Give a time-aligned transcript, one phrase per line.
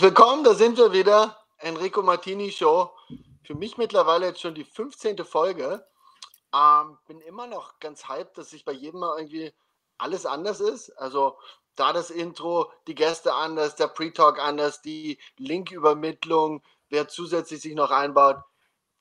[0.00, 1.36] Herzlich willkommen, da sind wir wieder.
[1.58, 2.90] Enrico Martini Show.
[3.42, 5.26] Für mich mittlerweile jetzt schon die 15.
[5.26, 5.86] Folge.
[6.54, 9.52] Ähm, bin immer noch ganz hyped, dass sich bei jedem mal irgendwie
[9.98, 10.88] alles anders ist.
[10.92, 11.36] Also
[11.76, 17.90] da das Intro, die Gäste anders, der Pre-Talk anders, die Linkübermittlung, wer zusätzlich sich noch
[17.90, 18.38] einbaut,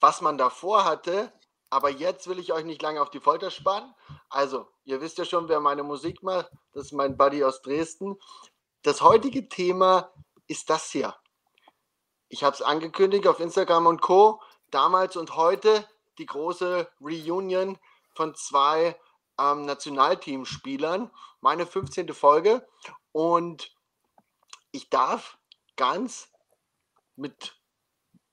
[0.02, 1.32] was man davor hatte.
[1.70, 3.96] Aber jetzt will ich euch nicht lange auf die Folter spannen.
[4.30, 6.52] Also, ihr wisst ja schon, wer meine Musik macht.
[6.74, 8.20] Das ist mein Buddy aus Dresden.
[8.82, 10.12] Das heutige Thema
[10.50, 11.16] ist das hier.
[12.28, 14.42] Ich habe es angekündigt auf Instagram und Co.
[14.72, 17.78] Damals und heute die große Reunion
[18.14, 19.00] von zwei
[19.40, 21.10] ähm, Nationalteamspielern.
[21.42, 22.14] Meine 15.
[22.14, 22.68] Folge.
[23.12, 23.76] Und
[24.72, 25.38] ich darf
[25.76, 26.30] ganz
[27.16, 27.56] mit,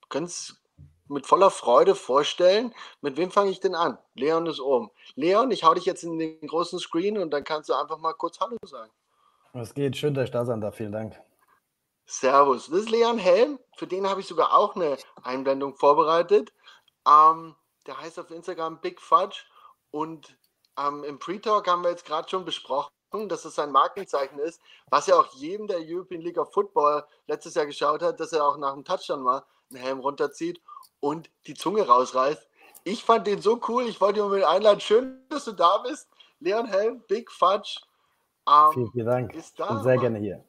[0.09, 0.61] ganz
[1.09, 3.99] mit voller Freude vorstellen, mit wem fange ich denn an?
[4.15, 4.91] Leon ist oben.
[5.15, 8.15] Leon, ich hau dich jetzt in den großen Screen und dann kannst du einfach mal
[8.15, 8.91] kurz Hallo sagen.
[9.53, 9.97] Was geht?
[9.97, 10.77] Schön, dass ich da sein darf.
[10.77, 11.19] Vielen Dank.
[12.07, 12.69] Servus.
[12.69, 13.59] Das ist Leon Helm.
[13.77, 16.53] Für den habe ich sogar auch eine Einblendung vorbereitet.
[17.07, 17.55] Ähm,
[17.87, 19.41] der heißt auf Instagram Big Fudge.
[19.91, 20.37] Und
[20.79, 22.91] ähm, im Pre-Talk haben wir jetzt gerade schon besprochen,
[23.29, 27.55] dass es sein Markenzeichen ist, was ja auch jedem der European League of Football letztes
[27.55, 30.61] Jahr geschaut hat, dass er auch nach dem Touchdown mal einen Helm runterzieht
[31.01, 32.49] und die Zunge rausreißt.
[32.85, 33.85] Ich fand den so cool.
[33.89, 34.81] Ich wollte ihn unbedingt einladen.
[34.81, 36.09] Schön, dass du da bist.
[36.41, 37.81] Leon Helm, Big Fudge.
[38.49, 39.35] Ähm, Vielen, vielen Dank.
[39.35, 40.01] ist da, sehr Mann.
[40.01, 40.45] gerne hier.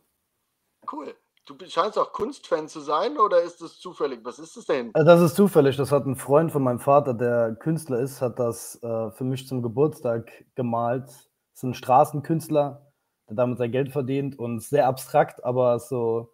[0.92, 1.16] Cool.
[1.48, 4.20] Du scheinst auch Kunstfan zu sein oder ist das zufällig?
[4.24, 4.92] Was ist das denn?
[4.94, 5.78] Also das ist zufällig.
[5.78, 9.48] Das hat ein Freund von meinem Vater, der Künstler ist, hat das äh, für mich
[9.48, 11.06] zum Geburtstag gemalt.
[11.06, 12.92] Das ist ein Straßenkünstler,
[13.30, 16.34] der damit sein Geld verdient und sehr abstrakt, aber so.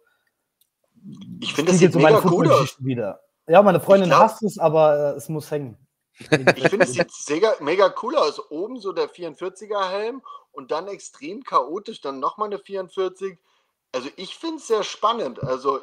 [1.40, 2.76] Ich finde, das sieht so meine mega cool aus.
[2.80, 3.20] Wieder.
[3.46, 5.76] Ja, meine Freundin glaub- hasst es, aber äh, es muss hängen.
[6.18, 6.26] Ich
[6.68, 8.50] finde, es sieht mega, mega cool aus.
[8.50, 13.38] Oben so der 44er Helm und dann extrem chaotisch, dann nochmal eine 44.
[13.94, 15.42] Also ich finde es sehr spannend.
[15.42, 15.80] Also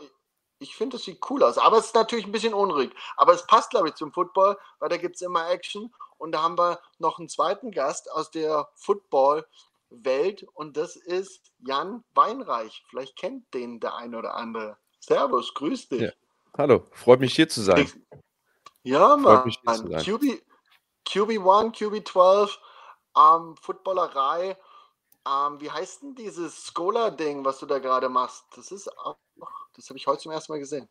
[0.60, 1.58] ich- finde, es sieht cool aus.
[1.58, 2.92] Aber es ist natürlich ein bisschen unruhig.
[3.18, 5.92] Aber es passt, glaube ich, zum Football, weil da gibt es immer Action.
[6.20, 12.04] Und da haben wir noch einen zweiten Gast aus der Football-Welt und das ist Jan
[12.14, 12.84] Weinreich.
[12.90, 14.78] Vielleicht kennt den der ein oder andere.
[15.00, 16.02] Servus, grüß dich.
[16.02, 16.12] Ja.
[16.58, 17.92] Hallo, freut mich hier zu sein.
[18.84, 19.44] Ja, Mann.
[20.04, 20.44] QB,
[21.08, 22.60] QB1, QB12,
[23.18, 24.58] ähm, Footballerei.
[25.28, 28.46] Ähm, wie heißt denn dieses Scholar-Ding, was du da gerade machst?
[28.56, 29.18] Das ist auch,
[29.76, 30.88] das habe ich heute zum ersten Mal gesehen.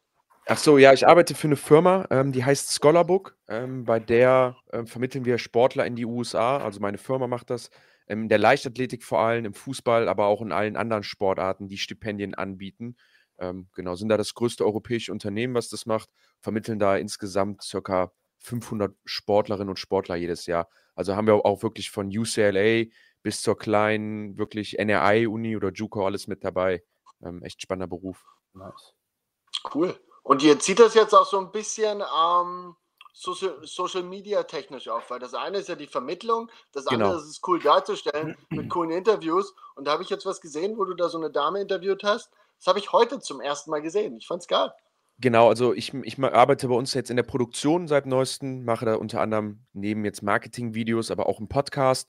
[0.46, 3.36] Ach so, ja, ich arbeite für eine Firma, ähm, die heißt Scholarbook.
[3.48, 6.58] Ähm, bei der ähm, vermitteln wir Sportler in die USA.
[6.58, 7.70] Also meine Firma macht das.
[8.06, 11.78] Ähm, in der Leichtathletik vor allem, im Fußball, aber auch in allen anderen Sportarten, die
[11.78, 12.96] Stipendien anbieten.
[13.38, 16.08] Ähm, genau, sind da das größte europäische Unternehmen, was das macht.
[16.40, 20.68] Vermitteln da insgesamt circa 500 Sportlerinnen und Sportler jedes Jahr.
[20.94, 22.86] Also haben wir auch wirklich von UCLA
[23.22, 26.82] bis zur kleinen, wirklich NRI-Uni oder JUCO alles mit dabei.
[27.22, 28.24] Ähm, echt spannender Beruf.
[28.54, 28.94] Nice.
[29.74, 29.98] Cool.
[30.22, 32.76] Und ihr zieht das jetzt auch so ein bisschen ähm,
[33.12, 37.20] Social, Social Media technisch auf, weil das eine ist ja die Vermittlung, das andere Genau.
[37.20, 39.54] ist es cool darzustellen mit coolen Interviews.
[39.74, 42.30] Und da habe ich jetzt was gesehen, wo du da so eine Dame interviewt hast.
[42.58, 44.16] Das habe ich heute zum ersten Mal gesehen.
[44.16, 44.72] Ich fand's geil.
[45.18, 48.94] Genau, also ich, ich arbeite bei uns jetzt in der Produktion seit neuestem, mache da
[48.94, 52.08] unter anderem neben jetzt Marketing-Videos, aber auch einen Podcast.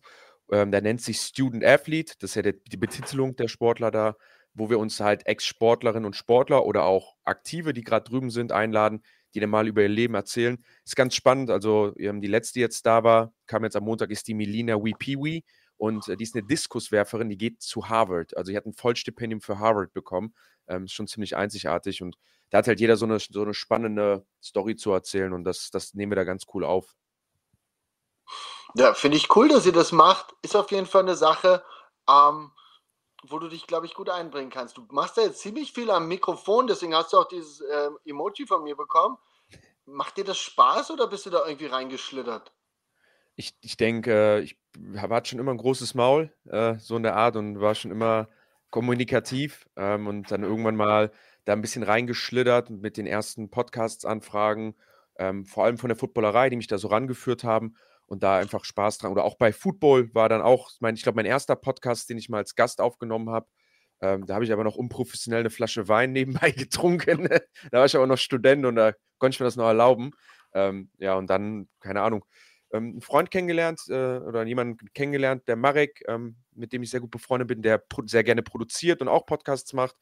[0.51, 4.15] Ähm, der nennt sich Student Athlete, das ist ja die Betitelung der Sportler da,
[4.53, 9.01] wo wir uns halt Ex-Sportlerinnen und Sportler oder auch Aktive, die gerade drüben sind, einladen,
[9.33, 10.63] die dann mal über ihr Leben erzählen.
[10.83, 11.49] Ist ganz spannend.
[11.49, 15.43] Also die letzte, die jetzt da war, kam jetzt am Montag, ist die Melina Weepeewee
[15.77, 18.35] und äh, die ist eine Diskuswerferin, die geht zu Harvard.
[18.37, 20.33] Also die hat ein Vollstipendium für Harvard bekommen.
[20.67, 22.17] Ähm, ist schon ziemlich einzigartig und
[22.49, 25.93] da hat halt jeder so eine, so eine spannende Story zu erzählen und das, das
[25.93, 26.93] nehmen wir da ganz cool auf.
[28.75, 30.33] Ja, finde ich cool, dass ihr das macht.
[30.41, 31.63] Ist auf jeden Fall eine Sache,
[32.09, 32.51] ähm,
[33.23, 34.77] wo du dich, glaube ich, gut einbringen kannst.
[34.77, 38.47] Du machst da jetzt ziemlich viel am Mikrofon, deswegen hast du auch dieses äh, Emoji
[38.47, 39.17] von mir bekommen.
[39.85, 42.53] Macht dir das Spaß oder bist du da irgendwie reingeschlittert?
[43.35, 44.57] Ich, ich denke, ich
[44.97, 48.29] hatte schon immer ein großes Maul, äh, so in der Art, und war schon immer
[48.69, 51.11] kommunikativ ähm, und dann irgendwann mal
[51.45, 54.75] da ein bisschen reingeschlittert mit den ersten Podcasts-Anfragen,
[55.17, 57.75] ähm, vor allem von der Footballerei, die mich da so rangeführt haben
[58.11, 59.13] und da einfach Spaß dran.
[59.13, 62.27] Oder auch bei Football war dann auch, mein, ich glaube, mein erster Podcast, den ich
[62.27, 63.47] mal als Gast aufgenommen habe.
[64.01, 67.29] Ähm, da habe ich aber noch unprofessionell eine Flasche Wein nebenbei getrunken.
[67.71, 70.11] da war ich aber noch Student und da konnte ich mir das noch erlauben.
[70.53, 72.25] Ähm, ja, und dann, keine Ahnung,
[72.73, 76.99] ähm, einen Freund kennengelernt äh, oder jemanden kennengelernt, der Marek, ähm, mit dem ich sehr
[76.99, 79.95] gut befreundet bin, der sehr gerne produziert und auch Podcasts macht.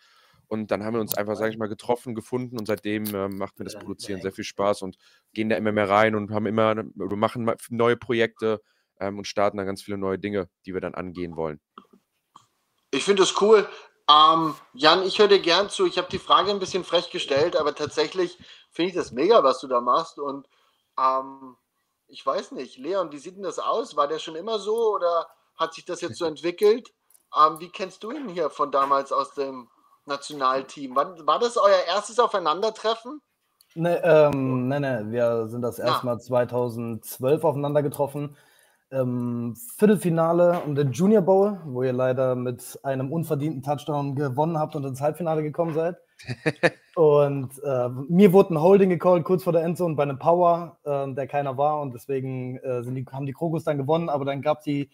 [0.50, 3.60] Und dann haben wir uns einfach, sage ich mal, getroffen, gefunden und seitdem äh, macht
[3.60, 4.98] mir das Produzieren sehr viel Spaß und
[5.32, 8.60] gehen da immer mehr rein und haben immer, wir machen neue Projekte
[9.00, 11.62] ähm, und starten dann ganz viele neue Dinge, die wir dann angehen wollen.
[12.90, 13.70] Ich finde das cool.
[14.10, 15.86] Ähm, Jan, ich höre dir gern zu.
[15.86, 18.40] Ich habe die Frage ein bisschen frech gestellt, aber tatsächlich
[18.72, 20.18] finde ich das mega, was du da machst.
[20.18, 20.48] Und
[21.00, 21.58] ähm,
[22.08, 23.96] ich weiß nicht, Leon, wie sieht denn das aus?
[23.96, 26.92] War der schon immer so oder hat sich das jetzt so entwickelt?
[27.38, 29.70] Ähm, wie kennst du ihn hier von damals aus dem
[30.10, 30.96] Nationalteam.
[30.96, 33.22] Wann, war das euer erstes Aufeinandertreffen?
[33.76, 36.20] Ne, ähm, nee, nee, wir sind das erstmal ja.
[36.20, 38.36] 2012 aufeinander getroffen.
[38.92, 44.76] Ähm, Viertelfinale um den Junior Bowl, wo ihr leider mit einem unverdienten Touchdown gewonnen habt
[44.76, 45.98] und ins Halbfinale gekommen seid.
[46.96, 51.14] und äh, mir wurde ein Holding gecallt kurz vor der Endzone bei einem Power, äh,
[51.14, 54.58] der keiner war und deswegen äh, die, haben die Krokus dann gewonnen, aber dann gab
[54.58, 54.90] es die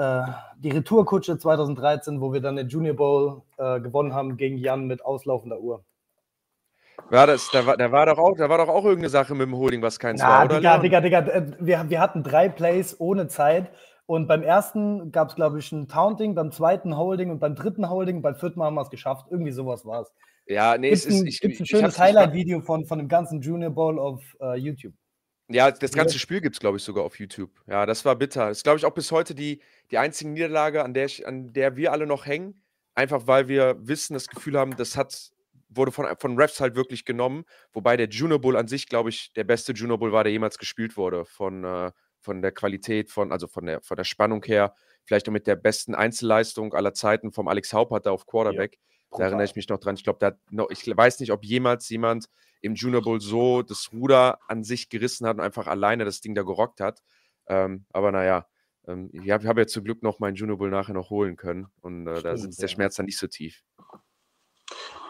[0.00, 0.22] äh,
[0.56, 5.04] die Retourkutsche 2013, wo wir dann den Junior Bowl äh, gewonnen haben gegen Jan mit
[5.04, 5.84] auslaufender Uhr.
[7.10, 9.46] War das, da war, da war doch auch, da war doch auch irgendeine Sache mit
[9.46, 10.56] dem Holding, was keins Na, war, oder?
[10.56, 13.70] Digga, Digga, Digga, äh, wir, wir hatten drei Plays ohne Zeit
[14.06, 17.90] und beim ersten gab es, glaube ich, ein Taunting, beim zweiten Holding und beim dritten
[17.90, 19.26] Holding, beim vierten Mal haben wir es geschafft.
[19.30, 20.12] Irgendwie sowas war es.
[20.46, 21.20] Ja, nee, gibt's es ist.
[21.20, 24.94] Ein, ich, gibt's ein schönes Highlight-Video von, von dem ganzen Junior Bowl auf uh, YouTube.
[25.52, 27.50] Ja, das ganze Spiel gibt es, glaube ich, sogar auf YouTube.
[27.66, 28.48] Ja, das war bitter.
[28.48, 31.52] Das ist, glaube ich, auch bis heute die, die einzige Niederlage, an der, ich, an
[31.52, 32.62] der wir alle noch hängen.
[32.94, 35.30] Einfach weil wir wissen, das Gefühl haben, das hat,
[35.68, 37.44] wurde von, von Refs halt wirklich genommen.
[37.72, 40.58] Wobei der Juno Bull an sich, glaube ich, der beste Juno Bull war, der jemals
[40.58, 41.24] gespielt wurde.
[41.24, 44.74] Von, äh, von der Qualität, von, also von der, von der Spannung her.
[45.04, 48.78] Vielleicht auch mit der besten Einzelleistung aller Zeiten vom Alex Haupert da auf Quarterback.
[49.12, 49.96] Ja, da erinnere ich mich noch dran.
[49.96, 50.36] Ich glaube,
[50.70, 52.28] ich weiß nicht, ob jemals jemand
[52.60, 56.34] im Junior Bowl so das Ruder an sich gerissen hat und einfach alleine das Ding
[56.34, 57.02] da gerockt hat.
[57.48, 58.46] Ähm, aber naja,
[58.90, 61.68] ähm, ich habe hab ja zum Glück noch meinen Junior Bowl nachher noch holen können
[61.80, 63.62] und äh, da sitzt der Schmerz dann nicht so tief.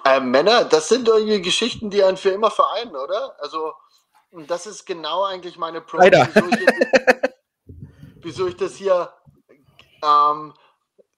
[0.04, 3.36] Äh, Männer, das sind irgendwie Geschichten, die einen für immer vereinen, oder?
[3.40, 3.74] Also,
[4.46, 6.56] das ist genau eigentlich meine Probleme, wieso,
[8.22, 9.12] wieso, ich das hier.
[10.02, 10.54] Ähm,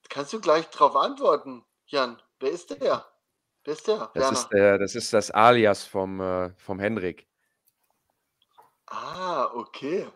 [0.09, 2.21] kannst du gleich darauf antworten, Jan?
[2.39, 3.05] Wer ist der?
[3.63, 4.11] Wer ist der?
[4.13, 7.27] Das, ist, der, das ist das Alias vom, äh, vom Henrik.
[8.87, 10.07] Ah, okay.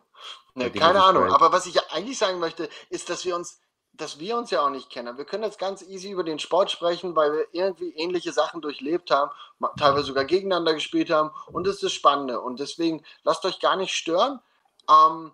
[0.58, 1.32] Ne, keine Ahnung.
[1.32, 3.62] Aber was ich eigentlich sagen möchte, ist, dass wir uns,
[3.94, 5.16] dass wir uns ja auch nicht kennen.
[5.16, 9.12] Wir können jetzt ganz easy über den Sport sprechen, weil wir irgendwie ähnliche Sachen durchlebt
[9.12, 9.30] haben,
[9.78, 11.30] teilweise sogar gegeneinander gespielt haben.
[11.52, 12.42] Und das ist das Spannende.
[12.42, 14.42] Und deswegen lasst euch gar nicht stören.
[14.90, 15.32] Ähm,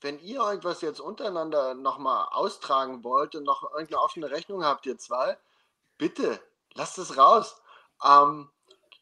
[0.00, 4.96] wenn ihr irgendwas jetzt untereinander nochmal austragen wollt und noch irgendeine offene Rechnung habt, ihr
[4.96, 5.36] zwei,
[5.98, 6.40] bitte
[6.72, 7.60] lasst es raus.
[8.02, 8.48] Ähm,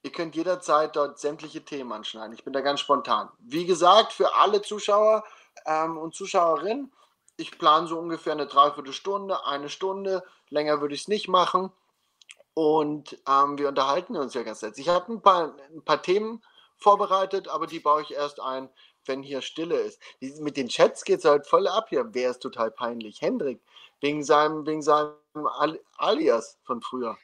[0.02, 2.32] ihr könnt jederzeit dort sämtliche Themen anschneiden.
[2.32, 3.28] Ich bin da ganz spontan.
[3.38, 5.24] Wie gesagt, für alle Zuschauer
[5.66, 6.92] ähm, und Zuschauerinnen,
[7.36, 10.24] ich plane so ungefähr eine Dreiviertelstunde, eine Stunde.
[10.50, 11.70] Länger würde ich es nicht machen.
[12.54, 14.78] Und ähm, wir unterhalten uns ja ganz nett.
[14.78, 16.42] Ich habe ein paar, ein paar Themen
[16.76, 18.68] vorbereitet, aber die baue ich erst ein,
[19.04, 20.00] wenn hier Stille ist.
[20.40, 22.12] Mit den Chats geht es halt voll ab hier.
[22.12, 23.22] Wer ist total peinlich?
[23.22, 23.60] Hendrik,
[24.00, 25.14] wegen seinem, wegen seinem
[25.96, 27.16] Alias von früher.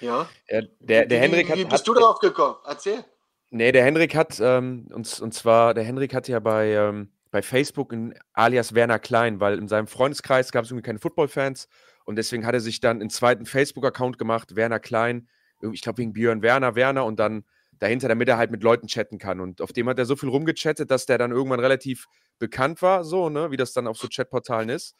[0.00, 0.28] Ja.
[0.48, 1.58] ja der, der Henrik hat.
[1.58, 2.56] Wie bist hat, du darauf gekommen?
[2.66, 3.04] Erzähl.
[3.50, 7.42] Nee, der Henrik hat, ähm, und, und zwar, der Henrik hat ja bei, ähm, bei
[7.42, 11.68] Facebook ein alias Werner Klein, weil in seinem Freundeskreis gab es irgendwie keine Football-Fans
[12.04, 15.28] und deswegen hat er sich dann einen zweiten Facebook-Account gemacht, Werner Klein,
[15.72, 17.44] ich glaube wegen Björn Werner, Werner und dann
[17.78, 19.40] dahinter, damit er halt mit Leuten chatten kann.
[19.40, 22.06] Und auf dem hat er so viel rumgechattet, dass der dann irgendwann relativ
[22.38, 24.94] bekannt war, so, ne, wie das dann auf so Chatportalen ist.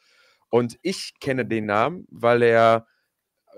[0.49, 2.87] Und ich kenne den Namen, weil er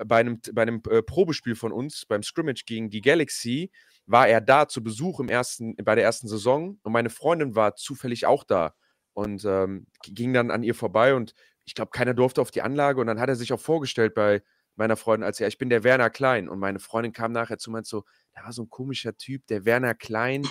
[0.06, 3.72] bei einem, bei einem äh, Probespiel von uns, beim Scrimmage gegen die Galaxy,
[4.06, 7.76] war er da zu Besuch im ersten, bei der ersten Saison und meine Freundin war
[7.76, 8.74] zufällig auch da
[9.14, 11.34] und ähm, ging dann an ihr vorbei und
[11.66, 14.42] ich glaube, keiner durfte auf die Anlage und dann hat er sich auch vorgestellt bei
[14.76, 17.70] meiner Freundin als ja, ich bin der Werner Klein und meine Freundin kam nachher zu
[17.70, 18.04] mir so,
[18.34, 20.48] da war so ein komischer Typ, der Werner Klein,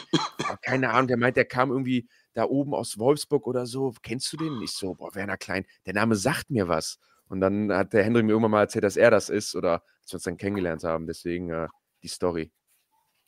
[0.63, 4.37] keine Ahnung, der meint, der kam irgendwie da oben aus Wolfsburg oder so, kennst du
[4.37, 4.61] den?
[4.63, 6.99] Ich so, boah, Werner Klein, der Name sagt mir was.
[7.29, 10.13] Und dann hat der Hendrik mir irgendwann mal erzählt, dass er das ist oder als
[10.13, 11.07] wir uns dann kennengelernt haben.
[11.07, 11.69] Deswegen äh,
[12.03, 12.53] die Story.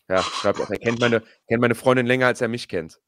[0.09, 3.01] Ja, schreibt auch, er kennt meine, kennt meine Freundin länger, als er mich kennt.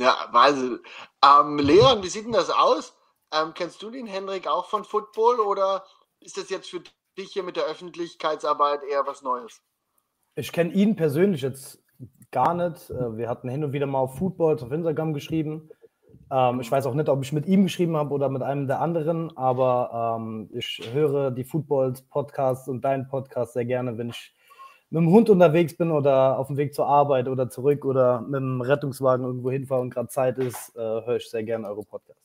[0.00, 0.80] Ja, Wahnsinn.
[1.24, 2.96] Ähm, Leon, wie sieht denn das aus?
[3.32, 5.84] Ähm, kennst du den Hendrik auch von Football oder
[6.20, 6.82] ist das jetzt für
[7.16, 9.62] dich hier mit der Öffentlichkeitsarbeit eher was Neues?
[10.34, 11.82] Ich kenne ihn persönlich jetzt
[12.30, 12.90] gar nicht.
[12.90, 15.70] Äh, wir hatten hin und wieder mal auf Football auf Instagram geschrieben.
[16.32, 18.80] Ähm, ich weiß auch nicht, ob ich mit ihm geschrieben habe oder mit einem der
[18.80, 24.34] anderen, aber ähm, ich höre die Footballs-Podcasts und deinen Podcast sehr gerne, wenn ich
[24.88, 28.40] mit dem Hund unterwegs bin oder auf dem Weg zur Arbeit oder zurück oder mit
[28.40, 32.22] dem Rettungswagen irgendwo hinfahre und gerade Zeit ist, äh, höre ich sehr gerne eure Podcasts.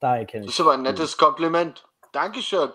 [0.00, 0.50] Daher kenne ich.
[0.50, 1.86] Das ist aber ein nettes Kompliment.
[2.10, 2.70] Dankeschön.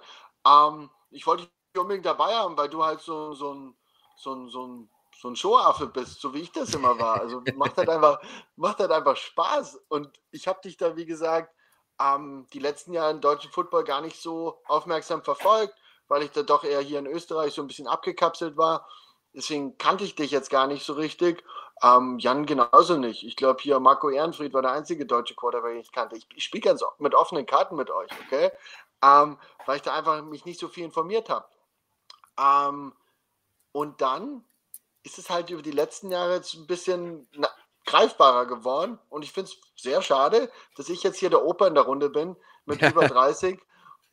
[0.47, 3.73] Ähm, ich wollte dich unbedingt dabei haben, weil du halt so, so ein,
[4.15, 7.19] so ein, so ein so ein Showaffe bist, so wie ich das immer war.
[7.19, 8.19] Also macht halt einfach,
[8.55, 9.81] macht halt einfach Spaß.
[9.89, 11.53] Und ich habe dich da, wie gesagt,
[11.99, 15.75] ähm, die letzten Jahre im deutschen Football gar nicht so aufmerksam verfolgt,
[16.07, 18.87] weil ich da doch eher hier in Österreich so ein bisschen abgekapselt war.
[19.33, 21.43] Deswegen kannte ich dich jetzt gar nicht so richtig.
[21.83, 23.23] Ähm, Jan genauso nicht.
[23.23, 26.15] Ich glaube, hier Marco Ehrenfried war der einzige deutsche Quarterback, den ich kannte.
[26.17, 28.51] Ich, ich spiele ganz mit offenen Karten mit euch, okay?
[29.03, 31.45] Ähm, weil ich da einfach mich nicht so viel informiert habe.
[32.37, 32.93] Ähm,
[33.71, 34.43] und dann
[35.03, 37.49] ist es halt über die letzten Jahre jetzt ein bisschen na,
[37.85, 38.99] greifbarer geworden.
[39.09, 42.09] Und ich finde es sehr schade, dass ich jetzt hier der Opa in der Runde
[42.09, 43.59] bin mit über 30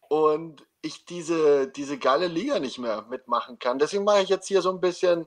[0.09, 3.79] und ich diese, diese geile Liga nicht mehr mitmachen kann.
[3.79, 5.27] Deswegen mache ich jetzt hier so ein bisschen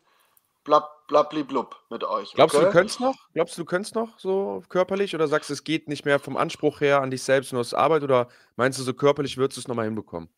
[0.63, 2.33] blab, blub mit euch.
[2.33, 2.65] Glaubst okay?
[2.65, 3.15] du, du könntest noch?
[3.33, 5.13] Glaubst du, du könntest noch so körperlich?
[5.13, 7.73] Oder sagst du, es geht nicht mehr vom Anspruch her an dich selbst nur aus
[7.73, 8.03] Arbeit?
[8.03, 10.29] Oder meinst du, so körperlich würdest du es nochmal hinbekommen?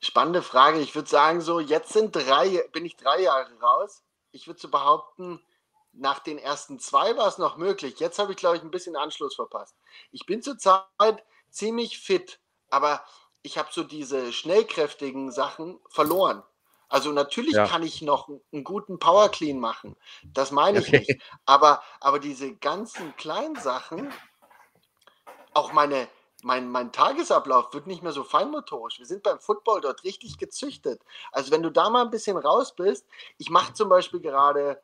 [0.00, 0.80] Spannende Frage.
[0.80, 4.02] Ich würde sagen, so jetzt sind drei, bin ich drei Jahre raus
[4.34, 5.40] ich würde so behaupten,
[5.92, 8.00] nach den ersten zwei war es noch möglich.
[8.00, 9.76] Jetzt habe ich, glaube ich, ein bisschen Anschluss verpasst.
[10.10, 10.84] Ich bin zurzeit
[11.50, 13.04] ziemlich fit, aber
[13.42, 16.42] ich habe so diese schnellkräftigen Sachen verloren.
[16.88, 17.66] Also natürlich ja.
[17.66, 19.96] kann ich noch einen guten Power Clean machen.
[20.24, 21.22] Das meine ich nicht.
[21.46, 24.12] Aber, aber diese ganzen kleinen Sachen,
[25.54, 26.08] auch meine,
[26.44, 28.98] mein, mein Tagesablauf wird nicht mehr so feinmotorisch.
[28.98, 31.02] Wir sind beim Football dort richtig gezüchtet.
[31.32, 33.06] Also wenn du da mal ein bisschen raus bist,
[33.38, 34.80] ich mache zum Beispiel gerade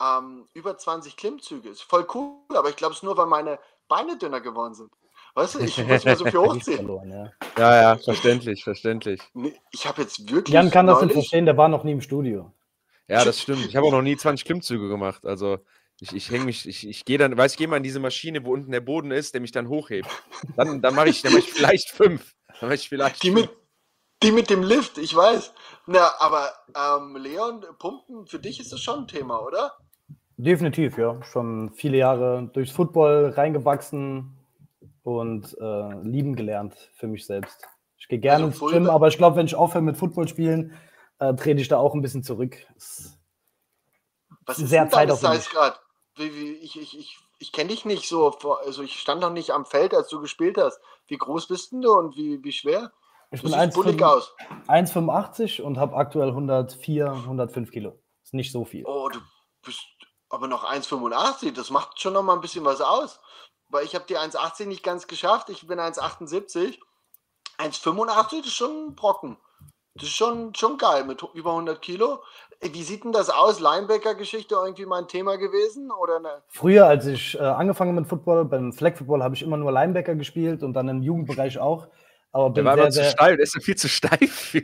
[0.00, 1.68] ähm, über 20 Klimmzüge.
[1.68, 4.92] Ist voll cool, aber ich glaube es nur, weil meine Beine dünner geworden sind.
[5.34, 6.76] Weißt du, ich muss mir so viel hochziehen.
[6.78, 7.32] Verloren, ja.
[7.56, 9.20] ja, ja, verständlich, verständlich.
[9.70, 10.54] Ich habe jetzt wirklich.
[10.54, 12.52] Jan kann das nicht verstehen, der war noch nie im Studio.
[13.08, 13.64] Ja, das stimmt.
[13.66, 15.24] Ich habe auch noch nie 20 Klimmzüge gemacht.
[15.24, 15.58] Also
[16.00, 18.44] ich, ich hänge mich, ich, ich gehe dann, weiß ich gehe mal in diese Maschine,
[18.44, 20.08] wo unten der Boden ist, der mich dann hochhebt.
[20.56, 22.34] Dann, dann mache ich, mach ich vielleicht fünf.
[22.60, 23.50] Dann mache ich vielleicht die mit,
[24.22, 25.52] die mit dem Lift, ich weiß.
[25.86, 29.72] Na, aber ähm, Leon, Pumpen, für dich ist das schon ein Thema, oder?
[30.36, 31.20] Definitiv, ja.
[31.24, 34.38] Schon viele Jahre durchs Football reingewachsen
[35.02, 37.66] und äh, lieben gelernt für mich selbst.
[37.96, 40.74] Ich gehe gerne also ins Gym, aber ich glaube, wenn ich aufhöre mit Football spielen,
[41.18, 42.56] äh, trete ich da auch ein bisschen zurück.
[44.46, 45.50] Was ist sehr zeitaufwendig.
[45.50, 45.76] gerade?
[45.76, 45.87] wie, wie,
[46.18, 49.94] ich, ich, ich, ich kenne dich nicht so, also ich stand noch nicht am Feld,
[49.94, 50.80] als du gespielt hast.
[51.06, 52.92] Wie groß bist du und wie, wie schwer?
[53.30, 57.98] Ich du bin 1,85 und habe aktuell 104, 105 Kilo.
[58.22, 58.84] Ist nicht so viel.
[58.86, 59.20] Oh, du
[59.62, 59.82] bist
[60.30, 61.52] aber noch 1,85.
[61.52, 63.20] Das macht schon noch mal ein bisschen was aus.
[63.68, 65.50] Weil ich habe die 1,80 nicht ganz geschafft.
[65.50, 66.78] Ich bin 1,78.
[67.58, 69.36] 1,85 ist schon ein Brocken.
[69.94, 72.22] Das ist schon, schon geil mit über 100 Kilo.
[72.60, 73.60] Wie sieht denn das aus?
[73.60, 75.90] Linebacker-Geschichte irgendwie mal ein Thema gewesen?
[75.92, 76.42] Oder ne?
[76.48, 80.16] Früher, als ich äh, angefangen mit Football, beim Flag Football habe ich immer nur Linebacker
[80.16, 81.86] gespielt und dann im Jugendbereich auch.
[82.30, 84.32] Aber der war sehr, aber zu steif, der ist ja viel zu steif.
[84.32, 84.62] Für,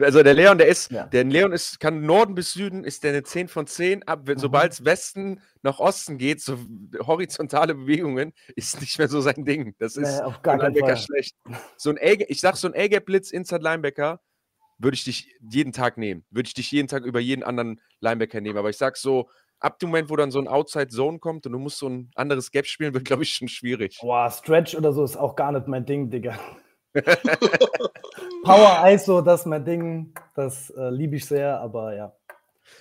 [0.00, 1.06] also der Leon, der ist, ja.
[1.06, 4.26] der Leon ist, kann Norden bis Süden, ist der eine 10 von 10 ab.
[4.26, 4.38] Mhm.
[4.38, 6.58] Sobald es Westen nach Osten geht, so
[7.06, 9.74] horizontale Bewegungen, ist nicht mehr so sein Ding.
[9.78, 10.96] Das ist nee, auf gar keinen Fall.
[10.96, 11.36] schlecht.
[11.76, 14.20] So ein A, ich sag so ein A-Gap-Blitz, Inside Linebacker,
[14.78, 16.24] würde ich dich jeden Tag nehmen.
[16.30, 18.58] Würde ich dich jeden Tag über jeden anderen Linebacker nehmen.
[18.58, 19.28] Aber ich sag so,
[19.60, 22.10] ab dem Moment, wo dann so ein Outside Zone kommt und du musst so ein
[22.14, 23.98] anderes Gap spielen, wird, glaube ich, schon schwierig.
[24.00, 26.38] Boah, Stretch oder so ist auch gar nicht mein Ding, Digga.
[28.44, 30.14] Power ISO, das ist mein Ding.
[30.34, 32.12] Das äh, liebe ich sehr, aber ja.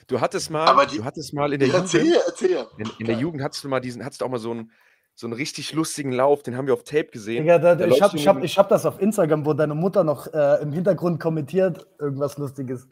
[0.08, 2.24] Du hattest mal, die, du hattest mal in der erzähl, Jugend.
[2.27, 2.68] Erzähl.
[2.77, 4.72] In, in der Jugend hattest du mal diesen, hattest du auch mal so einen,
[5.20, 7.42] so einen richtig lustigen Lauf, den haben wir auf Tape gesehen.
[7.42, 10.04] Digga, da, Der ich habe ich hab, ich hab das auf Instagram, wo deine Mutter
[10.04, 12.88] noch äh, im Hintergrund kommentiert, irgendwas Lustiges.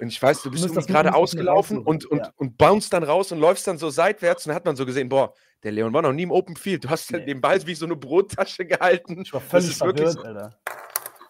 [0.00, 2.30] Und ich weiß, du bist das- gerade das ausgelaufen und, und, ja.
[2.36, 5.10] und bounce dann raus und läufst dann so seitwärts und dann hat man so gesehen,
[5.10, 6.84] boah, der Leon war noch nie im Open Field.
[6.84, 7.26] Du hast Nee.
[7.26, 9.20] den Ball wie so eine Brottasche gehalten.
[9.20, 10.56] Ich war Das völlig ist wirklich verwirrt, so- Alter.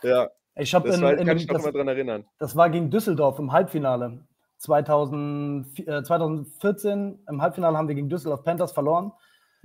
[0.05, 0.29] Ja,
[0.63, 2.25] Ich habe das in, war, in, kann ich noch das, immer dran erinnern.
[2.39, 4.21] das war gegen Düsseldorf im Halbfinale.
[4.59, 9.13] 2000, äh, 2014 im Halbfinale haben wir gegen Düsseldorf Panthers verloren,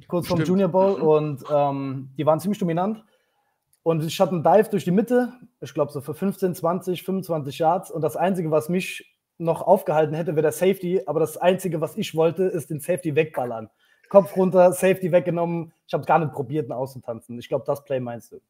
[0.08, 0.48] kurz Stimmt.
[0.48, 3.04] Junior Bowl und ähm, die waren ziemlich dominant.
[3.84, 7.58] Und ich hatte einen Dive durch die Mitte, ich glaube so für 15, 20, 25
[7.58, 7.92] Yards.
[7.92, 11.02] Und das Einzige, was mich noch aufgehalten hätte, wäre der Safety.
[11.08, 13.70] Aber das Einzige, was ich wollte, ist den Safety wegballern.
[14.10, 15.74] Kopf runter, Safety weggenommen.
[15.88, 17.40] Ich habe gar nicht probiert, ihn auszutanzen.
[17.40, 18.42] Ich glaube, das Play meinst du.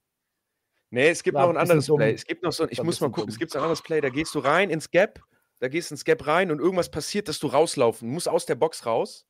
[0.90, 1.98] Nee, es gibt War noch ein anderes dumm.
[1.98, 2.14] Play.
[2.14, 3.30] Es gibt noch so, ich ein muss mal gucken, dumm.
[3.30, 5.22] es gibt ein anderes Play, da gehst du rein ins Gap,
[5.60, 8.86] da gehst ins Gap rein und irgendwas passiert, dass du rauslaufen musst aus der Box
[8.86, 9.26] raus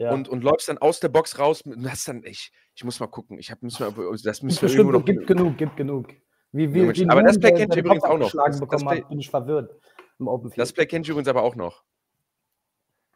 [0.00, 0.12] Ja.
[0.12, 1.60] und, und läufst dann aus der Box raus.
[1.62, 4.68] Und hast dann, ich, ich muss mal gucken, ich hab, müssen wir, das müssen wir
[4.74, 5.04] irgendwo bestimmt, noch.
[5.04, 6.08] gibt genug, gibt genug.
[6.52, 8.32] Wie, wie, wie ein aber das ihr den übrigens auch noch.
[8.32, 9.70] Das- das bekommen Play- hat, bin ich verwirrt
[10.18, 10.58] im Open Field.
[10.58, 11.84] Das Play kennt ihr übrigens aber auch noch.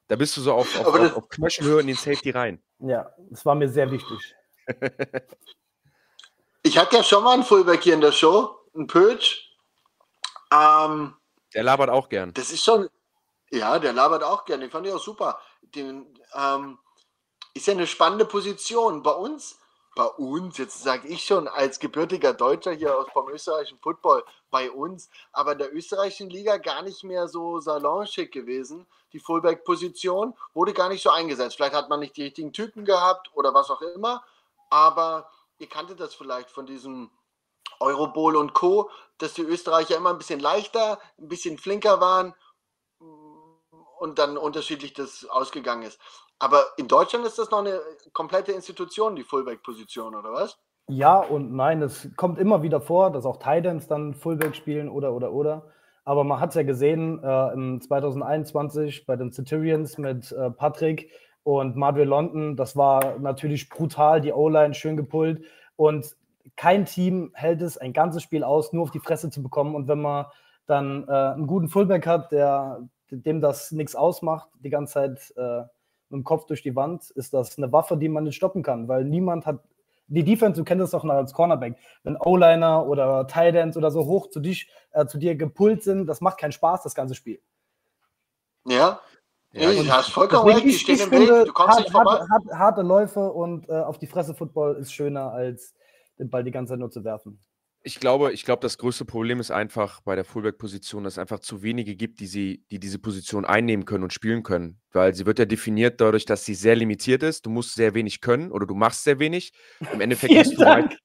[0.08, 2.62] Da bist du so auf, auf, auf, das- auf Knöchelhöhe in den Safety rein.
[2.80, 4.34] ja, das war mir sehr wichtig.
[6.62, 9.50] Ich hatte ja schon mal einen Fullback hier in der Show, einen Pötsch.
[10.52, 11.14] Ähm,
[11.54, 12.32] Der labert auch gern.
[12.34, 12.88] das ist schon,
[13.54, 15.40] ja, der labert auch gerne, den fand ich auch super.
[15.62, 16.78] Den, ähm,
[17.54, 19.02] ist ja eine spannende Position.
[19.02, 19.58] Bei uns,
[19.94, 24.70] bei uns, jetzt sage ich schon als gebürtiger Deutscher hier aus vom österreichischen Football, bei
[24.70, 28.86] uns, aber in der österreichischen Liga gar nicht mehr so salonschick gewesen.
[29.12, 31.56] Die Fullback-Position wurde gar nicht so eingesetzt.
[31.56, 34.24] Vielleicht hat man nicht die richtigen Typen gehabt oder was auch immer,
[34.68, 37.10] aber ihr kanntet das vielleicht von diesem
[37.78, 42.34] Eurobowl und Co., dass die Österreicher immer ein bisschen leichter, ein bisschen flinker waren
[43.98, 46.00] und dann unterschiedlich das ausgegangen ist.
[46.38, 47.80] Aber in Deutschland ist das noch eine
[48.12, 50.58] komplette Institution, die Fullback-Position, oder was?
[50.88, 55.14] Ja und nein, es kommt immer wieder vor, dass auch Titans dann Fullback spielen oder
[55.14, 55.72] oder oder.
[56.04, 61.10] Aber man hat es ja gesehen äh, im 2021 bei den Centurions mit äh, Patrick
[61.42, 62.56] und Madre London.
[62.56, 65.44] Das war natürlich brutal, die O-Line schön gepullt.
[65.76, 66.14] Und
[66.56, 69.74] kein Team hält es ein ganzes Spiel aus, nur auf die Fresse zu bekommen.
[69.74, 70.26] Und wenn man
[70.66, 75.60] dann äh, einen guten Fullback hat, der, dem das nichts ausmacht, die ganze Zeit äh,
[76.08, 78.88] mit dem Kopf durch die Wand, ist das eine Waffe, die man nicht stoppen kann,
[78.88, 79.60] weil niemand hat
[80.06, 83.90] die Defense, du kennst das doch noch als Cornerback, wenn O-Liner oder Tight Ends oder
[83.90, 87.14] so hoch zu, dich, äh, zu dir gepult sind, das macht keinen Spaß, das ganze
[87.14, 87.40] Spiel.
[88.66, 89.00] Ja?
[89.52, 91.52] Ja, Ja, und du hast vollkommen recht, die ich, stehen ich im Weg, finde, du
[91.52, 92.26] kommst nicht hart, vorbei.
[92.28, 95.74] hart, hart, harte Läufe und äh, auf die Fresse Football ist schöner, als
[96.18, 97.40] den Ball die ganze Zeit nur zu werfen.
[97.86, 101.40] Ich glaube, ich glaube, das größte Problem ist einfach bei der Fullback-Position, dass es einfach
[101.40, 104.80] zu wenige gibt, die, sie, die diese Position einnehmen können und spielen können.
[104.92, 107.44] Weil sie wird ja definiert dadurch, dass sie sehr limitiert ist.
[107.44, 109.52] Du musst sehr wenig können oder du machst sehr wenig.
[109.92, 110.98] Im Endeffekt hast du halt.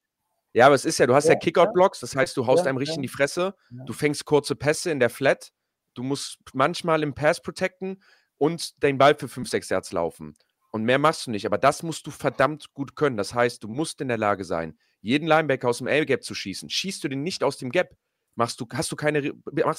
[0.53, 2.69] Ja, aber es ist ja, du hast ja, Ja, Kickout-Blocks, das heißt, du haust Ja,
[2.69, 2.99] einem richtig ja.
[2.99, 5.51] in die Fresse, du fängst kurze Pässe in der Flat,
[5.93, 8.01] du musst manchmal im Pass protecten
[8.37, 10.35] und den Ball für 5, 6 Yards laufen.
[10.71, 13.17] Und mehr machst du nicht, aber das musst du verdammt gut können.
[13.17, 16.69] Das heißt, du musst in der Lage sein, jeden Linebacker aus dem L-Gap zu schießen.
[16.69, 17.95] Schießt du den nicht aus dem Gap,
[18.35, 19.33] machst du, hast du keine,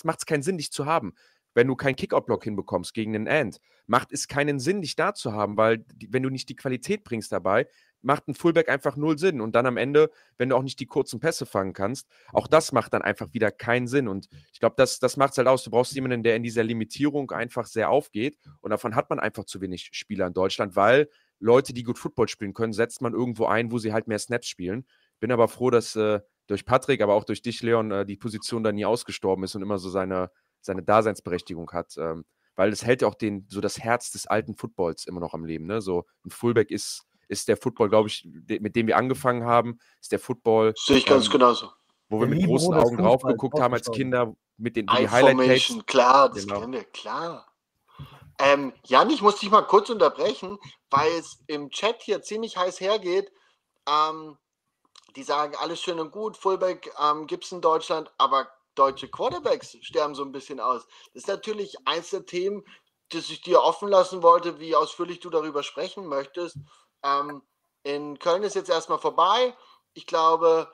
[0.04, 1.14] macht es keinen Sinn, dich zu haben.
[1.52, 5.32] Wenn du keinen Kickout-Block hinbekommst gegen den End, macht es keinen Sinn, dich da zu
[5.32, 7.66] haben, weil wenn du nicht die Qualität bringst dabei,
[8.02, 9.40] macht ein Fullback einfach null Sinn.
[9.40, 12.72] Und dann am Ende, wenn du auch nicht die kurzen Pässe fangen kannst, auch das
[12.72, 14.08] macht dann einfach wieder keinen Sinn.
[14.08, 15.64] Und ich glaube, das, das macht es halt aus.
[15.64, 18.38] Du brauchst jemanden, der in dieser Limitierung einfach sehr aufgeht.
[18.60, 22.28] Und davon hat man einfach zu wenig Spieler in Deutschland, weil Leute, die gut Football
[22.28, 24.86] spielen können, setzt man irgendwo ein, wo sie halt mehr Snaps spielen.
[25.20, 28.64] Bin aber froh, dass äh, durch Patrick, aber auch durch dich, Leon, äh, die Position
[28.64, 30.30] da nie ausgestorben ist und immer so seine,
[30.60, 31.94] seine Daseinsberechtigung hat.
[31.96, 32.24] Ähm,
[32.56, 35.44] weil es hält ja auch den, so das Herz des alten Footballs immer noch am
[35.44, 35.66] Leben.
[35.66, 35.80] Ne?
[35.80, 39.78] So ein Fullback ist, ist der Football, glaube ich, de, mit dem wir angefangen haben,
[40.00, 41.70] ist der Football, Sehe ich ganz Ähm, genauso.
[42.08, 43.90] wo wir Der mit großen Augen drauf geguckt haben als.
[43.90, 45.86] Kinder, mit den Highlight-Tapes.
[45.86, 46.60] Klar, das Genau.
[46.60, 47.46] kennen wir, klar.
[48.38, 50.58] Ähm, Jan, ich muss dich mal kurz unterbrechen,
[50.90, 53.30] weil es im Chat hier ziemlich heiß hergeht.
[53.88, 54.36] Ähm,
[55.16, 59.76] die sagen, alles schön und gut, Fullback ähm, gibt es in Deutschland, aber deutsche Quarterbacks
[59.82, 60.86] sterben so ein bisschen aus.
[61.12, 62.64] Das ist natürlich eins der Themen,
[63.10, 66.56] das ich dir offen lassen wollte, wie ausführlich du darüber sprechen möchtest.
[67.02, 67.42] Ähm,
[67.82, 69.56] in Köln ist jetzt erstmal vorbei.
[69.94, 70.70] Ich glaube,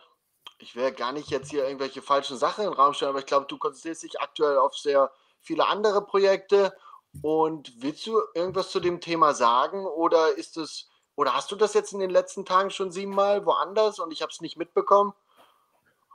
[0.58, 3.26] ich will gar nicht jetzt hier irgendwelche falschen Sachen in den Raum stellen, aber ich
[3.26, 6.76] glaube, du konzentrierst dich aktuell auf sehr viele andere Projekte.
[7.22, 11.74] Und willst du irgendwas zu dem Thema sagen oder ist es oder hast du das
[11.74, 15.12] jetzt in den letzten Tagen schon siebenmal woanders und ich habe es nicht mitbekommen?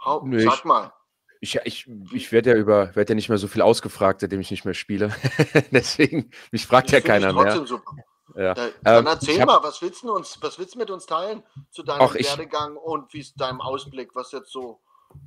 [0.03, 0.93] Hau, Nö, sag ich- mal.
[1.43, 4.51] Ich, ich, ich werde ja über, werde ja nicht mehr so viel ausgefragt, seitdem ich
[4.51, 5.11] nicht mehr spiele.
[5.71, 7.65] Deswegen, mich fragt ja Das ich keiner mehr.
[7.65, 7.95] super.
[8.35, 8.53] Ja.
[8.53, 11.07] Da, dann ähm, erzähl hab, mal, was willst, du uns, was willst du mit uns
[11.07, 14.79] teilen zu deinem Werdegang ich, und wie es deinem Ausblick, was jetzt so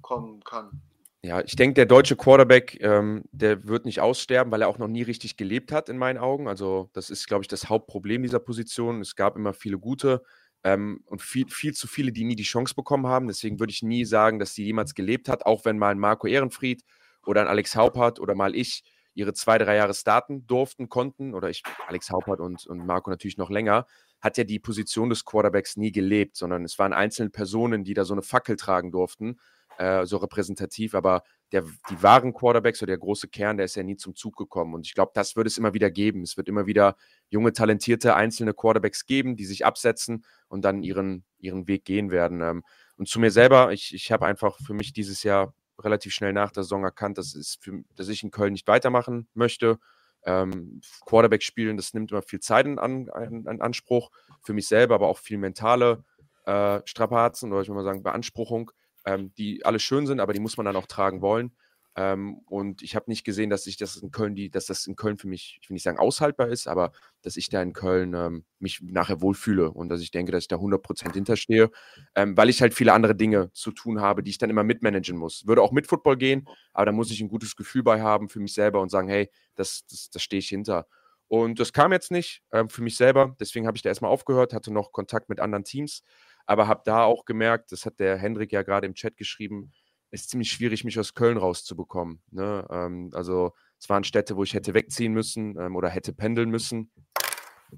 [0.03, 0.81] kommen kann?
[1.25, 4.89] Ja, ich denke, der deutsche Quarterback, ähm, der wird nicht aussterben, weil er auch noch
[4.89, 6.49] nie richtig gelebt hat, in meinen Augen.
[6.49, 9.01] Also, das ist, glaube ich, das Hauptproblem dieser Position.
[9.01, 10.23] Es gab immer viele gute
[10.65, 13.27] ähm, und viel, viel zu viele, die nie die Chance bekommen haben.
[13.27, 16.27] Deswegen würde ich nie sagen, dass sie jemals gelebt hat, auch wenn mal ein Marco
[16.27, 16.83] Ehrenfried
[17.25, 18.83] oder ein Alex Haupert oder mal ich
[19.15, 23.39] ihre zwei, drei Jahre starten durften, konnten, oder ich, Alex Haupert und, und Marco natürlich
[23.39, 23.87] noch länger,
[24.21, 28.05] hat ja die Position des Quarterbacks nie gelebt, sondern es waren einzelne Personen, die da
[28.05, 29.39] so eine Fackel tragen durften
[29.79, 33.83] äh, so repräsentativ, aber der, die wahren Quarterbacks oder der große Kern, der ist ja
[33.83, 34.75] nie zum Zug gekommen.
[34.75, 36.23] Und ich glaube, das wird es immer wieder geben.
[36.23, 36.97] Es wird immer wieder
[37.29, 42.41] junge, talentierte, einzelne Quarterbacks geben, die sich absetzen und dann ihren, ihren Weg gehen werden.
[42.41, 42.65] Ähm,
[42.97, 46.51] und zu mir selber, ich, ich habe einfach für mich dieses Jahr relativ schnell nach
[46.51, 49.79] der Saison erkannt, dass, es für, dass ich in Köln nicht weitermachen möchte.
[50.25, 54.11] Ähm, Quarterback spielen, das nimmt immer viel Zeit in, an, in, Anspruch
[54.41, 56.03] für mich selber, aber auch viel mentale
[56.47, 58.71] äh, Strapazen oder ich will mal sagen Beanspruchung
[59.05, 61.53] ähm, die alle schön sind, aber die muss man dann auch tragen wollen.
[61.97, 64.97] Ähm, und ich habe nicht gesehen, dass ich das in Köln, die, dass das in
[64.97, 66.91] Köln für mich, ich will nicht sagen aushaltbar ist, aber
[67.23, 70.49] dass ich da in Köln ähm, mich nachher wohlfühle und dass ich denke, dass ich
[70.49, 71.71] da 100% hinterstehe,
[72.17, 75.17] ähm, weil ich halt viele andere Dinge zu tun habe, die ich dann immer mitmanagen
[75.17, 75.47] muss.
[75.47, 78.41] Würde auch mit Football gehen, aber da muss ich ein gutes Gefühl bei haben für
[78.41, 80.89] mich selber und sagen, hey, das, das, das stehe ich hinter.
[81.29, 84.53] Und das kam jetzt nicht ähm, für mich selber, deswegen habe ich da erstmal aufgehört,
[84.53, 86.03] hatte noch Kontakt mit anderen Teams
[86.47, 89.73] aber habe da auch gemerkt, das hat der Hendrik ja gerade im Chat geschrieben,
[90.11, 92.23] es ist ziemlich schwierig, mich aus Köln rauszubekommen.
[92.31, 92.67] Ne?
[92.71, 96.93] Ähm, also es waren Städte, wo ich hätte wegziehen müssen ähm, oder hätte pendeln müssen.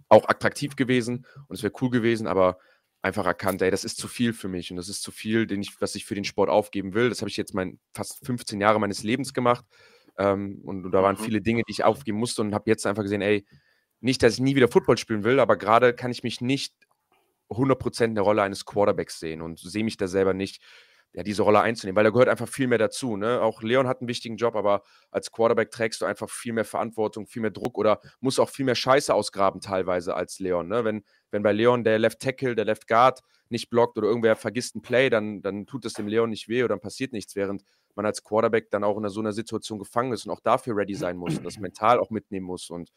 [0.08, 2.58] Auch attraktiv gewesen und es wäre cool gewesen, aber
[3.00, 5.62] einfach erkannt, ey, das ist zu viel für mich und das ist zu viel, den
[5.62, 7.08] ich, was ich für den Sport aufgeben will.
[7.08, 9.64] Das habe ich jetzt mein, fast 15 Jahre meines Lebens gemacht
[10.18, 11.24] ähm, und, und, da waren mhm.
[11.24, 13.46] viele Dinge, die ich aufgeben musste und habe jetzt einfach gesehen, ey,
[14.00, 16.74] nicht, dass ich nie wieder Football spielen will, aber gerade kann ich mich nicht
[17.50, 20.62] 100% in der Rolle eines Quarterbacks sehen und sehe mich da selber nicht,
[21.12, 23.16] ja, diese Rolle einzunehmen, weil da gehört einfach viel mehr dazu.
[23.16, 23.40] Ne?
[23.40, 27.26] Auch Leon hat einen wichtigen Job, aber als Quarterback trägst du einfach viel mehr Verantwortung,
[27.26, 30.68] viel mehr Druck oder musst auch viel mehr Scheiße ausgraben teilweise als Leon.
[30.68, 30.84] Ne?
[30.84, 34.76] Wenn, wenn bei Leon der Left Tackle, der Left Guard nicht blockt oder irgendwer vergisst
[34.76, 37.62] ein Play, dann, dann tut das dem Leon nicht weh oder dann passiert nichts, während
[37.94, 40.94] man als Quarterback dann auch in so einer Situation gefangen ist und auch dafür ready
[40.94, 42.90] sein muss und das mental auch mitnehmen muss und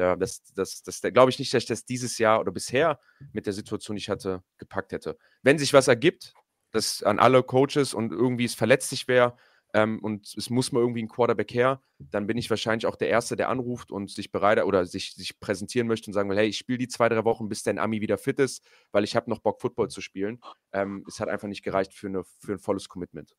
[0.00, 2.98] ja, das, das, das, das glaube ich nicht, dass ich das dieses Jahr oder bisher
[3.32, 5.18] mit der Situation, die ich hatte, gepackt hätte.
[5.42, 6.32] Wenn sich was ergibt,
[6.72, 9.36] das an alle Coaches und irgendwie es verletzlich wäre
[9.74, 13.10] ähm, und es muss mal irgendwie ein Quarterback her, dann bin ich wahrscheinlich auch der
[13.10, 16.48] Erste, der anruft und sich bereit oder sich, sich präsentieren möchte und sagen will, hey,
[16.48, 19.28] ich spiele die zwei, drei Wochen, bis dein Ami wieder fit ist, weil ich habe
[19.28, 20.40] noch Bock, Football zu spielen.
[20.72, 23.36] Ähm, es hat einfach nicht gereicht für, eine, für ein volles Commitment.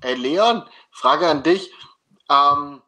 [0.00, 1.70] Hey Leon, Frage an dich.
[2.30, 2.80] Ähm,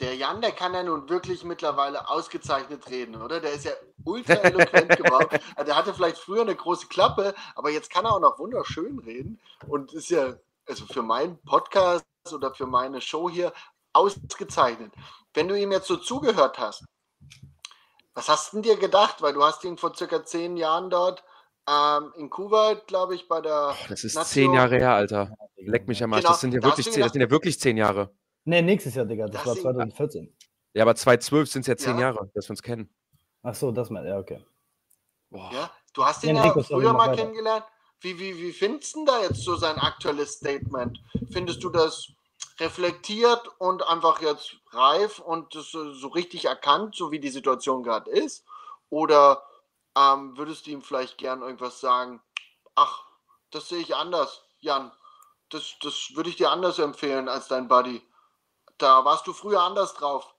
[0.00, 3.40] der Jan, der kann ja nun wirklich mittlerweile ausgezeichnet reden, oder?
[3.40, 3.72] Der ist ja
[4.04, 5.38] ultra eloquent geworden.
[5.54, 8.98] Also der hatte vielleicht früher eine große Klappe, aber jetzt kann er auch noch wunderschön
[8.98, 10.34] reden und ist ja
[10.66, 13.52] also für meinen Podcast oder für meine Show hier
[13.92, 14.92] ausgezeichnet.
[15.32, 16.84] Wenn du ihm jetzt so zugehört hast,
[18.14, 19.22] was hast du dir gedacht?
[19.22, 21.24] Weil du hast ihn vor circa zehn Jahren dort
[21.68, 23.74] ähm, in Kuwait, glaube ich, bei der.
[23.74, 24.32] Oh, das ist Nation.
[24.32, 25.34] zehn Jahre her, Alter.
[25.56, 26.22] Leck mich am Arsch.
[26.22, 26.32] Genau.
[26.32, 28.14] Das sind ja wirklich zehn, das sind ja wirklich zehn Jahre.
[28.44, 29.26] Nee, nächstes Jahr, Digga.
[29.26, 30.36] Das, das war 2014.
[30.74, 32.12] Ja, aber 2012 sind es ja zehn ja.
[32.12, 32.92] Jahre, dass wir uns kennen.
[33.42, 34.44] Ach so, das mal, ja, okay.
[35.30, 35.50] Boah.
[35.52, 37.22] Ja, du hast ihn ja, ja früher mal weiter.
[37.22, 37.64] kennengelernt.
[38.00, 41.00] Wie, wie, wie findest du da jetzt so sein aktuelles Statement?
[41.30, 42.08] Findest du das
[42.60, 48.44] reflektiert und einfach jetzt reif und so richtig erkannt, so wie die Situation gerade ist?
[48.90, 49.42] Oder
[49.96, 52.20] ähm, würdest du ihm vielleicht gern irgendwas sagen?
[52.74, 53.04] Ach,
[53.50, 54.92] das sehe ich anders, Jan.
[55.50, 58.02] Das, das würde ich dir anders empfehlen als dein Buddy
[58.78, 60.34] da warst du früher anders drauf.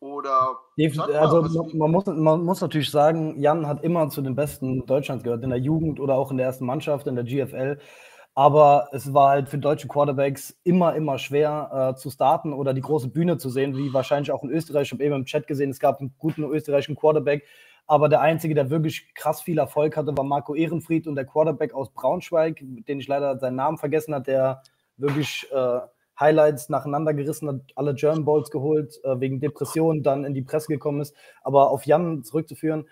[0.00, 0.58] Oder.
[0.76, 4.86] Mal, also man, man, muss, man muss natürlich sagen, Jan hat immer zu den Besten
[4.86, 7.78] Deutschlands gehört, in der Jugend oder auch in der ersten Mannschaft, in der GFL.
[8.34, 12.80] Aber es war halt für deutsche Quarterbacks immer, immer schwer äh, zu starten oder die
[12.80, 14.88] große Bühne zu sehen, wie wahrscheinlich auch in Österreich.
[14.88, 17.44] Ich habe eben im Chat gesehen, es gab einen guten österreichischen Quarterback,
[17.86, 21.74] aber der einzige, der wirklich krass viel Erfolg hatte, war Marco Ehrenfried und der Quarterback
[21.74, 24.62] aus Braunschweig, den ich leider seinen Namen vergessen habe, der
[24.96, 25.80] wirklich äh,
[26.20, 30.68] Highlights nacheinander gerissen hat, alle German Bowls geholt, äh, wegen Depressionen dann in die Presse
[30.68, 31.14] gekommen ist.
[31.42, 32.86] Aber auf Jan zurückzuführen,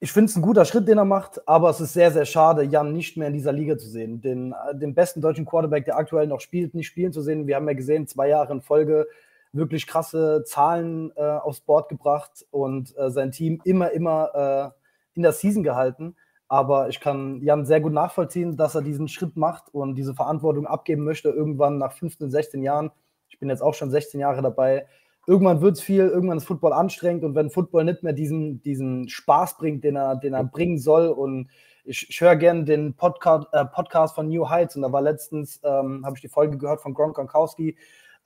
[0.00, 2.62] ich finde es ein guter Schritt, den er macht, aber es ist sehr, sehr schade,
[2.62, 4.20] Jan nicht mehr in dieser Liga zu sehen.
[4.20, 7.46] Den, äh, den besten deutschen Quarterback, der aktuell noch spielt, nicht spielen zu sehen.
[7.46, 9.08] Wir haben ja gesehen, zwei Jahre in Folge
[9.52, 15.22] wirklich krasse Zahlen äh, aufs Board gebracht und äh, sein Team immer, immer äh, in
[15.22, 16.16] der Season gehalten.
[16.48, 20.66] Aber ich kann Jan sehr gut nachvollziehen, dass er diesen Schritt macht und diese Verantwortung
[20.66, 22.90] abgeben möchte, irgendwann nach 15, 16 Jahren.
[23.28, 24.86] Ich bin jetzt auch schon 16 Jahre dabei.
[25.26, 29.10] irgendwann wird es viel, irgendwann ist Football anstrengend und wenn Football nicht mehr diesen, diesen
[29.10, 31.50] Spaß bringt, den er, den er bringen soll und
[31.84, 35.60] ich, ich höre gerne den Podcast, äh, Podcast von New Heights und da war letztens,
[35.64, 37.76] ähm, habe ich die Folge gehört von Gronk Gronkowski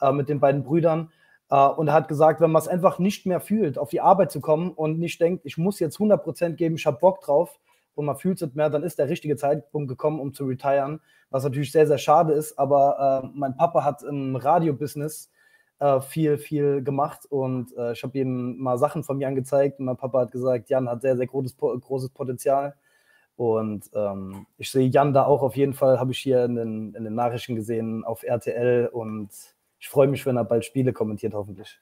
[0.01, 1.11] äh, mit den beiden Brüdern
[1.51, 4.31] äh, und er hat gesagt, wenn man es einfach nicht mehr fühlt, auf die Arbeit
[4.31, 7.59] zu kommen und nicht denkt, ich muss jetzt 100% geben, ich habe Bock drauf
[7.95, 11.01] und man fühlt es nicht mehr, dann ist der richtige Zeitpunkt gekommen, um zu retiren,
[11.31, 15.31] was natürlich sehr, sehr schade ist, aber äh, mein Papa hat im Radio-Business
[15.79, 19.87] äh, viel, viel gemacht und äh, ich habe ihm mal Sachen von mir angezeigt und
[19.87, 22.77] mein Papa hat gesagt, Jan hat sehr, sehr großes, großes Potenzial.
[23.35, 26.95] Und ähm, ich sehe Jan da auch auf jeden Fall, habe ich hier in den,
[26.95, 29.31] in den Nachrichten gesehen, auf RTL und
[29.81, 31.81] ich freue mich, wenn er bald Spiele kommentiert, hoffentlich.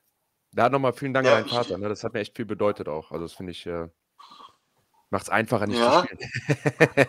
[0.53, 1.77] Da nochmal vielen Dank ja, an deinen Vater.
[1.77, 1.89] Ne?
[1.89, 3.13] Das hat mir echt viel bedeutet auch.
[3.13, 3.89] Also das finde ich, äh,
[5.11, 6.03] macht es einfacher, nicht ja.
[6.03, 6.21] zu spielen.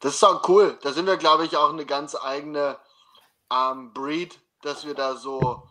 [0.00, 0.78] das ist auch cool.
[0.82, 2.78] Da sind wir, glaube ich, auch eine ganz eigene
[3.52, 5.62] ähm, Breed, dass wir da so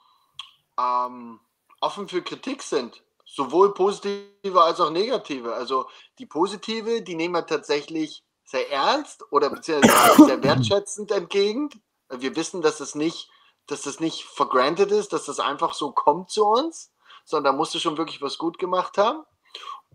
[0.79, 1.39] ähm,
[1.81, 3.03] offen für Kritik sind.
[3.25, 5.53] Sowohl positive als auch negative.
[5.53, 5.87] Also
[6.19, 11.69] die positive, die nehmen wir tatsächlich sehr ernst oder beziehungsweise sehr wertschätzend entgegen.
[12.09, 13.29] Wir wissen, dass es nicht,
[13.65, 16.91] dass das nicht for granted ist, dass das einfach so kommt zu uns,
[17.25, 19.23] sondern da musst du schon wirklich was gut gemacht haben.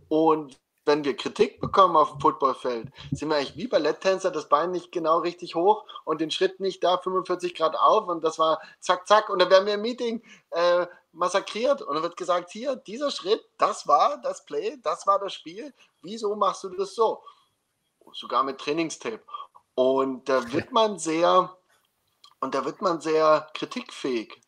[0.09, 4.73] Und wenn wir Kritik bekommen auf dem Footballfeld, sind wir eigentlich wie Balletttänzer, das Bein
[4.73, 8.61] nicht genau richtig hoch und den Schritt nicht da 45 Grad auf und das war
[8.81, 12.75] zack, zack und dann werden wir im Meeting äh, massakriert und dann wird gesagt, hier,
[12.75, 17.23] dieser Schritt, das war das Play, das war das Spiel, wieso machst du das so?
[18.13, 19.23] Sogar mit Trainingstape.
[19.75, 21.55] Und da wird man sehr,
[22.41, 24.41] und da wird man sehr kritikfähig,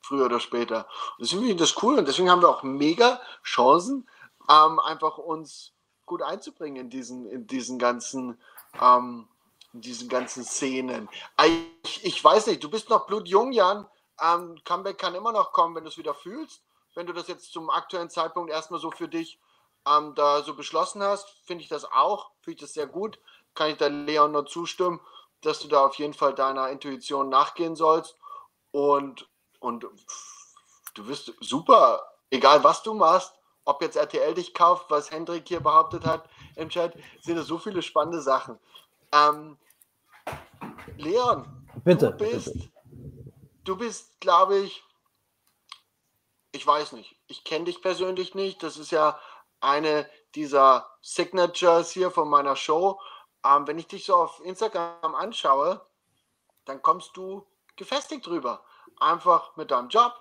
[0.00, 0.86] früher oder später.
[1.18, 4.08] Und deswegen finde ich das cool und deswegen haben wir auch mega Chancen,
[4.48, 5.72] ähm, einfach uns
[6.08, 8.40] gut einzubringen in diesen, in diesen ganzen,
[8.80, 9.28] ähm,
[9.72, 11.08] in diesen ganzen Szenen.
[11.84, 13.86] Ich, ich weiß nicht, du bist noch blutjung, Jan.
[14.20, 16.62] Ähm, Comeback kann immer noch kommen, wenn du es wieder fühlst.
[16.94, 19.38] Wenn du das jetzt zum aktuellen Zeitpunkt erstmal so für dich
[19.86, 23.20] ähm, da so beschlossen hast, finde ich das auch, finde ich das sehr gut.
[23.54, 25.00] Kann ich da Leon nur zustimmen,
[25.42, 28.16] dass du da auf jeden Fall deiner Intuition nachgehen sollst.
[28.72, 29.28] Und,
[29.60, 29.86] und
[30.94, 33.37] du wirst super, egal was du machst,
[33.68, 36.26] ob jetzt RTL dich kauft, was Hendrik hier behauptet hat
[36.56, 38.58] im Chat, sind es so viele spannende Sachen.
[39.12, 39.58] Ähm,
[40.96, 42.70] Leon, bitte, du bist, bitte.
[43.64, 44.82] du bist, glaube ich,
[46.52, 48.62] ich weiß nicht, ich kenne dich persönlich nicht.
[48.62, 49.20] Das ist ja
[49.60, 52.98] eine dieser Signatures hier von meiner Show.
[53.44, 55.86] Ähm, wenn ich dich so auf Instagram anschaue,
[56.64, 58.64] dann kommst du gefestigt drüber.
[58.98, 60.18] Einfach mit deinem Job,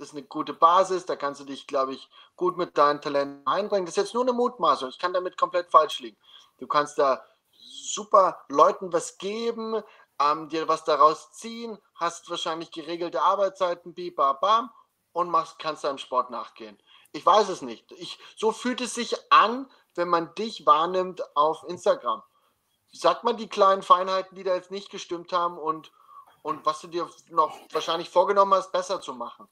[0.00, 3.46] das ist eine gute Basis, da kannst du dich, glaube ich, gut mit deinen Talenten
[3.46, 3.84] einbringen.
[3.84, 6.16] Das ist jetzt nur eine Mutmaßung, ich kann damit komplett falsch liegen.
[6.56, 9.82] Du kannst da super Leuten was geben,
[10.18, 14.70] ähm, dir was daraus ziehen, hast wahrscheinlich geregelte Arbeitszeiten, bam,
[15.12, 16.78] und machst, kannst deinem Sport nachgehen.
[17.12, 17.92] Ich weiß es nicht.
[17.92, 22.22] Ich, so fühlt es sich an, wenn man dich wahrnimmt auf Instagram.
[22.90, 25.92] Sagt man die kleinen Feinheiten, die da jetzt nicht gestimmt haben und,
[26.40, 29.46] und was du dir noch wahrscheinlich vorgenommen hast, besser zu machen?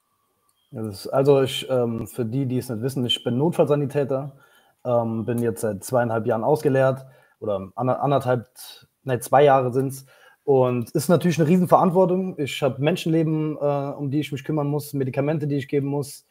[0.71, 4.33] Also ich, ähm, für die, die es nicht wissen, ich bin Notfallsanitäter,
[4.85, 7.05] ähm, bin jetzt seit zweieinhalb Jahren ausgelehrt
[7.39, 8.47] oder anderthalb,
[9.03, 10.05] ne, zwei Jahre sind es.
[10.43, 12.37] Und ist natürlich eine Riesenverantwortung.
[12.39, 16.25] Ich habe Menschenleben, äh, um die ich mich kümmern muss, Medikamente, die ich geben muss.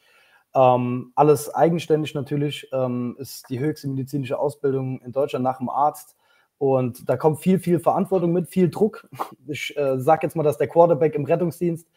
[0.53, 2.67] Ähm, alles eigenständig natürlich.
[2.73, 6.17] Ähm, ist die höchste medizinische Ausbildung in Deutschland nach dem Arzt.
[6.57, 9.07] Und da kommt viel, viel Verantwortung mit, viel Druck.
[9.47, 11.87] Ich äh, sage jetzt mal, dass der Quarterback im Rettungsdienst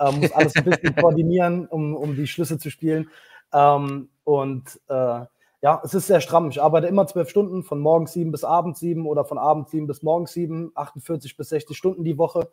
[0.00, 3.08] äh, muss alles ein bisschen koordinieren, um, um die Schlüsse zu spielen.
[3.52, 5.24] Ähm, und äh,
[5.62, 6.48] ja, es ist sehr stramm.
[6.48, 9.86] Ich arbeite immer zwölf Stunden, von morgens sieben bis abends sieben oder von abends sieben
[9.86, 12.48] bis morgens sieben, 48 bis 60 Stunden die Woche.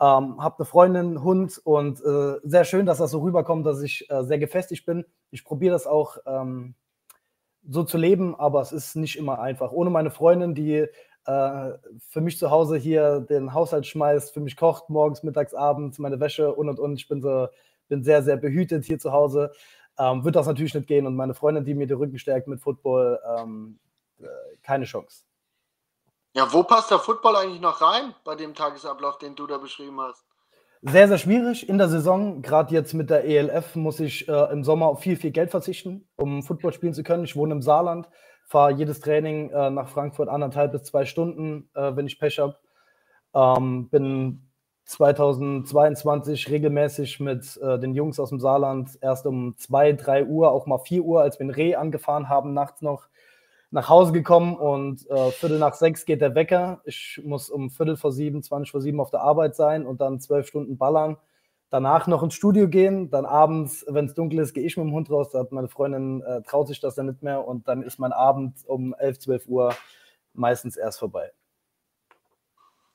[0.00, 4.10] Ähm, habe eine Freundin, Hund und äh, sehr schön, dass das so rüberkommt, dass ich
[4.10, 5.04] äh, sehr gefestigt bin.
[5.30, 6.74] Ich probiere das auch ähm,
[7.68, 9.72] so zu leben, aber es ist nicht immer einfach.
[9.72, 10.86] Ohne meine Freundin, die
[11.26, 11.72] äh,
[12.08, 16.20] für mich zu Hause hier den Haushalt schmeißt, für mich kocht, morgens, mittags, abends, meine
[16.20, 16.96] Wäsche und und und.
[16.96, 17.48] Ich bin so,
[17.88, 19.52] bin sehr, sehr behütet hier zu Hause.
[19.98, 22.60] Ähm, wird das natürlich nicht gehen und meine Freundin, die mir den Rücken stärkt mit
[22.60, 23.78] Football, ähm,
[24.18, 24.26] äh,
[24.62, 25.24] keine Chance.
[26.34, 30.00] Ja, wo passt der Football eigentlich noch rein bei dem Tagesablauf, den du da beschrieben
[30.00, 30.24] hast?
[30.82, 32.40] Sehr, sehr schwierig in der Saison.
[32.40, 36.08] Gerade jetzt mit der ELF muss ich äh, im Sommer auf viel, viel Geld verzichten,
[36.16, 37.24] um Football spielen zu können.
[37.24, 38.08] Ich wohne im Saarland
[38.50, 42.56] fahre jedes Training äh, nach Frankfurt anderthalb bis zwei Stunden, äh, wenn ich Pech habe.
[43.32, 44.42] Ähm, bin
[44.86, 50.66] 2022 regelmäßig mit äh, den Jungs aus dem Saarland erst um 2, 3 Uhr, auch
[50.66, 53.06] mal 4 Uhr, als wir ein Reh angefahren haben, nachts noch
[53.70, 56.80] nach Hause gekommen und äh, Viertel nach sechs geht der Wecker.
[56.84, 60.18] Ich muss um Viertel vor sieben, 20 vor sieben auf der Arbeit sein und dann
[60.18, 61.18] zwölf Stunden ballern
[61.70, 64.92] danach noch ins Studio gehen, dann abends, wenn es dunkel ist, gehe ich mit dem
[64.92, 67.82] Hund raus, da hat meine Freundin, äh, traut sich das dann nicht mehr und dann
[67.82, 69.74] ist mein Abend um 11, 12 Uhr
[70.34, 71.32] meistens erst vorbei.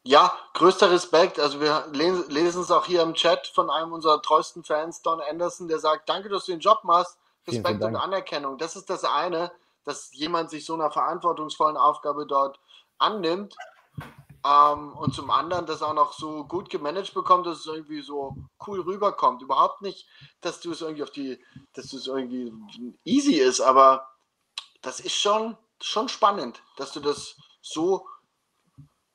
[0.04, 1.40] Ja, größter Respekt.
[1.40, 5.68] Also wir lesen es auch hier im Chat von einem unserer treuesten Fans, Don Anderson,
[5.68, 7.18] der sagt, danke, dass du den Job machst.
[7.48, 8.58] Respekt und Anerkennung.
[8.58, 9.52] Das ist das eine,
[9.84, 12.60] dass jemand sich so einer verantwortungsvollen Aufgabe dort
[12.98, 13.56] annimmt.
[14.46, 18.36] Ähm, und zum anderen, dass auch noch so gut gemanagt bekommt, dass es irgendwie so
[18.68, 19.42] cool rüberkommt.
[19.42, 20.08] Überhaupt nicht,
[20.42, 22.54] dass du es irgendwie auf die, dass es irgendwie
[23.04, 24.08] easy ist, aber
[24.84, 28.08] das ist schon, schon spannend, dass du das so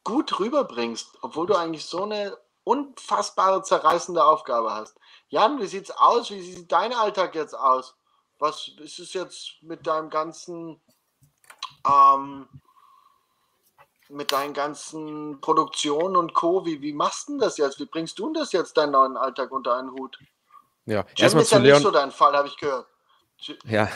[0.02, 4.98] gut rüberbringst, obwohl du eigentlich so eine unfassbare zerreißende Aufgabe hast.
[5.28, 6.30] Jan, wie sieht's aus?
[6.30, 7.94] Wie sieht dein Alltag jetzt aus?
[8.40, 10.80] Was ist es jetzt mit deinem ganzen,
[11.86, 12.48] ähm,
[14.10, 16.66] mit deinen ganzen Produktionen und Co.
[16.66, 17.80] Wie, wie machst du das jetzt?
[17.80, 20.18] Wie bringst du das jetzt deinen neuen Alltag unter einen Hut?
[20.86, 21.76] Ja, erstmal zu ja Leon.
[21.76, 22.86] nicht so dein Fall, habe ich gehört.
[23.64, 23.88] Ja,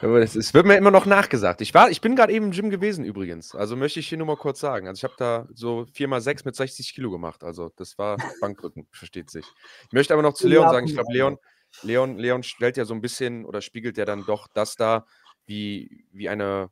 [0.00, 1.60] es wird mir immer noch nachgesagt.
[1.60, 3.54] Ich, war, ich bin gerade eben im Gym gewesen übrigens.
[3.54, 4.86] Also möchte ich hier nur mal kurz sagen.
[4.86, 7.42] Also ich habe da so 4x6 mit 60 Kilo gemacht.
[7.42, 9.44] Also das war Bankdrücken, versteht sich.
[9.88, 11.36] Ich möchte aber noch zu Leon sagen, ich glaube, Leon,
[11.82, 15.04] Leon, Leon stellt ja so ein bisschen oder spiegelt ja dann doch das da,
[15.46, 16.70] wie, wie eine,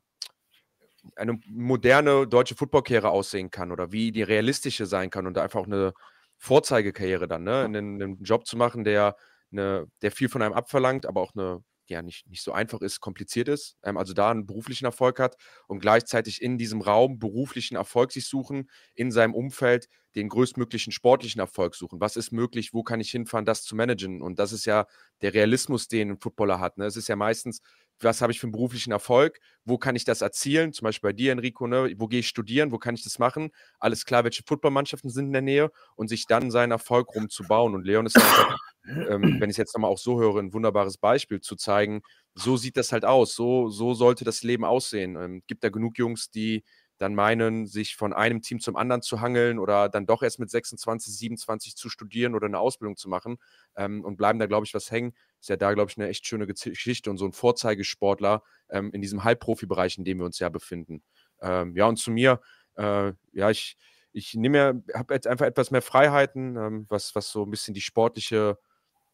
[1.15, 5.67] eine moderne deutsche Footballkarriere aussehen kann oder wie die realistische sein kann und einfach auch
[5.67, 5.93] eine
[6.37, 7.63] Vorzeigekarriere dann, ne?
[7.63, 9.15] einen, einen Job zu machen, der
[9.51, 12.99] eine, der viel von einem abverlangt, aber auch eine, ja, nicht, nicht so einfach ist,
[12.99, 15.35] kompliziert ist, ähm, also da einen beruflichen Erfolg hat
[15.67, 21.39] und gleichzeitig in diesem Raum beruflichen Erfolg sich suchen, in seinem Umfeld den größtmöglichen sportlichen
[21.39, 22.01] Erfolg suchen.
[22.01, 24.21] Was ist möglich, wo kann ich hinfahren, das zu managen?
[24.21, 24.87] Und das ist ja
[25.21, 26.77] der Realismus, den ein Footballer hat.
[26.77, 26.85] Ne?
[26.85, 27.61] Es ist ja meistens,
[28.03, 31.13] was habe ich für einen beruflichen Erfolg, wo kann ich das erzielen, zum Beispiel bei
[31.13, 31.93] dir, Enrico, ne?
[31.97, 35.33] wo gehe ich studieren, wo kann ich das machen, alles klar, welche Footballmannschaften sind in
[35.33, 35.71] der Nähe?
[35.95, 37.75] Und sich dann seinen Erfolg rumzubauen.
[37.75, 40.97] Und Leon ist einfach, ähm, wenn ich es jetzt nochmal auch so höre, ein wunderbares
[40.97, 42.01] Beispiel zu zeigen,
[42.33, 45.15] so sieht das halt aus, so, so sollte das Leben aussehen.
[45.15, 46.63] Ähm, gibt da genug Jungs, die
[47.01, 50.51] dann meinen, sich von einem Team zum anderen zu hangeln oder dann doch erst mit
[50.51, 53.37] 26, 27 zu studieren oder eine Ausbildung zu machen
[53.75, 55.13] ähm, und bleiben da, glaube ich, was hängen.
[55.39, 59.01] Ist ja da, glaube ich, eine echt schöne Geschichte und so ein Vorzeigesportler ähm, in
[59.01, 61.01] diesem Halbprofi-Bereich, in dem wir uns ja befinden.
[61.41, 62.39] Ähm, ja, und zu mir,
[62.75, 63.77] äh, ja, ich,
[64.13, 67.73] ich nehme mir, habe jetzt einfach etwas mehr Freiheiten, ähm, was, was so ein bisschen
[67.73, 68.59] die sportliche,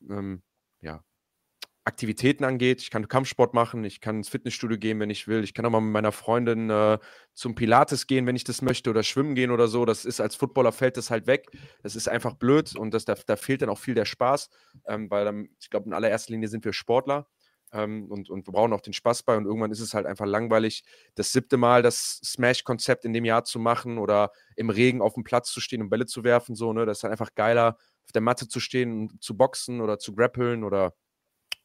[0.10, 0.44] ähm,
[1.88, 2.82] Aktivitäten angeht.
[2.82, 5.42] Ich kann Kampfsport machen, ich kann ins Fitnessstudio gehen, wenn ich will.
[5.44, 7.00] Ich kann auch mal mit meiner Freundin äh,
[7.34, 9.86] zum Pilates gehen, wenn ich das möchte, oder schwimmen gehen oder so.
[9.86, 11.48] Das ist als Footballer fällt das halt weg.
[11.84, 14.50] Das ist einfach blöd und das, da, da fehlt dann auch viel der Spaß,
[14.86, 17.28] ähm, weil dann, ich glaube, in allererster Linie sind wir Sportler.
[17.72, 20.26] Ähm, und, und wir brauchen auch den Spaß bei und irgendwann ist es halt einfach
[20.26, 20.84] langweilig,
[21.16, 25.24] das siebte Mal das Smash-Konzept in dem Jahr zu machen oder im Regen auf dem
[25.24, 26.86] Platz zu stehen und Bälle zu werfen, so, ne?
[26.86, 30.16] Das ist halt einfach geiler, auf der Matte zu stehen und zu boxen oder zu
[30.16, 30.94] grappeln oder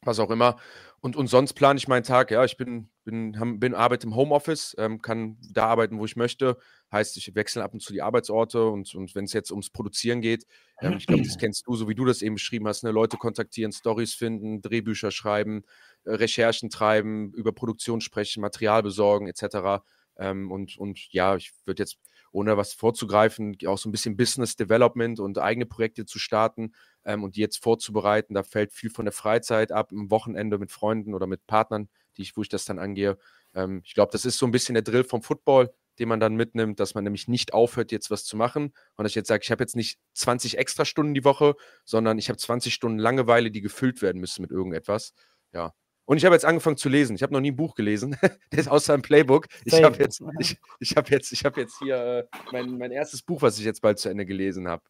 [0.05, 0.57] was auch immer.
[0.99, 2.31] Und, und sonst plane ich meinen Tag.
[2.31, 6.57] Ja, ich bin, bin, bin arbeite im Homeoffice, ähm, kann da arbeiten, wo ich möchte.
[6.93, 10.21] Heißt, ich wechsle ab und zu die Arbeitsorte und, und wenn es jetzt ums Produzieren
[10.21, 10.45] geht,
[10.79, 12.91] ähm, ich glaube, das kennst du, so wie du das eben beschrieben hast, ne?
[12.91, 15.63] Leute kontaktieren, Stories finden, Drehbücher schreiben,
[16.05, 19.83] äh, Recherchen treiben, über Produktion sprechen, Material besorgen, etc.
[20.17, 21.97] Ähm, und, und ja, ich würde jetzt,
[22.31, 26.71] ohne was vorzugreifen, auch so ein bisschen Business Development und eigene Projekte zu starten
[27.05, 28.33] ähm, und die jetzt vorzubereiten.
[28.33, 32.23] Da fällt viel von der Freizeit ab, am Wochenende mit Freunden oder mit Partnern, die
[32.23, 33.17] ich, wo ich das dann angehe.
[33.53, 36.35] Ähm, ich glaube, das ist so ein bisschen der Drill vom Football, den man dann
[36.35, 38.73] mitnimmt, dass man nämlich nicht aufhört, jetzt was zu machen.
[38.95, 42.29] Und ich jetzt sage, ich habe jetzt nicht 20 extra Stunden die Woche, sondern ich
[42.29, 45.13] habe 20 Stunden Langeweile, die gefüllt werden müssen mit irgendetwas.
[45.53, 45.73] Ja,
[46.05, 47.15] und ich habe jetzt angefangen zu lesen.
[47.15, 48.17] Ich habe noch nie ein Buch gelesen.
[48.49, 49.47] das ist außer ein Playbook.
[49.63, 53.41] Ich habe jetzt, ich, ich hab jetzt, hab jetzt hier äh, mein, mein erstes Buch,
[53.41, 54.83] was ich jetzt bald zu Ende gelesen habe.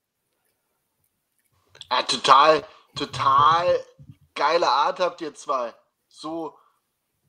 [1.92, 3.86] Ja, total, total
[4.36, 5.74] geile Art habt ihr zwei.
[6.08, 6.58] So,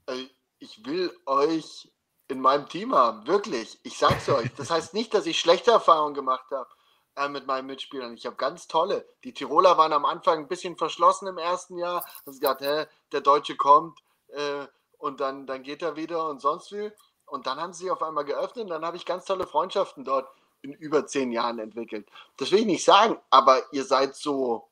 [0.06, 0.26] äh,
[0.58, 1.90] ich will euch
[2.28, 3.78] in meinem Team haben, wirklich.
[3.82, 4.50] Ich sag's euch.
[4.56, 6.68] Das heißt nicht, dass ich schlechte Erfahrungen gemacht habe
[7.16, 8.14] äh, mit meinen Mitspielern.
[8.14, 9.06] Ich habe ganz tolle.
[9.24, 12.04] Die Tiroler waren am Anfang ein bisschen verschlossen im ersten Jahr.
[12.26, 14.66] Haben gedacht, hä, der Deutsche kommt äh,
[14.98, 16.90] und dann, dann geht er wieder und sonst wie.
[17.26, 20.04] Und dann haben sie sich auf einmal geöffnet und dann habe ich ganz tolle Freundschaften
[20.04, 20.28] dort
[20.64, 22.08] in über zehn Jahren entwickelt.
[22.38, 24.68] Das will ich nicht sagen, aber ihr seid so,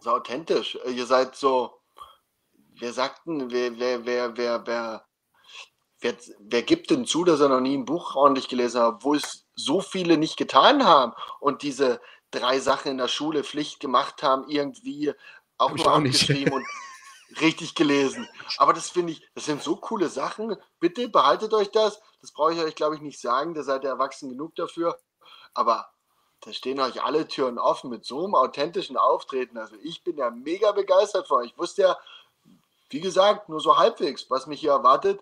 [0.00, 0.78] so authentisch.
[0.86, 1.80] Ihr seid so,
[2.74, 5.04] wir sagten, wer, wer, wer, wer, wer,
[6.00, 9.14] wer, wer gibt denn zu, dass er noch nie ein Buch ordentlich gelesen hat, wo
[9.14, 14.22] es so viele nicht getan haben und diese drei Sachen in der Schule Pflicht gemacht
[14.22, 15.12] haben, irgendwie
[15.58, 16.66] auch Hab nur auch abgeschrieben und
[17.40, 18.28] richtig gelesen.
[18.58, 20.56] Aber das finde ich, das sind so coole Sachen.
[20.78, 22.00] Bitte behaltet euch das.
[22.24, 23.52] Das brauche ich euch, glaube ich, nicht sagen.
[23.52, 24.96] Da seid ihr erwachsen genug dafür.
[25.52, 25.90] Aber
[26.40, 29.58] da stehen euch alle Türen offen mit so einem authentischen Auftreten.
[29.58, 31.50] Also ich bin ja mega begeistert von euch.
[31.50, 31.98] Ich wusste ja,
[32.88, 35.20] wie gesagt, nur so halbwegs, was mich hier erwartet.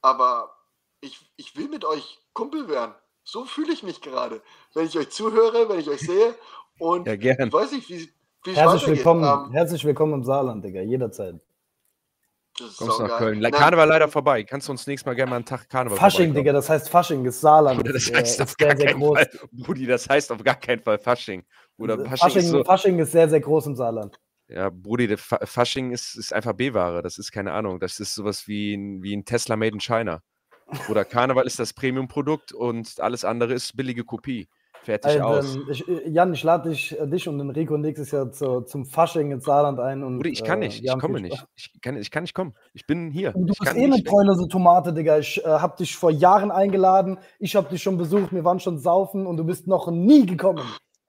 [0.00, 0.54] Aber
[1.00, 2.94] ich, ich will mit euch Kumpel werden.
[3.24, 4.40] So fühle ich mich gerade,
[4.74, 6.36] wenn ich euch zuhöre, wenn ich euch sehe.
[6.78, 7.48] Und Ja, gern.
[7.48, 8.12] ich weiß nicht, wie,
[8.44, 11.40] wie Herzlich willkommen, Ähm, herzlich willkommen im Saarland, Digga, jederzeit.
[12.56, 13.18] Kommst nach saugeil.
[13.18, 13.38] Köln.
[13.40, 14.44] Nein, Karneval leider vorbei.
[14.44, 16.32] Kannst du uns nächstes Mal gerne mal einen Tag Karneval Fasching?
[16.34, 17.80] Digga, das heißt Fasching ist Saarland.
[17.80, 19.18] Oder das äh, heißt auf ist gar sehr, sehr keinen groß.
[19.18, 19.30] Fall.
[19.52, 21.44] Brudi, das heißt auf gar keinen Fall Fasching.
[21.78, 24.16] Oder Fasching, Fasching, ist so, Fasching ist sehr, sehr groß im Saarland.
[24.48, 27.02] ja, Brudi, der Fa Fasching ist, ist einfach B-Ware.
[27.02, 27.80] Das ist keine Ahnung.
[27.80, 30.22] Das ist sowas wie ein, wie ein Tesla made in China.
[30.88, 34.48] Oder Karneval ist das Premium-Produkt und alles andere ist billige Kopie.
[34.84, 35.58] Fertig Also, aus.
[35.70, 38.84] ich, äh, Jan, ich lade dich, äh, dich und den Rico nächstes Jahr zu, zum
[38.84, 40.04] Fasching ins Saarland ein.
[40.04, 40.82] Und, Brudi, ich kann äh, nicht.
[40.82, 41.42] wir Ich komme nicht.
[41.56, 42.54] Ich kann, ich kann nicht kommen.
[42.74, 43.32] Ich bin hier.
[43.32, 45.18] Du ich bist eh eine treulose Tomate, Digga.
[45.18, 47.18] Ich äh, hab dich vor Jahren eingeladen.
[47.38, 48.32] Ich hab dich schon besucht.
[48.32, 50.62] Wir waren schon saufen und du bist noch nie gekommen.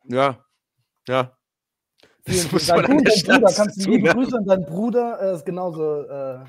[0.05, 0.38] Ja.
[1.07, 1.34] Ja.
[2.23, 2.89] Das muss man Dank.
[2.89, 4.09] an Und der dein Stelle Bruder, kannst du liebe?
[4.09, 5.17] Grüße an deinen Bruder.
[5.19, 6.01] Er ist genauso.
[6.03, 6.39] Äh,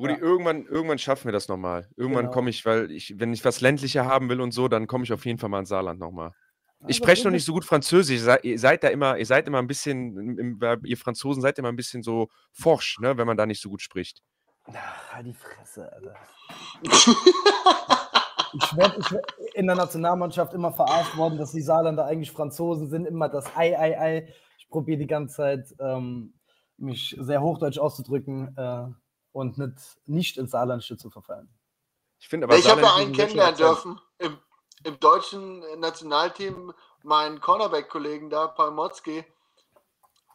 [0.00, 0.18] Brudi, Ja.
[0.20, 1.88] irgendwann, irgendwann schaffen wir das nochmal.
[1.96, 2.34] Irgendwann Genau.
[2.34, 5.12] komme ich, weil ich, wenn ich was ländlicher haben will und so, dann komme ich
[5.12, 6.32] auf jeden Fall mal ins Saarland nochmal.
[6.82, 8.22] Ich das spreche noch nicht so gut Französisch.
[8.42, 12.02] Ihr seid, da immer, ihr seid immer ein bisschen, ihr Franzosen seid immer ein bisschen
[12.02, 14.22] so forsch, ne, wenn man da nicht so gut spricht.
[14.64, 16.14] Ach, halt die Fresse, Alter.
[18.52, 19.00] Ich werde
[19.54, 23.78] in der Nationalmannschaft immer verarscht worden, dass die Saarländer eigentlich Franzosen sind, immer das Ei,
[23.78, 24.34] Ei, Ei.
[24.58, 26.34] Ich probiere die ganze Zeit, ähm,
[26.76, 28.86] mich sehr hochdeutsch auszudrücken äh,
[29.32, 31.48] und nicht, nicht ins Saarländische zu verfallen.
[32.18, 34.38] Ich finde aber ich habe ja einen kennenlernen dürfen im,
[34.84, 36.72] im deutschen Nationalteam,
[37.02, 39.24] meinen Cornerback-Kollegen da, Paul Motzki.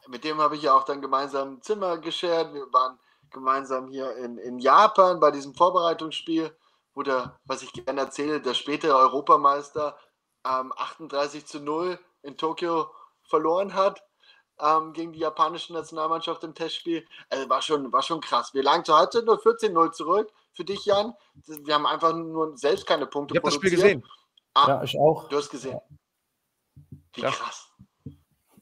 [0.08, 2.52] Mit dem habe ich ja auch dann gemeinsam ein Zimmer geschert.
[2.54, 2.98] Wir waren
[3.30, 6.56] gemeinsam hier in, in Japan bei diesem Vorbereitungsspiel,
[6.94, 9.96] wo der, was ich gerne erzähle, der spätere Europameister
[10.44, 12.90] ähm, 38 zu 0 in Tokio
[13.22, 14.05] verloren hat
[14.60, 17.04] ähm, gegen die japanische Nationalmannschaft im Testspiel.
[17.30, 18.52] Also war schon, war schon krass.
[18.54, 21.12] Wir lagen zur Halbzeit nur 14-0 zurück für dich, Jan.
[21.64, 24.02] Wir haben einfach nur selbst keine Punkte Ich habe das Spiel produziert.
[24.02, 24.12] gesehen.
[24.54, 25.28] Ah, Ja, ich auch.
[25.28, 25.78] Du hast gesehen.
[27.14, 27.30] Wie Ja.
[27.30, 27.70] krass.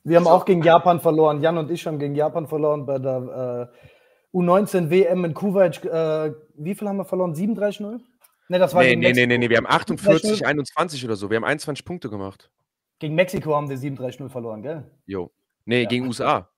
[0.06, 1.40] Wir haben auch gegen Japan verloren.
[1.40, 5.82] Jan und ich haben gegen Japan verloren bei der äh, U19 WM in Kuwait.
[5.84, 7.34] Äh, wie viel haben wir verloren?
[7.34, 8.00] 37-0?
[8.48, 9.28] Ne, das war Nee, gegen nee, nee, Mexiko.
[9.28, 10.44] nee, nee, wir haben 48, 37-0.
[10.44, 11.30] 21 oder so.
[11.30, 12.50] Wir haben 21 Punkte gemacht.
[12.98, 14.90] Gegen Mexiko haben wir 37-0 verloren, gell?
[15.06, 15.32] Jo.
[15.64, 15.88] Nee, Ja.
[15.88, 16.48] gegen USA.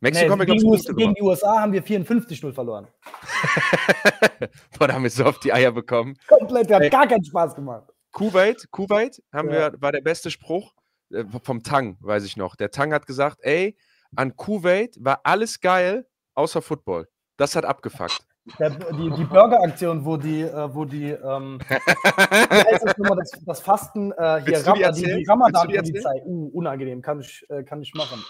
[0.00, 2.86] Mexiko haben wir, gegen, glaube US gegen die USA haben wir 54-0 verloren.
[4.78, 6.14] Boah, da haben wir so auf die Eier bekommen.
[6.28, 6.90] Komplett, hat Ey.
[6.90, 7.90] gar keinen Spaß gemacht.
[8.12, 9.72] Kuwait, Kuwait haben Ja.
[9.72, 10.74] wir, war der beste Spruch
[11.12, 12.54] äh, vom Tang, weiß ich noch.
[12.56, 13.76] Der Tang hat gesagt, ey,
[14.14, 17.08] an Kuwait war alles geil, außer Football.
[17.36, 18.26] Das hat abgefuckt.
[18.58, 24.66] Der, die die Burger-Aktion, wo die, äh, wo die, ähm, das, das, Fasten, äh, hier,
[24.66, 26.22] Ram- die, die Ramadan-Polizei.
[26.26, 28.22] Uh, unangenehm, kann ich, äh, kann ich machen.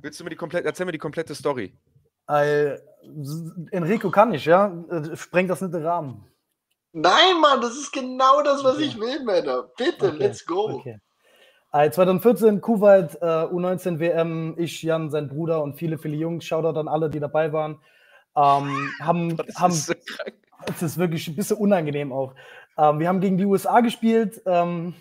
[0.00, 1.72] Willst du mir die komplett, erzähl mir die komplette Story.
[2.28, 2.76] Äh,
[3.70, 4.72] Enrico kann ich, ja?
[4.90, 6.24] Äh, Sprengt das nicht den Rahmen.
[6.92, 8.84] Nein, Mann, das ist genau das, was Okay.
[8.86, 9.64] ich will, Männer.
[9.76, 10.70] Bitte, Okay, let's go.
[10.78, 10.98] Okay.
[11.72, 16.78] Äh, 2014 Kuwait, äh, U19 WM, ich, Jan, sein Bruder und viele, viele Jungs, Shoutout
[16.78, 17.78] an alle, die dabei waren,
[18.36, 20.34] ähm, haben, Das haben ist so krank.
[20.66, 22.34] Es ist wirklich ein bisschen unangenehm auch.
[22.78, 24.40] Ähm, wir haben gegen die USA gespielt.
[24.46, 24.94] Ähm,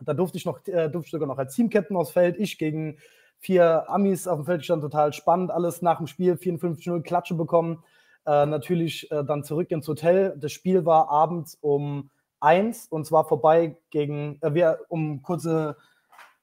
[0.00, 2.36] da durfte ich noch, äh, durfte ich sogar noch als Teamcaptain aufs Feld.
[2.38, 2.98] Ich gegen
[3.38, 5.50] vier Amis auf dem Feld stand total spannend.
[5.50, 7.82] Alles nach dem Spiel 54-0 Klatsche bekommen.
[8.26, 10.36] Äh, natürlich äh, dann zurück ins Hotel.
[10.38, 12.10] Das Spiel war abends um
[12.40, 15.76] eins und zwar vorbei gegen, äh, wir, um kurze,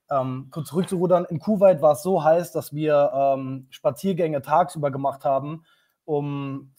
[0.10, 1.26] ähm, kurz zurückzurudern.
[1.26, 5.66] In Kuwait war es so heiß, dass wir ähm, Spaziergänge tagsüber gemacht haben,
[6.06, 6.72] um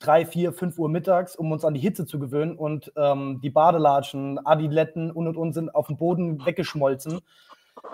[0.00, 2.56] drei, vier, fünf Uhr mittags, um uns an die Hitze zu gewöhnen.
[2.56, 7.20] Und ähm, die Badelatschen, Adiletten und und und sind auf dem Boden weggeschmolzen,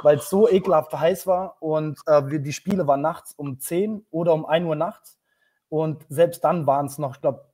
[0.02, 1.56] weil es so ekelhaft heiß war.
[1.60, 5.18] Und äh, wir, die Spiele waren nachts um 10 oder um 1 Uhr nachts.
[5.68, 7.44] Und selbst dann waren es noch, ich glaube,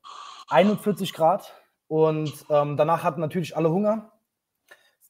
[0.49, 1.55] 41 Grad.
[1.87, 4.13] Und ähm, danach hatten natürlich alle Hunger.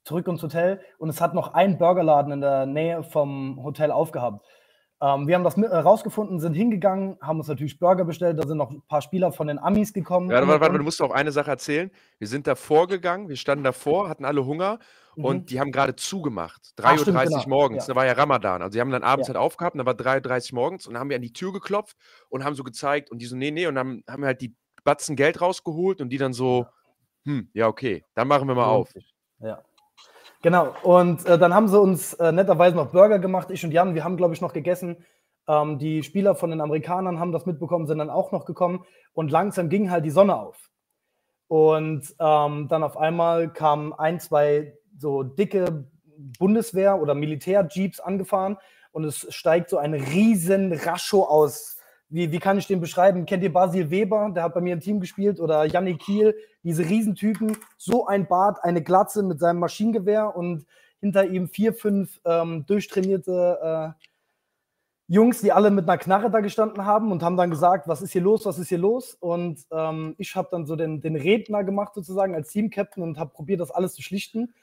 [0.04, 0.80] Zurück ins Hotel.
[0.98, 4.46] Und es hat noch ein Burgerladen in der Nähe vom Hotel aufgehabt.
[5.00, 8.38] Ähm, wir haben das mit- äh, rausgefunden, sind hingegangen, haben uns natürlich Burger bestellt.
[8.42, 10.28] Da sind noch ein paar Spieler von den Amis gekommen.
[10.30, 11.90] Ja, warte, warte, und- du musst auch eine Sache erzählen.
[12.18, 14.78] Wir sind davor gegangen, wir standen davor, hatten alle Hunger
[15.18, 15.24] Mhm.
[15.24, 16.72] und die haben gerade zugemacht.
[16.80, 17.48] Ah, 3.30 stimmt, Uhr genau.
[17.48, 17.86] morgens.
[17.86, 17.94] Ja.
[17.94, 18.62] Da war ja Ramadan.
[18.62, 19.34] Also, die haben dann abends Ja.
[19.34, 21.52] halt aufgehabt, und da war 3.30 Uhr morgens und dann haben wir an die Tür
[21.52, 21.96] geklopft
[22.28, 24.40] und haben so gezeigt und die so, nee, nee, und dann haben, haben wir halt
[24.40, 24.54] die
[24.84, 26.66] Batzen Geld rausgeholt und die dann so,
[27.24, 28.90] hm, ja, okay, dann machen wir mal auf.
[29.40, 29.62] Ja.
[30.42, 30.74] Genau.
[30.82, 33.94] Und äh, dann haben sie uns äh, netterweise noch Burger gemacht, ich und Jan.
[33.94, 35.04] Wir haben, glaube ich, noch gegessen.
[35.48, 38.84] Ähm, die Spieler von den Amerikanern haben das mitbekommen, sind dann auch noch gekommen.
[39.14, 40.70] Und langsam ging halt die Sonne auf.
[41.48, 45.86] Und ähm, dann auf einmal kamen ein, zwei so dicke
[46.38, 48.58] Bundeswehr- oder Militär-Jeeps angefahren
[48.92, 51.76] und es steigt so ein riesen Rascho aus.
[52.10, 53.26] Wie, wie kann ich den beschreiben?
[53.26, 54.30] Kennt ihr Basil Weber?
[54.34, 55.40] Der hat bei mir im Team gespielt.
[55.40, 57.56] Oder Yannick Kiel, diese Riesentypen.
[57.76, 60.64] So ein Bart, eine Glatze mit seinem Maschinengewehr und
[61.00, 64.04] hinter ihm vier, fünf ähm, durchtrainierte äh,
[65.06, 68.12] Jungs, die alle mit einer Knarre da gestanden haben und haben dann gesagt, was ist
[68.12, 69.14] hier los, was ist hier los?
[69.14, 73.30] Und ähm, ich habe dann so den, den Redner gemacht sozusagen als Team-Captain und habe
[73.30, 74.54] probiert, das alles zu schlichten.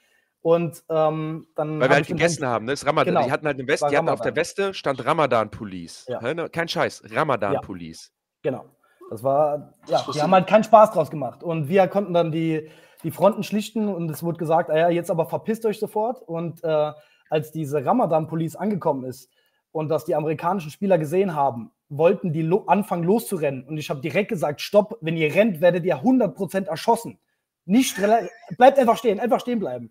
[0.46, 1.80] Und ähm, dann.
[1.80, 2.70] Weil wir halt gegessen Herrn- haben, ne?
[2.70, 3.14] Das Ramadan.
[3.14, 3.26] Genau.
[3.26, 4.36] Die hatten halt eine Weste, die hatten auf der.
[4.36, 6.06] Weste stand Ramadan Police.
[6.06, 6.20] Ja.
[6.20, 6.48] Ne?
[6.50, 8.12] Kein Scheiß, Ramadan Police.
[8.42, 8.66] Genau.
[9.10, 11.42] Das war, ja, die haben halt keinen Spaß draus gemacht.
[11.42, 12.70] Und wir konnten dann die,
[13.02, 16.22] die Fronten schlichten und es wurde gesagt, ah ja, jetzt aber verpisst euch sofort.
[16.22, 16.92] Und äh,
[17.28, 19.28] als diese Ramadan-Police angekommen ist
[19.72, 23.64] und das die amerikanischen Spieler gesehen haben, wollten die lo anfangen loszurennen.
[23.64, 27.18] Und ich habe direkt gesagt, stopp, wenn ihr rennt, werdet ihr 100% erschossen.
[27.64, 27.96] Nicht,
[28.56, 29.90] bleibt einfach stehen, einfach stehen bleiben.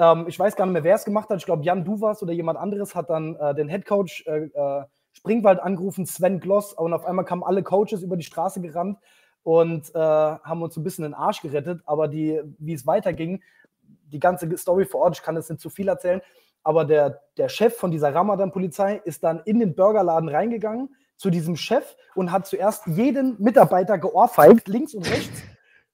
[0.00, 1.38] Ähm, ich weiß gar nicht mehr, wer es gemacht hat.
[1.38, 5.60] Ich glaube, Jan Duvas oder jemand anderes hat dann äh, den Headcoach äh, äh, Springwald
[5.60, 8.98] angerufen, Sven Gloss, und auf einmal kamen alle Coaches über die Straße gerannt
[9.42, 11.82] und äh, haben uns ein bisschen den Arsch gerettet.
[11.84, 13.42] Aber die, wie es weiterging,
[13.82, 16.22] die ganze Story vor Ort, ich kann jetzt nicht zu viel erzählen,
[16.62, 21.56] aber der, der Chef von dieser Ramadan-Polizei ist dann in den Burgerladen reingegangen zu diesem
[21.56, 25.42] Chef und hat zuerst jeden Mitarbeiter geohrfeigt, links und rechts.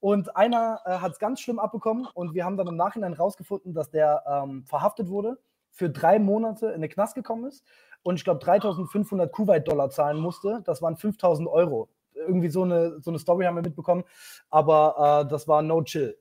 [0.00, 3.74] Und einer äh, hat es ganz schlimm abbekommen und wir haben dann im Nachhinein rausgefunden,
[3.74, 5.38] dass der ähm, verhaftet wurde,
[5.70, 7.64] für drei Monate in den Knast gekommen ist
[8.02, 10.62] und ich glaube 3500 Kuwait-Dollar zahlen musste.
[10.64, 11.88] Das waren 5000 Euro.
[12.14, 14.04] Irgendwie so eine, so eine Story haben wir mitbekommen,
[14.50, 16.16] aber äh, das war no chill.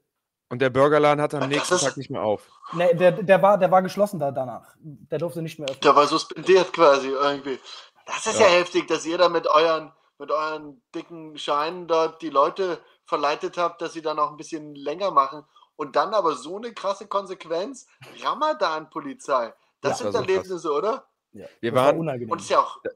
[0.49, 2.47] Und der Burgerladen hatte am nächsten Tag nicht mehr auf.
[2.73, 4.75] Nee, der, der, war, der war geschlossen da danach.
[4.79, 5.81] Der durfte nicht mehr öffnen.
[5.81, 7.59] Der war suspendiert quasi irgendwie.
[8.05, 8.53] Das ist ja, Ja.
[8.53, 13.81] heftig, dass ihr da mit euren, mit euren dicken Scheinen dort die Leute verleitet habt,
[13.81, 15.43] dass sie dann auch ein bisschen länger machen.
[15.77, 17.85] Und dann aber so eine krasse Konsequenz.
[18.23, 19.53] Ramadan-Polizei.
[19.81, 20.27] Das Ja, sind das war so krass.
[20.29, 21.07] Erlebnisse, oder?
[21.33, 22.31] Ja, Wir das war waren- unangenehm.
[22.31, 22.81] Und ist ja auch.
[22.83, 22.91] Da-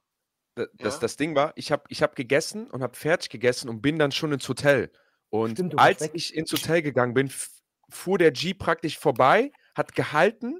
[0.78, 1.00] Das, Ja.
[1.02, 4.12] das Ding war, ich habe ich hab gegessen und habe fertig gegessen und bin dann
[4.12, 4.92] schon ins Hotel.
[5.30, 7.32] Und Stimmt, als ich ins Hotel gegangen bin,
[7.90, 10.60] fuhr der Jeep praktisch vorbei, hat gehalten,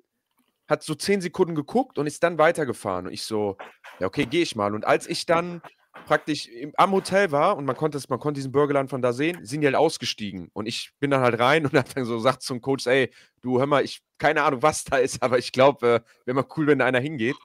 [0.70, 3.08] hat so zehn Sekunden geguckt und ist dann weitergefahren.
[3.08, 3.58] Und ich so,
[4.00, 4.74] ja, okay, gehe ich mal.
[4.74, 5.62] Und als ich dann
[6.10, 9.14] praktisch im, am Hotel war und man konnte, es- man konnte diesen Burgerland von da
[9.14, 10.50] sehen, sind die halt ausgestiegen.
[10.54, 13.60] Und ich bin dann halt rein und hab dann so gesagt zum Coach, ey, du
[13.60, 16.66] hör mal, ich, keine Ahnung, was da ist, aber ich glaube, äh, wäre mal cool,
[16.66, 17.36] wenn da einer hingeht.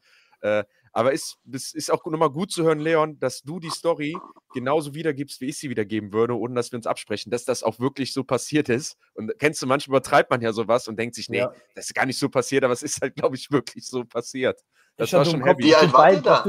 [0.40, 4.16] Äh, aber ist, es ist auch nochmal gut zu hören, Leon, dass du die Story
[4.54, 7.80] genauso wiedergibst, wie ich sie wiedergeben würde, ohne dass wir uns absprechen, dass das auch
[7.80, 8.96] wirklich so passiert ist.
[9.14, 11.52] Und kennst du, manchmal übertreibt man ja sowas und denkt sich, nee, Ja.
[11.74, 14.60] das ist gar nicht so passiert, aber es ist halt, glaube ich, wirklich so passiert.
[14.96, 15.64] Das Ich war schon Kopf, heavy.
[15.64, 16.44] Wie alt ihr da?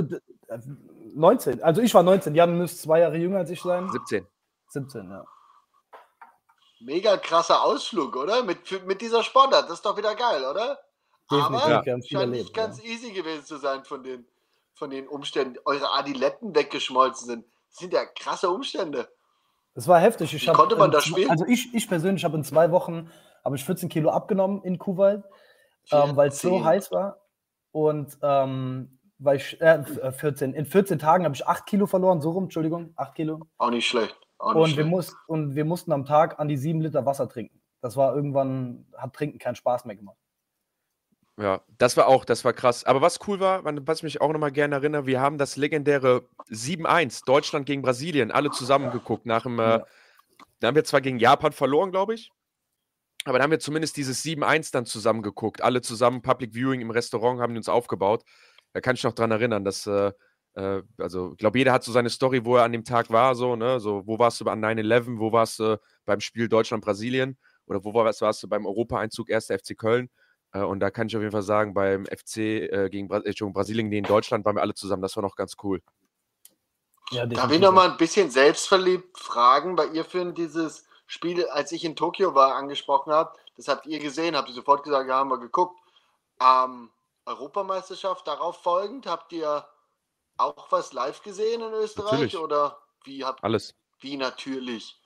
[1.15, 1.63] Dass du- äh, 19.
[1.63, 2.35] Also ich war 19.
[2.35, 3.89] Jan müsste zwei Jahre jünger als ich sein.
[3.91, 4.27] 17.
[4.69, 5.25] 17, ja.
[6.81, 8.43] Mega krasser Ausflug, oder?
[8.43, 9.65] Mit, mit dieser Sportart.
[9.65, 10.77] Das ist doch wieder geil, oder?
[11.31, 12.53] Definitiv, Aber viel scheint nicht erlebt.
[12.53, 12.89] ganz Ja.
[12.89, 14.27] easy gewesen zu sein von den,
[14.73, 15.57] von den Umständen.
[15.65, 17.45] Eure Adiletten weggeschmolzen sind.
[17.69, 19.07] Das sind ja krasse Umstände.
[19.73, 20.33] Es war heftig.
[20.33, 21.29] Ich Wie hab konnte man das spielen?
[21.31, 23.09] Also ich, ich persönlich habe in zwei Wochen
[23.43, 25.23] habe ich 14 Kilo abgenommen in Kuwait,
[25.91, 26.65] ähm, weil es so 14.
[26.65, 27.17] heiß war.
[27.71, 32.21] Und ähm, weil ich, äh, äh, 14, in 14 Tagen habe ich 8 Kilo verloren,
[32.21, 33.47] so rum, Entschuldigung, 8 Kilo.
[33.57, 34.17] Auch nicht schlecht.
[34.37, 34.89] Auch nicht Und wir, schlecht.
[34.89, 37.61] muss, und wir mussten am Tag an die 7 Liter Wasser trinken.
[37.81, 40.17] Das war irgendwann, hat Trinken keinen Spaß mehr gemacht.
[41.37, 42.85] Ja, das war auch, das war krass.
[42.85, 46.29] Aber was cool war, was ich mich auch nochmal gerne erinnere, wir haben das legendäre
[46.49, 49.25] 7-1 Deutschland gegen Brasilien alle zusammen geguckt.
[49.25, 49.85] Nach dem, äh, Ja.
[50.59, 52.31] da haben wir zwar gegen Japan verloren, glaube ich,
[53.25, 55.61] aber da haben wir zumindest dieses 7-1 dann zusammen geguckt.
[55.61, 58.23] Alle zusammen, Public Viewing im Restaurant, haben die uns aufgebaut.
[58.75, 60.11] Da kann ich noch dran erinnern, dass, äh,
[60.55, 63.33] äh, also ich glaube, jeder hat so seine Story, wo er an dem Tag war,
[63.33, 67.85] so, ne, so, wo warst du an 9-11, wo warst du beim Spiel Deutschland-Brasilien oder
[67.85, 69.45] wo warst, warst du beim Europaeinzug 1.
[69.45, 70.09] FC Köln?
[70.51, 73.53] Äh, Und da kann ich auf jeden Fall sagen, beim FC äh, gegen Bra Entschuldigung,
[73.53, 75.01] Brasilien gegen Deutschland waren wir alle zusammen.
[75.01, 75.81] Das war noch ganz cool.
[77.11, 77.61] Ja, Darf ich definitiv.
[77.61, 82.35] noch mal ein bisschen selbstverliebt fragen, weil ihr für dieses Spiel, als ich in Tokio
[82.35, 85.79] war, angesprochen habt, das habt ihr gesehen, habt ihr sofort gesagt, ja, haben wir geguckt.
[86.41, 86.89] Ähm,
[87.25, 89.65] Europameisterschaft darauf folgend, habt ihr
[90.37, 92.37] auch was live gesehen in Österreich Natürlich.
[92.37, 93.75] oder wie habt Alles.
[93.99, 94.99] wie natürlich?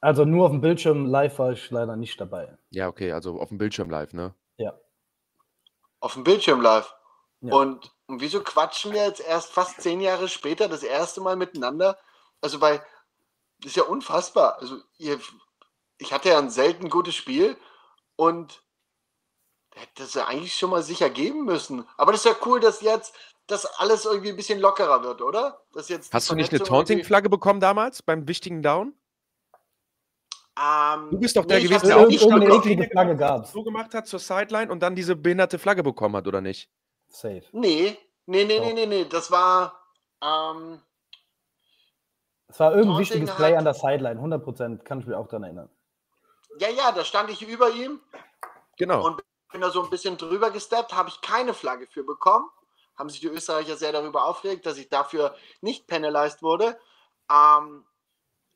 [0.00, 2.56] Also nur auf dem Bildschirm live war ich leider nicht dabei.
[2.70, 4.34] Ja, okay, also auf dem Bildschirm live, ne?
[4.56, 4.78] Ja.
[6.00, 6.94] Auf dem Bildschirm live.
[7.42, 7.54] Ja.
[7.54, 11.98] Und, und wieso quatschen wir jetzt erst fast zehn Jahre später das erste Mal miteinander?
[12.40, 12.82] Also, weil
[13.58, 14.58] das ist ja unfassbar.
[14.58, 15.20] Also, ihr,
[15.98, 17.56] ich hatte ja ein selten gutes Spiel
[18.16, 18.62] und
[19.74, 21.86] hätte das ja eigentlich schon mal sicher geben müssen.
[21.96, 23.14] Aber das ist ja cool, dass jetzt
[23.46, 25.60] das alles irgendwie ein bisschen lockerer wird, oder?
[25.72, 28.94] Dass jetzt Hast du nicht eine Taunting-Flagge bekommen damals beim wichtigen Down?
[30.58, 32.62] Ähm, Du bist doch der nee, gewesen, der auch auch nicht Irgendeine bekommen.
[32.70, 33.52] eklige Flagge gab's.
[33.52, 36.68] so gemacht hat zur Sideline und dann diese behinderte Flagge bekommen hat, oder nicht?
[37.08, 37.42] Safe.
[37.52, 37.96] Nee,
[38.26, 39.04] nee, nee, nee, nee, nee.
[39.06, 39.80] Das war.
[40.22, 40.80] Ähm,
[42.48, 45.44] Es war irgendein Taunting wichtiges Play an der Sideline, 100%, kann ich mich auch daran
[45.44, 45.70] erinnern.
[46.58, 48.00] ja, ja, da stand ich über ihm
[48.76, 49.06] Genau.
[49.06, 52.48] und bin da so ein bisschen drüber gesteppt, habe ich keine Flagge für bekommen.
[52.96, 56.78] Haben sich die Österreicher sehr darüber aufgeregt, dass ich dafür nicht penalized wurde.
[57.30, 57.86] Ähm,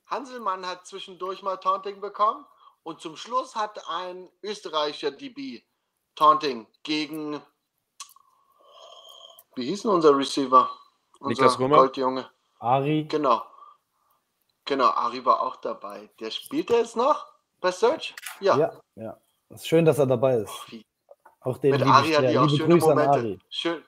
[0.06, 2.44] Hanselmann hat zwischendurch mal Taunting bekommen
[2.82, 5.62] und zum Schluss hat ein österreichischer DB
[6.14, 7.40] Taunting gegen.
[9.56, 10.70] Wie hieß denn unser Receiver?
[11.20, 11.76] Unser Niklas Römer?
[11.76, 12.30] Goldjunge.
[12.58, 13.42] Ari, Genau.
[14.66, 16.10] Genau, Ari war auch dabei.
[16.20, 17.26] Der spielt er jetzt noch
[17.60, 18.14] bei Search?
[18.40, 18.56] Ja.
[18.56, 19.20] ja, ja.
[19.50, 20.52] Es ist schön, dass er dabei ist.
[20.68, 20.84] Wie-
[21.40, 22.30] Auch den Mit Ari sehr.
[22.30, 23.38] ich auch schöne Grüße Momente.
[23.50, 23.84] Schön,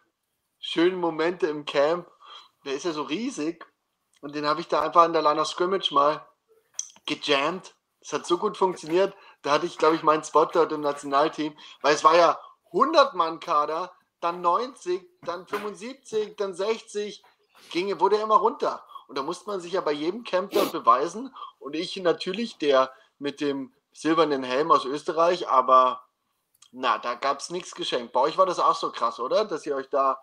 [0.61, 2.07] schöne Momente im Camp.
[2.65, 3.65] Der ist ja so riesig.
[4.21, 6.27] Und den habe ich da einfach in der Line of Scrimmage mal
[7.07, 7.75] gejammt.
[8.01, 9.15] Das hat so gut funktioniert.
[9.43, 11.57] Da hatte ich, glaube ich, meinen Spot dort im Nationalteam.
[11.81, 12.39] Weil es war ja
[12.73, 17.23] 100-Mann-Kader, dann 90, dann 75, dann 60.
[17.71, 18.85] Ging, wurde immer runter.
[19.09, 21.35] Und da musste man sich ja bei jedem Camp dort beweisen.
[21.59, 26.03] Und ich natürlich, der mit dem silbernen Helm aus Österreich, aber
[26.73, 28.13] na, da gab es nichts geschenkt.
[28.13, 29.45] Bei euch war das auch so krass, oder?
[29.45, 30.19] Dass ihr euch da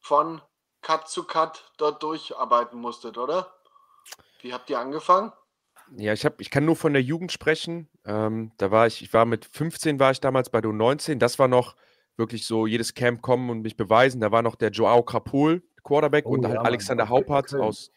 [0.00, 0.42] von
[0.82, 3.54] Cut zu Cut dort durcharbeiten musstet, oder?
[4.40, 5.32] Wie habt ihr angefangen?
[5.96, 7.88] Ja, ich, hab, ich kann nur von der Jugend sprechen.
[8.04, 11.18] Ähm, da war ich, ich war mit 15 war ich damals bei der 19.
[11.18, 11.76] Das war noch
[12.16, 14.20] wirklich so, jedes Camp kommen und mich beweisen.
[14.20, 16.60] Da war noch der Joao Krapol, Quarterback, Oh, und ja, halt.
[16.60, 17.90] Alexander Haupert aus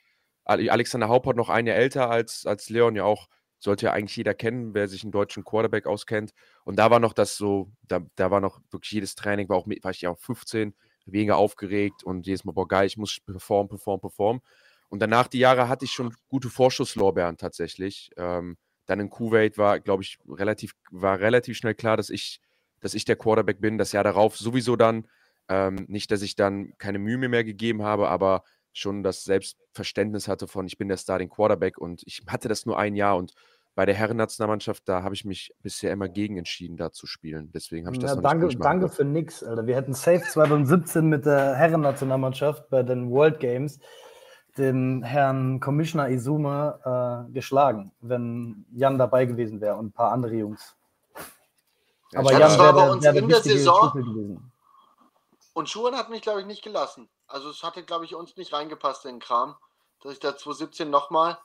[0.44, 3.28] Ale- Alexander Haupert noch ein Jahr älter als, als Leon, ja auch,
[3.60, 6.32] sollte ja eigentlich jeder kennen, wer sich einen deutschen Quarterback auskennt.
[6.64, 9.68] Und da war noch das so, da, da war noch wirklich jedes Training, war auch
[9.68, 10.74] war ich ja auch 15,
[11.06, 14.42] weniger aufgeregt und jedes Mal, boah, geil, ich muss performen, performen, performen.
[14.90, 18.12] Und danach die Jahre hatte ich schon gute Vorschusslorbeeren tatsächlich.
[18.18, 22.40] Ähm, dann in Kuwait war, glaube ich, relativ, war relativ schnell klar, dass ich,
[22.80, 23.78] dass ich der Quarterback bin.
[23.78, 25.08] Das Jahr darauf sowieso dann.
[25.50, 28.44] Ähm, nicht, dass ich dann keine Mühe mehr gegeben habe, aber
[28.78, 32.78] schon das Selbstverständnis hatte von, ich bin der Starting Quarterback und ich hatte das nur
[32.78, 33.34] ein Jahr und
[33.76, 37.52] bei der Herrennationalmannschaft, da habe ich mich bisher immer gegen entschieden, da zu spielen.
[37.54, 39.68] Deswegen habe ich das Ja, noch danke, nicht danke für nix, Alter.
[39.68, 43.80] Wir hätten safe 2017 mit der Herrennationalmannschaft bei den World Games
[44.58, 50.34] den Herrn Commissioner Izuma äh, geschlagen, wenn Jan dabei gewesen wäre und ein paar andere
[50.34, 50.76] Jungs.
[52.12, 53.92] Ja, Aber Jan wäre bei der, uns wär der in der wichtige Saison.
[53.92, 54.52] Schlüssel gewesen.
[55.54, 57.10] Und Schuhen hat mich, glaube ich, nicht gelassen.
[57.28, 59.58] Also es hatte, glaube ich, uns nicht reingepasst in den Kram,
[60.02, 61.38] dass ich da 2017 nochmal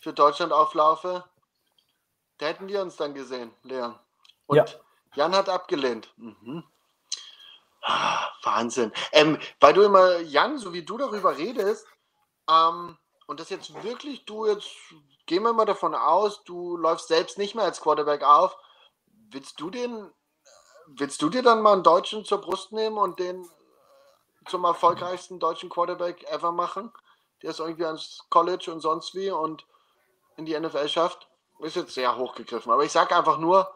[0.00, 1.24] für Deutschland auflaufe.
[2.38, 3.98] Da hätten wir uns dann gesehen, Leon.
[4.46, 4.64] Und Ja.
[5.14, 6.12] Jan hat abgelehnt.
[6.16, 6.64] Mhm.
[7.82, 8.92] Ah, Wahnsinn.
[9.12, 11.86] Ähm, weil du immer, Jan, so wie du darüber redest,
[12.50, 14.70] ähm, und das jetzt wirklich, du jetzt,
[15.26, 18.56] gehen wir mal davon aus, du läufst selbst nicht mehr als Quarterback auf.
[19.30, 20.10] Willst du den,
[20.86, 23.48] willst du dir dann mal einen Deutschen zur Brust nehmen und den
[24.48, 26.92] zum erfolgreichsten deutschen Quarterback ever machen,
[27.42, 29.66] der es irgendwie ans College und sonst wie und
[30.36, 31.28] in die NFL schafft?
[31.60, 33.68] Ist jetzt sehr hochgegriffen, aber ich sage einfach nur,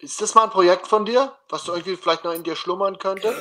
[0.00, 2.98] ist das mal ein Projekt von dir, was du irgendwie vielleicht noch in dir schlummern
[2.98, 3.34] könnte?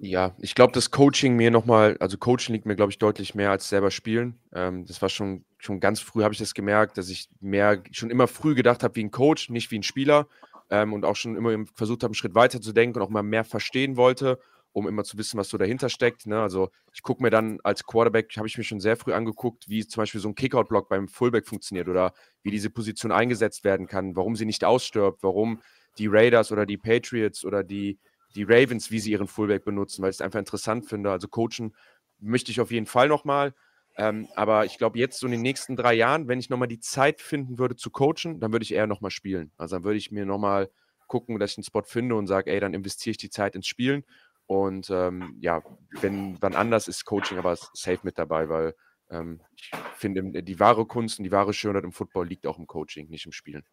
[0.00, 3.50] Ja, ich glaube, das Coaching mir nochmal, also Coaching liegt mir, glaube ich, deutlich mehr
[3.50, 4.38] als selber spielen.
[4.52, 8.10] Ähm, das war schon, schon ganz früh, habe ich das gemerkt, dass ich mehr, schon
[8.10, 10.26] immer früh gedacht habe wie ein Coach, nicht wie ein Spieler.
[10.68, 13.08] Ähm, und auch schon immer im- versucht habe, einen Schritt weiter zu denken und auch
[13.10, 14.40] mal mehr verstehen wollte,
[14.76, 16.26] um immer zu wissen, was so dahinter steckt.
[16.26, 16.38] Ne?
[16.38, 19.86] Also ich gucke mir dann als Quarterback, habe ich mir schon sehr früh angeguckt, wie
[19.86, 22.12] zum Beispiel so ein Kickout-Block beim Fullback funktioniert oder
[22.42, 25.62] wie diese Position eingesetzt werden kann, warum sie nicht ausstirbt, warum
[25.96, 27.98] die Raiders oder die Patriots oder die,
[28.34, 31.10] die Ravens, wie sie ihren Fullback benutzen, weil ich es einfach interessant finde.
[31.10, 31.74] Also coachen
[32.18, 33.54] möchte ich auf jeden Fall nochmal.
[33.96, 36.80] Ähm, aber ich glaube, jetzt so in den nächsten drei Jahren, wenn ich nochmal die
[36.80, 39.52] Zeit finden würde zu coachen, dann würde ich eher nochmal spielen.
[39.56, 40.68] Also dann würde ich mir nochmal
[41.06, 43.66] gucken, dass ich einen Spot finde und sage, ey, dann investiere ich die Zeit ins
[43.66, 44.04] Spielen.
[44.46, 45.62] Und ähm, ja,
[46.00, 48.74] wenn wann anders ist Coaching aber safe mit dabei, weil
[49.10, 52.66] ähm, ich finde, die wahre Kunst und die wahre Schönheit im Football liegt auch im
[52.66, 53.64] Coaching, nicht im Spielen.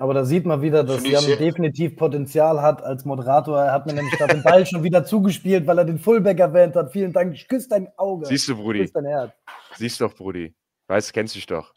[0.00, 3.60] Aber da sieht man wieder, dass ich Jan definitiv Potenzial hat als Moderator.
[3.60, 6.76] Er hat mir nämlich gerade den Ball schon wieder zugespielt, weil er den Fullback erwähnt
[6.76, 6.92] hat.
[6.92, 7.34] Vielen Dank.
[7.34, 8.26] Ich küsse dein Auge.
[8.26, 8.82] Siehst du, Brudi?
[8.82, 9.32] Küss dein Herz.
[9.74, 10.54] Siehst du doch, Brudi.
[10.86, 11.74] Weißt, kennst dich doch.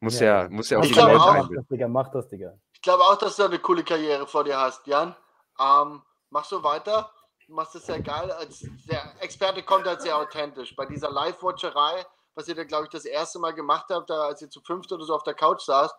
[0.00, 0.42] Muss Ja.
[0.42, 1.34] ja, muss ja auch Ich die glaube Leute auch.
[1.34, 1.88] Mach das, Digga.
[1.88, 2.58] Mach das, Digga.
[2.74, 5.14] Ich glaube auch, dass du eine coole Karriere vor dir hast, Jan.
[5.58, 7.10] Ähm, mach so weiter.
[7.52, 8.32] Du machst es sehr geil.
[8.32, 10.74] Als der Experte kommt halt sehr authentisch.
[10.74, 14.40] Bei dieser Live-Watcherei, was ihr da, glaube ich, das erste Mal gemacht habt, da, als
[14.40, 15.94] ihr zu fünft oder so auf der Couch saßt,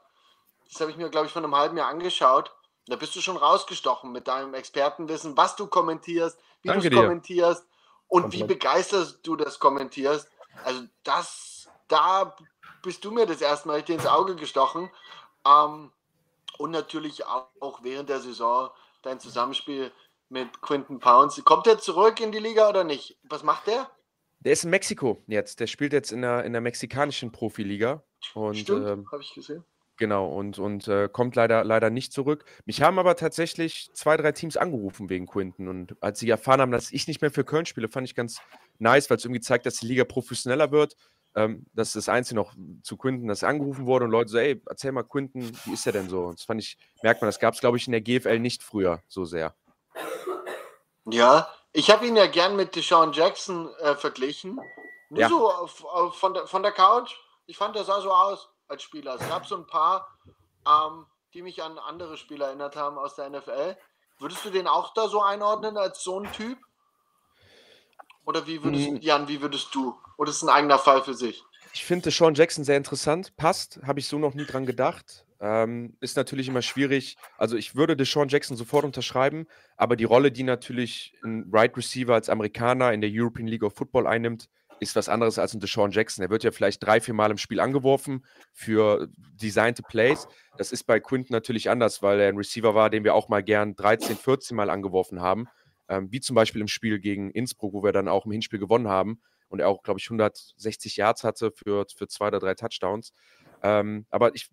[0.67, 2.51] das habe ich mir, glaube ich, vor einem halben Jahr angeschaut.
[2.87, 7.67] Da bist du schon rausgestochen mit deinem Expertenwissen, was du kommentierst, wie du es kommentierst
[8.07, 8.59] und wie Komplett.
[8.59, 10.27] begeistert du das kommentierst.
[10.65, 12.35] Also das, da
[12.81, 14.89] bist du mir das erste Mal richtig ins Auge gestochen.
[15.45, 15.91] Ähm,
[16.57, 18.71] und natürlich auch, auch während der Saison
[19.03, 19.91] dein Zusammenspiel
[20.33, 21.41] mit Quinton Pounds.
[21.45, 23.17] Kommt er zurück in die Liga oder nicht?
[23.23, 23.89] Was macht der?
[24.39, 25.59] Der ist in Mexiko jetzt.
[25.59, 28.03] Der spielt jetzt in der, in der mexikanischen Profiliga.
[28.33, 29.63] Und, Stimmt, ähm, habe ich gesehen.
[29.97, 32.45] Genau, und, und äh, kommt leider, leider nicht zurück.
[32.65, 35.67] Mich haben aber tatsächlich zwei, drei Teams angerufen wegen Quinten.
[35.67, 38.41] Und als sie erfahren haben, dass ich nicht mehr für Köln spiele, fand ich ganz
[38.79, 40.95] nice, weil es irgendwie zeigt, dass die Liga professioneller wird.
[41.35, 44.61] Ähm, das ist das Einzige noch zu Quinten, dass angerufen wurde und Leute so, ey,
[44.67, 46.25] erzähl mal Quinten, wie ist er denn so?
[46.25, 48.63] Und das fand ich, merkt man, das gab es, glaube ich, in der GFL nicht
[48.63, 49.55] früher so sehr.
[51.05, 54.59] Ja, ich habe ihn ja gern mit Deshaun Jackson äh, verglichen.
[55.09, 55.29] Nur Ja.
[55.29, 57.13] so auf, auf, von, der, von der Couch.
[57.45, 59.15] Ich fand, der sah so aus als Spieler.
[59.15, 60.07] Es gab so ein paar,
[60.67, 63.77] ähm, die mich an andere Spieler erinnert haben aus der NFL.
[64.19, 66.57] Würdest du den auch da so einordnen als so ein Typ?
[68.25, 68.97] Oder wie würdest Hm.
[69.01, 69.99] Jan, wie würdest du?
[70.17, 71.43] Oder ist es ein eigener Fall für sich?
[71.73, 73.35] Ich finde Sean Jackson sehr interessant.
[73.35, 75.25] Passt, habe ich so noch nie dran gedacht.
[75.43, 77.17] Ähm, ist natürlich immer schwierig.
[77.37, 82.13] Also ich würde Deshaun Jackson sofort unterschreiben, aber die Rolle, die natürlich ein Right Receiver
[82.13, 84.47] als Amerikaner in der European League of Football einnimmt,
[84.79, 86.23] ist was anderes als ein Deshaun Jackson.
[86.23, 88.23] Er wird ja vielleicht drei, vier Mal im Spiel angeworfen
[88.53, 90.29] für designte Plays.
[90.57, 93.43] Das ist bei Quinton natürlich anders, weil er ein Receiver war, den wir auch mal
[93.43, 95.47] gern 13, 14 Mal angeworfen haben.
[95.89, 98.87] Ähm, wie zum Beispiel im Spiel gegen Innsbruck, wo wir dann auch im Hinspiel gewonnen
[98.87, 99.19] haben
[99.49, 103.11] und er auch, glaube ich, 160 Yards hatte für, für zwei oder drei Touchdowns.
[103.63, 104.49] Ähm, aber ich,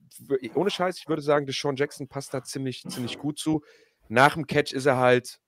[0.54, 3.62] ohne Scheiß, ich würde sagen, Deshaun Jackson passt da ziemlich, ziemlich gut zu.
[4.08, 5.40] Nach dem Catch ist er halt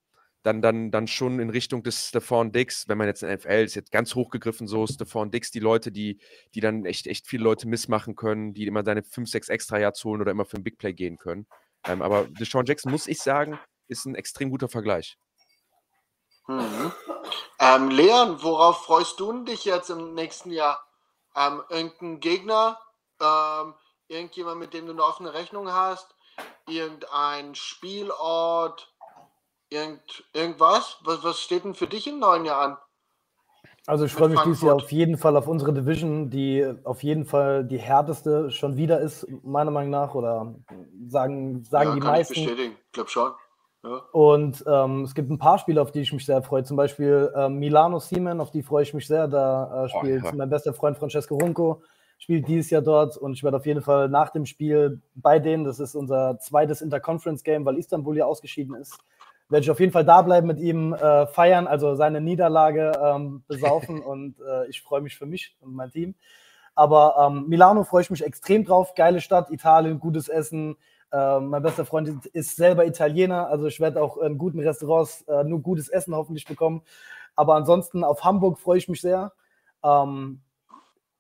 [0.43, 3.77] dann, dann, dann schon in Richtung des Stephon Dix, wenn man jetzt in NFL ist,
[3.77, 6.21] jetzt ganz hochgegriffen, so Stephon Dix, die Leute, die,
[6.55, 10.05] die dann echt, echt viele Leute missmachen können, die immer seine 5, 6 extra Yards
[10.05, 11.47] holen oder immer für ein Big Play gehen können.
[11.87, 15.17] Ähm, aber Deshaun Jackson, muss ich sagen, ist ein extrem guter Vergleich.
[16.49, 16.93] Mhm.
[17.61, 20.85] Ähm, Leon, worauf freust du dich jetzt im nächsten Jahr?
[21.37, 22.79] Ähm, irgendein Gegner?
[23.23, 23.75] Ähm,
[24.09, 26.15] irgendjemand, mit dem du eine offene Rechnung hast?
[26.67, 28.93] Irgendein Spielort?
[29.71, 30.99] Irgend, irgendwas?
[31.05, 32.77] Was, was steht denn für dich im neuen Jahr an?
[33.87, 34.85] Also ich freue mich dieses Jahr Frankfurt.
[34.85, 39.27] auf jeden Fall auf unsere Division, die auf jeden Fall die härteste schon wieder ist,
[39.43, 40.15] meiner Meinung nach.
[40.15, 40.55] Oder
[41.09, 42.35] sagen, sagen ja, die kann meisten.
[42.35, 42.77] ich bestätigen.
[42.87, 43.33] Ich glaube schon.
[43.83, 43.97] Ja.
[44.13, 46.63] Und ähm, es gibt ein paar Spiele, auf die ich mich sehr freue.
[46.63, 49.27] Zum Beispiel ähm, Milano Siemen, auf die freue ich mich sehr.
[49.27, 50.33] Da äh, spielt ja.
[50.33, 51.83] mein bester Freund Francesco Runco,
[52.23, 53.17] spielt dieses Jahr dort.
[53.17, 56.81] Und ich werde auf jeden Fall nach dem Spiel bei denen, das ist unser zweites
[56.81, 58.97] Interconference-Game, weil Istanbul ja ausgeschieden ist,
[59.49, 63.43] werde ich auf jeden Fall da bleiben mit ihm, äh, feiern, also seine Niederlage ähm,
[63.49, 64.01] besaufen.
[64.05, 66.15] und äh, ich freue mich für mich und mein Team.
[66.77, 68.95] Aber ähm, Milano freue ich mich extrem drauf.
[68.95, 70.77] Geile Stadt, Italien, gutes Essen.
[71.13, 75.43] Ähm, mein bester Freund ist selber Italiener, also ich werde auch in guten Restaurants äh,
[75.43, 76.83] nur gutes Essen hoffentlich bekommen.
[77.35, 79.33] Aber ansonsten auf Hamburg freue ich mich sehr.
[79.85, 80.41] Ähm,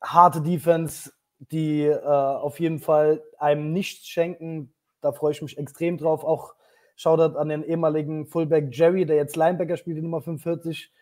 [0.02, 4.72] harte Defense, die äh, auf jeden Fall einem nichts schenken.
[5.00, 6.24] Da freue ich mich extrem drauf.
[6.24, 6.54] Auch
[6.96, 10.92] Shoutout an den ehemaligen Fullback Jerry, der jetzt Linebacker spielt, die Nummer 45.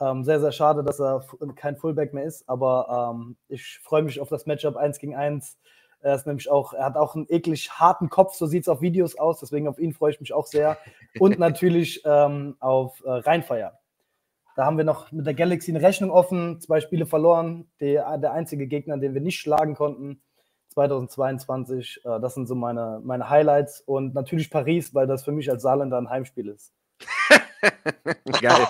[0.00, 1.24] Ähm, sehr, sehr schade, dass er
[1.56, 5.58] kein Fullback mehr ist, aber ähm, ich freue mich auf das Matchup 1 gegen 1.
[6.00, 8.80] Er ist nämlich auch, er hat auch einen eklig harten Kopf, so sieht es auf
[8.80, 10.78] Videos aus, deswegen auf ihn freue ich mich auch sehr.
[11.20, 13.78] Und natürlich ähm, auf äh, Rheinfeier.
[14.56, 17.70] Da haben wir noch mit der Galaxy eine Rechnung offen, zwei Spiele verloren.
[17.80, 20.20] Der, der einzige Gegner, den wir nicht schlagen konnten,
[20.74, 22.00] 2022.
[22.04, 23.80] Äh, das sind so meine, meine Highlights.
[23.80, 26.72] Und natürlich Paris, weil das für mich als Saarländer ein Heimspiel ist.
[28.40, 28.66] Geil.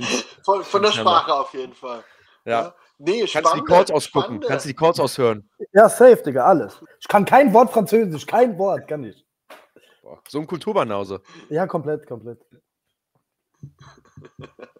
[0.44, 0.90] Von, von der.
[0.90, 2.02] Sprache auf jeden Fall.
[2.44, 2.74] Ja.
[2.98, 4.24] Nee, Kannst du die spannende- Calls ausgucken?
[4.26, 5.48] spannende- Kannst du die Calls aushören?
[5.72, 6.82] Ja, safe, Digga, alles.
[7.00, 9.24] Ich kann kein Wort Französisch, kein Wort, kann ich.
[10.02, 11.22] Boah, so ein Kulturbanause.
[11.48, 12.40] Ja, komplett, komplett.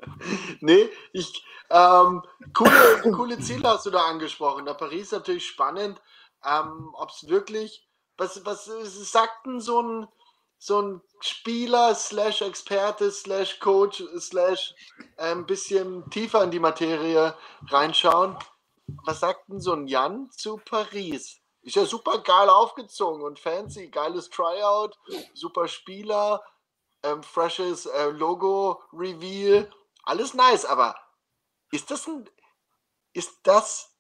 [0.61, 2.23] Nee, ich, ähm,
[2.55, 4.65] coole, coole Ziele hast du da angesprochen.
[4.65, 6.01] Der Paris ist natürlich spannend,
[6.45, 7.87] ähm, ob es wirklich,
[8.17, 8.67] was, was
[9.11, 10.09] sagt denn so ein,
[10.59, 14.75] so ein Spieler slash Experte slash Coach slash
[15.17, 17.35] ein ähm, bisschen tiefer in die Materie
[17.69, 18.37] reinschauen?
[19.05, 21.41] Was sagt denn so ein Jan zu Paris?
[21.63, 24.99] Ist ja super geil aufgezogen und fancy, geiles Tryout,
[25.33, 26.43] super Spieler,
[27.03, 29.71] ähm, freshes äh, Logo, Reveal,
[30.03, 30.95] alles nice, aber
[31.71, 32.29] ist das ein,
[33.13, 33.93] ist das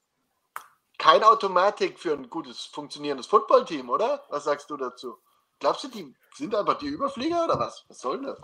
[0.98, 4.24] kein Automatik für ein gutes, funktionierendes Footballteam, oder?
[4.28, 5.16] Was sagst du dazu?
[5.58, 7.84] Glaubst du, die sind einfach die Überflieger oder was?
[7.88, 8.38] Was soll das?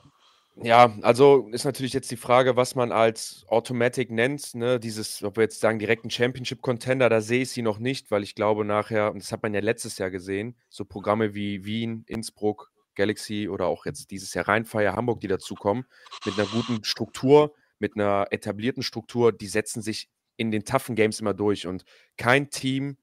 [0.60, 4.54] Ja, also ist natürlich jetzt die Frage, was man als Automatic nennt.
[4.54, 4.80] Ne?
[4.80, 8.34] Dieses, ob wir jetzt sagen, direkten Championship-Contender, da sehe ich sie noch nicht, weil ich
[8.34, 12.72] glaube nachher, und das hat man ja letztes Jahr gesehen, so Programme wie Wien, Innsbruck,
[12.98, 15.86] Galaxy oder auch jetzt dieses Jahr Rheinfeier, Hamburg, die dazukommen,
[16.26, 21.20] mit einer guten Struktur, mit einer etablierten Struktur, die setzen sich in den toughen Games
[21.20, 21.66] immer durch.
[21.66, 21.84] Und
[22.16, 22.98] kein Team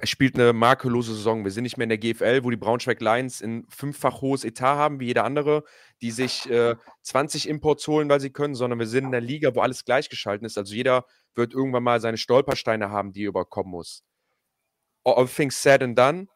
[0.00, 1.44] er spielt eine makellose Saison.
[1.44, 4.76] Wir sind nicht mehr in der GFL, wo die Braunschweig Lions ein fünffach hohes Etat
[4.76, 5.64] haben, wie jeder andere,
[6.00, 9.54] die sich äh, 20 Imports holen, weil sie können, sondern wir sind in der Liga,
[9.56, 10.56] wo alles gleichgeschalten ist.
[10.56, 14.04] Also jeder wird irgendwann mal seine Stolpersteine haben, die er überkommen muss.
[15.04, 16.28] All things said and done,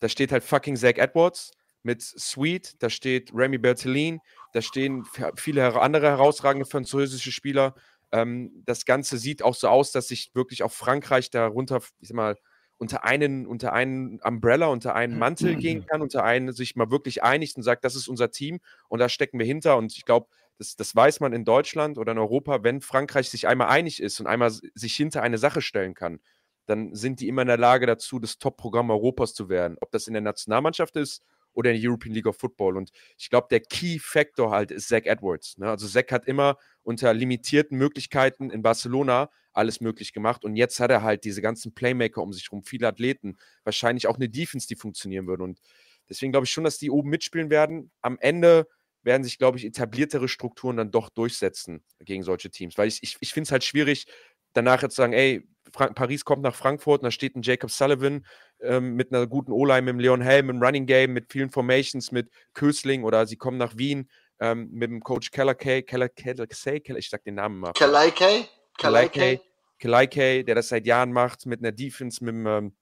[0.00, 1.50] da steht halt fucking Zach Edwards
[1.82, 4.20] mit Sweet, da steht Remy Bertellin,
[4.52, 5.04] da stehen
[5.36, 7.74] viele andere herausragende französische Spieler.
[8.12, 12.16] Ähm, das Ganze sieht auch so aus, dass sich wirklich auch Frankreich darunter, ich sag
[12.16, 12.36] mal,
[12.80, 17.22] unter einen, unter einen Umbrella, unter einen Mantel gehen kann, unter einen sich mal wirklich
[17.22, 19.76] einigt und sagt, das ist unser Team und da stecken wir hinter.
[19.76, 23.46] Und ich glaube, das, das weiß man in Deutschland oder in Europa, wenn Frankreich sich
[23.46, 26.20] einmal einig ist und einmal sich hinter eine Sache stellen kann,
[26.64, 29.76] dann sind die immer in der Lage dazu, das Top-Programm Europas zu werden.
[29.80, 31.22] Ob das in der Nationalmannschaft ist
[31.60, 32.76] oder in der European League of Football.
[32.76, 35.58] Und ich glaube, der Key-Factor halt ist Zach Edwards.
[35.58, 35.68] Ne?
[35.68, 40.44] Also Zach hat immer unter limitierten Möglichkeiten in Barcelona alles möglich gemacht.
[40.44, 44.16] Und jetzt hat er halt diese ganzen Playmaker um sich herum, viele Athleten, wahrscheinlich auch
[44.16, 45.44] eine Defense, die funktionieren würde.
[45.44, 45.60] Und
[46.08, 47.90] deswegen glaube ich schon, dass die oben mitspielen werden.
[48.00, 48.66] Am Ende
[49.02, 52.76] werden sich, glaube ich, etabliertere Strukturen dann doch durchsetzen gegen solche Teams.
[52.78, 54.06] Weil ich, ich, ich finde es halt schwierig,
[54.52, 57.70] danach jetzt zu sagen, ey, Frank Paris kommt nach Frankfurt und da steht ein Jacob
[57.70, 58.26] Sullivan
[58.62, 62.12] ähm, mit einer guten O-Line, mit dem Leon Helm, im Running Game, mit vielen Formations,
[62.12, 64.08] mit Kösling oder sie kommen nach Wien
[64.40, 67.72] ähm, mit dem Coach Keller Kay, Keller, Keller, Keller, ich sag den Namen mal.
[67.72, 68.46] Keller Kay?
[68.80, 69.40] Kalaike,
[69.78, 72.72] Kalaike, der das seit Jahren macht, mit einer Defense, mit dem, ähm,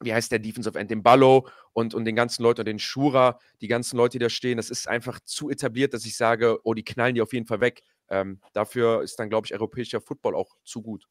[0.00, 3.68] wie heißt der Defensive End, dem Ballo und, und den ganzen Leuten, den Shura, die
[3.68, 6.84] ganzen Leute, die da stehen, das ist einfach zu etabliert, dass ich sage, oh, die
[6.84, 7.82] knallen die auf jeden Fall weg.
[8.08, 11.06] Ähm, dafür ist dann, glaube ich, europäischer Football auch zu gut.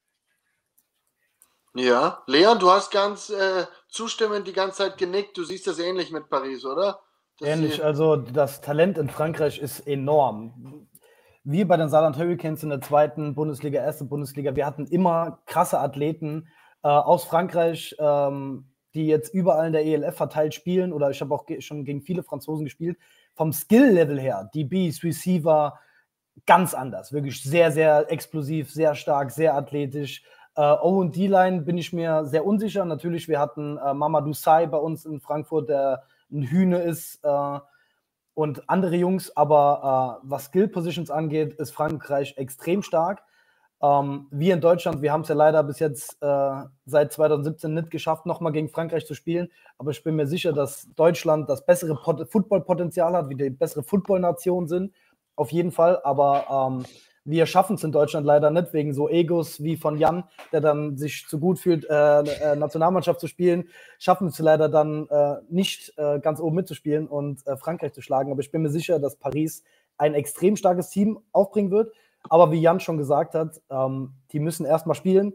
[1.76, 5.38] Ja, Leon, du hast ganz äh, zustimmend die ganze Zeit genickt.
[5.38, 7.00] Du siehst das ähnlich mit Paris, oder?
[7.40, 10.88] Das ähnlich, also das Talent in Frankreich ist enorm
[11.46, 15.80] wir bei den Saarland Hurricanes in der zweiten Bundesliga, erste Bundesliga, wir hatten immer krasse
[15.80, 16.48] Athleten
[16.84, 18.66] äh, aus Frankreich, ähm,
[18.96, 22.02] die jetzt überall in der ELF verteilt spielen oder ich habe auch ge schon gegen
[22.02, 22.98] viele Franzosen gespielt.
[23.36, 25.78] Vom Skill-Level her, DBs, Receiver,
[26.48, 27.14] ganz anders.
[27.14, 30.24] Wirklich sehr, sehr explosiv, sehr stark, sehr athletisch.
[30.56, 32.86] Äh, O und D-Line bin ich mir sehr unsicher.
[32.86, 37.20] Natürlich, wir hatten äh, Mamadou Sai bei uns in Frankfurt, der ein Hühne ist.
[37.24, 37.60] Äh,
[38.36, 43.24] und andere Jungs, aber äh, was Skill Positions angeht, ist Frankreich extrem stark.
[43.82, 47.92] Ähm, wir in Deutschland, wir haben es ja leider bis jetzt äh, seit 2017 nicht
[47.92, 49.50] geschafft, nochmal gegen Frankreich zu spielen.
[49.78, 54.68] Aber ich bin mir sicher, dass Deutschland das bessere Footballpotenzial hat, wie die bessere Footballnation
[54.68, 54.94] sind.
[55.38, 56.02] Auf jeden Fall.
[56.04, 56.86] Aber ähm,
[57.26, 60.96] wir schaffen es in Deutschland leider nicht, wegen so Egos wie von Jan, der dann
[60.96, 63.68] sich zu gut fühlt, äh, äh, Nationalmannschaft zu spielen,
[63.98, 68.32] schaffen es leider dann äh, nicht äh, ganz oben mitzuspielen und äh, Frankreich zu schlagen.
[68.32, 69.64] Aber ich bin mir sicher, dass Paris
[69.98, 71.92] ein extrem starkes Team aufbringen wird.
[72.30, 75.34] Aber wie Jan schon gesagt hat, ähm, die müssen erstmal spielen.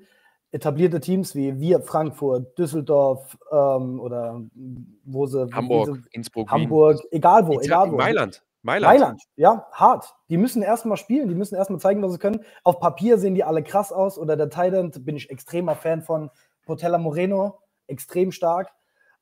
[0.53, 4.41] Etablierte Teams wie wir, Frankfurt, Düsseldorf ähm, oder
[5.05, 5.49] wo sie.
[5.53, 7.09] Hamburg, sie, Innsbruck, Hamburg, Wien.
[7.13, 7.97] egal wo, egal wo.
[7.97, 8.43] Mailand.
[8.63, 9.01] Mailand.
[9.01, 10.15] Mailand, ja, hart.
[10.29, 12.45] Die müssen erstmal spielen, die müssen erstmal zeigen, was sie können.
[12.63, 16.31] Auf Papier sehen die alle krass aus oder der Thailand bin ich extremer Fan von
[16.67, 18.71] Portella Moreno, extrem stark.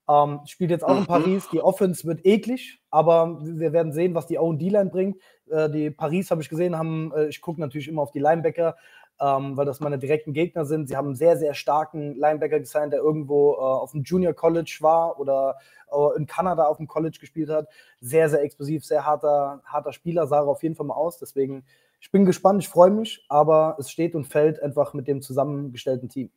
[0.09, 1.07] Ähm, spielt jetzt auch in mhm.
[1.07, 1.49] Paris.
[1.53, 5.19] Die Offense wird eklig, aber wir werden sehen, was die O&D-Line bringt.
[5.51, 8.77] Äh, die Paris habe ich gesehen, haben, äh, ich gucke natürlich immer auf die Linebacker,
[9.21, 10.89] ähm, weil das meine direkten Gegner sind.
[10.89, 14.79] Sie haben einen sehr, sehr starken Linebacker gesigned, der irgendwo äh, auf dem Junior College
[14.81, 15.57] war oder
[15.91, 17.69] äh, in Kanada auf dem College gespielt hat.
[18.01, 21.19] Sehr, sehr explosiv, sehr harter, harter Spieler, sah er auf jeden Fall mal aus.
[21.19, 21.65] Deswegen,
[22.01, 26.09] ich bin gespannt, ich freue mich, aber es steht und fällt einfach mit dem zusammengestellten
[26.09, 26.31] Team.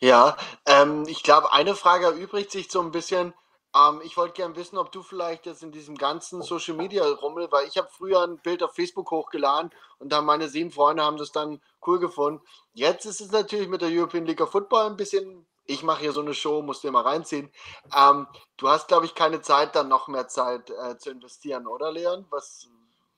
[0.00, 3.32] Ja, ähm, ich glaube, eine Frage erübrigt sich so ein bisschen.
[3.74, 7.50] Ähm, ich wollte gerne wissen, ob du vielleicht jetzt in diesem ganzen Social Media Rummel,
[7.50, 11.16] weil ich habe früher ein Bild auf Facebook hochgeladen und dann meine sieben Freunde haben
[11.16, 12.42] das dann cool gefunden.
[12.74, 16.12] Jetzt ist es natürlich mit der European League of Football ein bisschen, ich mache hier
[16.12, 17.50] so eine Show, musst dir mal reinziehen.
[17.96, 18.26] Ähm,
[18.58, 22.26] du hast, glaube ich, keine Zeit, dann noch mehr Zeit äh, zu investieren, oder Leon?
[22.30, 22.68] Was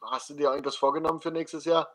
[0.02, 1.88] hast du dir irgendwas vorgenommen für nächstes Jahr?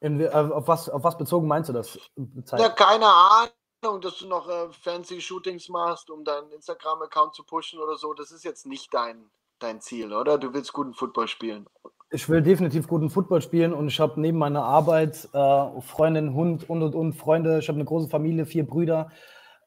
[0.00, 1.98] In, äh, auf, was, auf was bezogen meinst du das?
[2.44, 2.60] Zeit?
[2.60, 3.52] Ja, keine Ahnung
[3.82, 8.30] dass du noch äh, fancy Shootings machst, um deinen Instagram-Account zu pushen oder so, das
[8.30, 9.24] ist jetzt nicht dein,
[9.58, 10.38] dein Ziel, oder?
[10.38, 11.66] Du willst guten Football spielen.
[12.10, 16.68] Ich will definitiv guten Football spielen und ich habe neben meiner Arbeit äh, Freundin, Hund
[16.70, 17.58] und und und Freunde.
[17.58, 19.10] Ich habe eine große Familie, vier Brüder.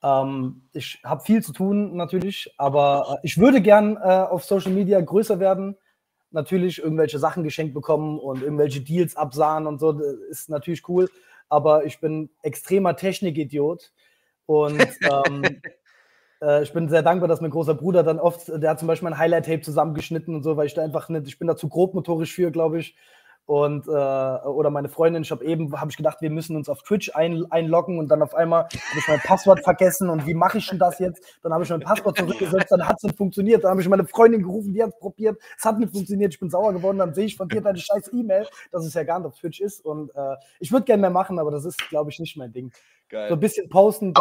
[0.01, 4.71] Ähm, ich habe viel zu tun natürlich, aber äh, ich würde gern äh, auf Social
[4.71, 5.75] Media größer werden.
[6.31, 11.09] Natürlich irgendwelche Sachen geschenkt bekommen und irgendwelche Deals absahen und so, das ist natürlich cool.
[11.49, 13.91] Aber ich bin extremer Technikidiot
[14.45, 14.79] und
[15.27, 15.43] ähm,
[16.41, 19.09] äh, ich bin sehr dankbar, dass mein großer Bruder dann oft, der hat zum Beispiel
[19.09, 22.33] mein Highlight-Tape zusammengeschnitten und so, weil ich da einfach nicht, ich bin da zu grobmotorisch
[22.33, 22.95] für, glaube ich.
[23.45, 26.81] Und äh, oder meine Freundin, ich habe eben, habe ich gedacht, wir müssen uns auf
[26.81, 30.57] Twitch ein, einloggen und dann auf einmal habe ich mein Passwort vergessen und wie mache
[30.57, 31.39] ich denn das jetzt?
[31.43, 33.63] Dann habe ich mein Passwort zurückgesetzt, dann hat es nicht funktioniert.
[33.63, 36.39] Dann habe ich meine Freundin gerufen, die hat es probiert, es hat nicht funktioniert, ich
[36.39, 39.19] bin sauer geworden, dann sehe ich von dir deine scheiß E-Mail, dass es ja gar
[39.19, 42.09] nicht auf Twitch ist und äh, ich würde gerne mehr machen, aber das ist, glaube
[42.09, 42.71] ich, nicht mein Ding.
[43.09, 43.29] Geil.
[43.29, 44.13] So ein bisschen posten,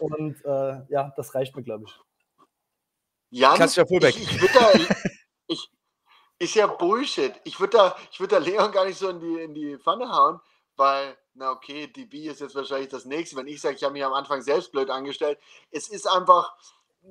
[0.00, 2.00] und äh, ja, das reicht mir, glaube ich.
[3.30, 4.16] Jan, Klassischer Fullback.
[4.16, 4.72] Ich, ich da,
[5.46, 5.70] ich,
[6.38, 7.34] ist ja Bullshit.
[7.44, 10.10] Ich würde da, ich würd da Leon gar nicht so in die, in die Pfanne
[10.10, 10.40] hauen,
[10.76, 13.36] weil, na okay, DB ist jetzt wahrscheinlich das nächste.
[13.36, 15.38] Wenn ich sage, ich habe mich am Anfang selbst blöd angestellt,
[15.70, 16.54] es ist einfach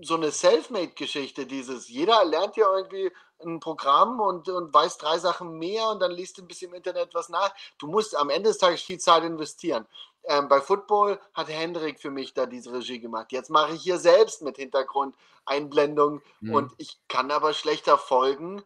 [0.01, 3.11] so eine Selfmade-Geschichte, dieses, jeder lernt ja irgendwie
[3.43, 6.75] ein Programm und, und weiß drei Sachen mehr und dann liest du ein bisschen im
[6.75, 7.53] Internet was nach.
[7.77, 9.87] Du musst am Ende des Tages viel Zeit investieren.
[10.23, 13.31] Ähm, bei Football hat Hendrik für mich da diese Regie gemacht.
[13.31, 15.15] Jetzt mache ich hier selbst mit Hintergrund
[15.45, 16.53] Einblendung Mhm.
[16.53, 18.63] und ich kann aber schlechter folgen,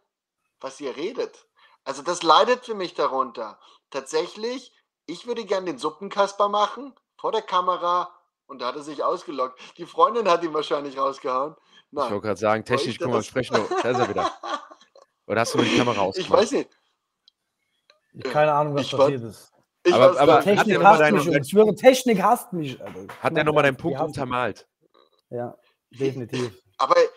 [0.62, 1.46] was ihr redet.
[1.84, 3.60] Also das leidet für mich darunter.
[3.90, 4.72] Tatsächlich,
[5.08, 8.10] ich würde gern den Suppenkasper machen, vor der Kamera
[8.46, 9.60] und da hat er sich ausgelockt.
[9.78, 11.56] Die Freundin hat ihn wahrscheinlich rausgehauen.
[11.92, 12.22] Ich wollte Nein.
[12.22, 13.54] gerade sagen, technisch, ich- guck mal, sprechen.
[13.84, 14.32] Da ist er wieder.
[15.28, 16.32] Oder hast du nur die Kamera Ich ausgemacht?
[16.42, 16.70] weiß nicht.
[18.24, 19.52] Keine Ahnung, was Ich war- passiert ist.
[19.84, 21.28] Ich Aber- aber Technik noch mal hasst deinen- mich.
[21.28, 22.80] Ich schwöre, Technik hasst mich.
[22.82, 23.08] Alter.
[23.20, 24.68] Hat er nochmal deinen Punkt untermalt?
[25.30, 25.58] Ja,
[25.90, 26.62] definitiv.
[26.78, 27.10] Aber ich,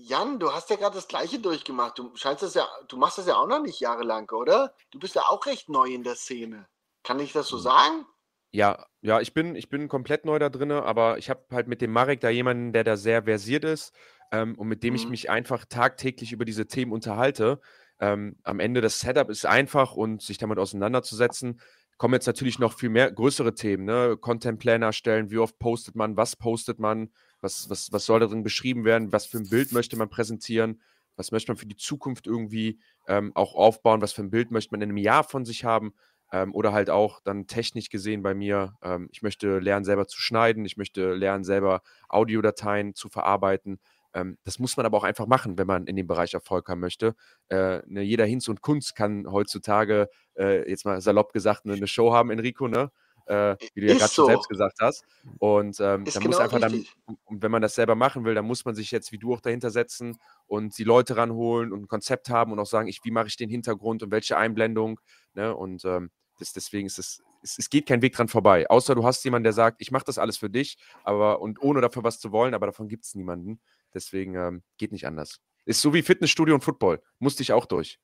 [0.00, 1.98] Jan, du hast ja gerade das Gleiche durchgemacht.
[1.98, 4.74] Du scheinst das ja, du machst das ja auch noch nicht jahrelang, oder?
[4.90, 6.68] Du bist ja auch recht neu in der Szene.
[7.02, 7.58] Kann ich das so Mhm.
[7.58, 8.06] sagen?
[8.52, 11.82] Ja, ja, ich bin, ich bin komplett neu da drin, aber ich habe halt mit
[11.82, 13.92] dem Marek da jemanden, der da sehr versiert ist
[14.32, 15.10] ähm, und mit dem ich Mhm.
[15.10, 17.60] mich einfach tagtäglich über diese Themen unterhalte.
[18.00, 21.60] Ähm, am Ende das Setup ist einfach und sich damit auseinanderzusetzen.
[21.98, 24.16] Kommen jetzt natürlich noch viel mehr größere Themen, ne?
[24.20, 28.42] Content-Plan erstellen, wie oft postet man, was postet man, was, was, was soll da drin
[28.42, 30.80] beschrieben werden, was für ein Bild möchte man präsentieren,
[31.16, 34.72] was möchte man für die Zukunft irgendwie ähm, auch aufbauen, was für ein Bild möchte
[34.72, 35.94] man in einem Jahr von sich haben.
[36.30, 40.20] Ähm, oder halt auch dann technisch gesehen bei mir, ähm, ich möchte lernen, selber zu
[40.20, 41.80] schneiden, ich möchte lernen, selber
[42.10, 43.80] Audiodateien zu verarbeiten.
[44.14, 46.80] Ähm, das muss man aber auch einfach machen, wenn man in dem Bereich Erfolg haben
[46.80, 47.14] möchte.
[47.48, 51.86] Äh, ne, jeder Hinz und Kunst kann heutzutage, äh, jetzt mal salopp gesagt, ne, eine
[51.86, 52.90] Show haben, Enrico, ne?
[53.28, 54.26] Äh, wie du ja gerade schon so.
[54.26, 55.04] selbst gesagt hast.
[55.38, 56.84] Und ähm, Ist da muss genau einfach dann,
[57.28, 59.70] wenn man das selber machen will, dann muss man sich jetzt wie du auch dahinter
[59.70, 63.26] setzen und die Leute ranholen und ein Konzept haben und auch sagen, ich, wie mache
[63.26, 64.98] ich den Hintergrund und welche Einblendung.
[65.34, 65.54] Ne?
[65.54, 68.68] Und ähm, das, deswegen ist es, es, es geht kein Weg dran vorbei.
[68.70, 71.82] Außer du hast jemanden, der sagt, ich mache das alles für dich, aber und ohne
[71.82, 73.60] dafür was zu wollen, aber davon gibt es niemanden.
[73.92, 75.40] Deswegen ähm, geht nicht anders.
[75.66, 77.02] Ist so wie Fitnessstudio und Football.
[77.18, 78.00] Musste ich auch durch.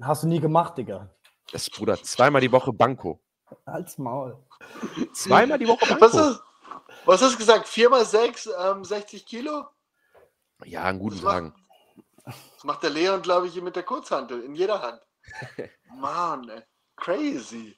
[0.00, 1.14] Hast du nie gemacht, Digga.
[1.52, 3.20] Das Bruder, zweimal die Woche Banco.
[3.66, 4.36] Halt's Maul.
[5.12, 6.42] Zweimal die Woche Was hast,
[7.04, 7.68] was hast du gesagt?
[7.68, 9.66] 4 mal 6, ähm, 60 Kilo?
[10.64, 11.54] Ja, an guten Tagen.
[12.24, 15.00] Das macht der Leon, glaube ich, mit der Kurzhantel in jeder Hand.
[15.94, 16.62] Mann, ey,
[16.96, 17.76] crazy.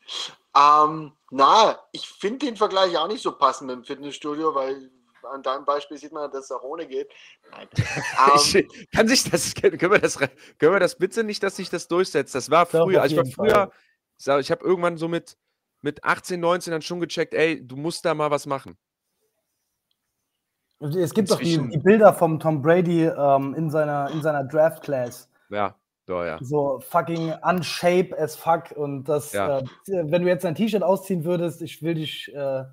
[0.57, 4.91] Ähm, na, ich finde den Vergleich auch nicht so passend mit dem Fitnessstudio, weil
[5.23, 7.11] an deinem Beispiel sieht man, dass es auch ohne geht.
[7.51, 7.69] Nein.
[8.37, 11.71] Ich, Ähm, kann sich das, können wir das, können wir das bitte nicht, dass sich
[11.71, 12.35] das durchsetzt?
[12.35, 13.71] Das war früher, also ich war
[14.19, 15.37] früher, ich habe irgendwann so mit,
[15.83, 18.77] mit 18, 19 dann schon gecheckt, ey, du musst da mal was machen.
[20.81, 24.45] Es gibt doch die, Inzwischen- die Bilder vom Tom Brady ähm, in seiner, in seiner
[24.45, 25.29] Draft-Class.
[25.51, 25.75] Ja,
[26.07, 26.39] doch, ja.
[26.41, 28.71] So fucking unshape as fuck.
[28.73, 29.59] Und das, Ja.
[29.59, 32.33] äh, wenn du jetzt ein T-Shirt ausziehen würdest, ich will dich.
[32.35, 32.65] Äh,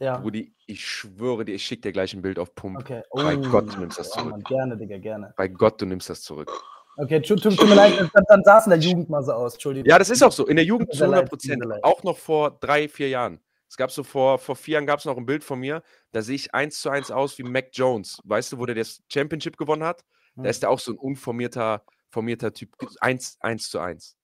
[0.00, 0.16] ja.
[0.16, 2.78] Rudi, ich schwöre dir, ich schicke dir gleich ein Bild auf Pump.
[2.78, 3.02] Okay.
[3.10, 4.30] Bei Oh, Gott, du nimmst das ja, zurück.
[4.32, 5.32] Mann, gerne, Digga, gerne.
[5.36, 6.52] Bei Gott, du nimmst das zurück.
[7.00, 9.32] Okay, tut, tut, tut mir leid, dann, dann sah es in der Jugend mal so
[9.32, 9.54] aus.
[9.54, 9.88] Entschuldigung.
[9.88, 10.46] Ja, das ist auch so.
[10.48, 11.84] In der Jugend zu sehr 100 leid, tut Prozent.
[11.84, 13.40] Auch noch vor drei, vier Jahren.
[13.68, 16.22] Es gab so vor, vor vier Jahren gab es noch ein Bild von mir, da
[16.22, 18.20] sehe ich eins zu eins aus wie Mac Jones.
[18.24, 20.04] Weißt du, wo der das Championship gewonnen hat?
[20.34, 20.50] Da Hm.
[20.50, 22.74] ist der auch so ein unformierter formierter Typ.
[23.00, 24.16] Eins, eins zu eins.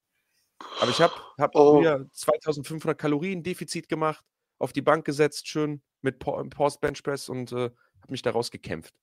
[0.81, 1.79] Aber ich habe hab Oh.
[1.81, 4.25] mir 2500 Kalorien Defizit gemacht,
[4.59, 7.71] auf die Bank gesetzt, schön mit Pause Bench Press und äh,
[8.01, 8.95] habe mich daraus gekämpft.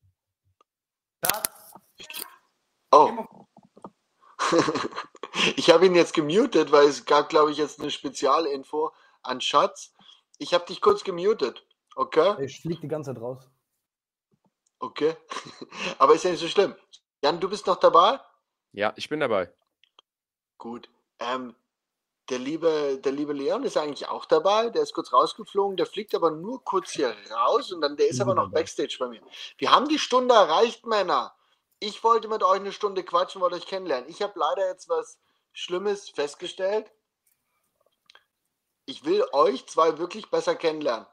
[2.91, 3.40] oh.
[5.55, 8.91] ich habe ihn jetzt gemutet, weil es gab, glaube ich, jetzt eine Spezialinfo
[9.21, 9.93] an Schatz.
[10.37, 11.65] Ich habe dich kurz gemutet.
[11.95, 12.43] Okay?
[12.43, 13.47] Ich flieg die ganze Zeit raus.
[14.79, 15.15] Okay.
[15.99, 16.75] Aber ist ja nicht so schlimm.
[17.23, 18.19] Jan, du bist noch dabei?
[18.71, 19.53] Ja, ich bin dabei.
[20.57, 20.89] Gut.
[21.19, 21.55] Ähm,
[22.29, 24.69] der liebe, der liebe Leon ist eigentlich auch dabei.
[24.69, 25.77] Der ist kurz rausgeflogen.
[25.77, 28.49] Der fliegt aber nur kurz hier raus und dann der ist aber noch.
[28.51, 29.21] Backstage bei mir.
[29.57, 31.35] Wir haben die Stunde erreicht, Männer.
[31.83, 34.07] Ich wollte mit euch eine Stunde quatschen, wollte euch kennenlernen.
[34.07, 35.17] Ich habe leider jetzt was
[35.51, 36.91] Schlimmes festgestellt.
[38.85, 41.07] Ich will euch zwei wirklich besser kennenlernen.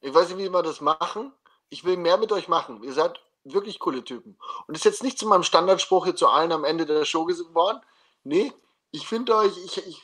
[0.00, 1.32] Ich weiß nicht, wie wir das machen.
[1.68, 2.82] Ich will mehr mit euch machen.
[2.82, 4.38] Ihr seid wirklich coole Typen.
[4.66, 7.26] Und das ist jetzt nicht zu meinem Standardspruch hier zu allen am Ende der Show
[7.26, 7.80] geworden.
[8.24, 8.54] Nee,
[8.92, 10.02] ich finde euch, ich, ich,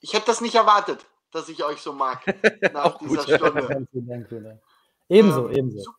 [0.00, 2.24] ich hätte das nicht erwartet, dass ich euch so mag
[2.72, 3.34] nach Auch dieser gut.
[3.34, 3.86] Stunde.
[3.92, 4.66] Dank.
[5.10, 5.80] Ebenso, Ähm, ebenso.
[5.82, 5.92] su-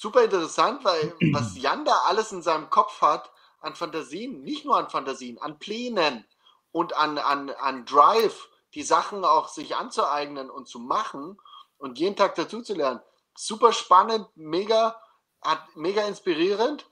[0.00, 3.30] Super interessant, weil was Jan da alles in seinem Kopf hat,
[3.60, 6.24] an Fantasien, nicht nur an Fantasien, an Plänen
[6.72, 11.38] und an, an, an Drive, die Sachen auch sich anzueignen und zu machen
[11.76, 13.02] und jeden Tag dazuzulernen.
[13.36, 14.98] Super spannend, mega,
[15.42, 16.86] hat, mega inspirierend.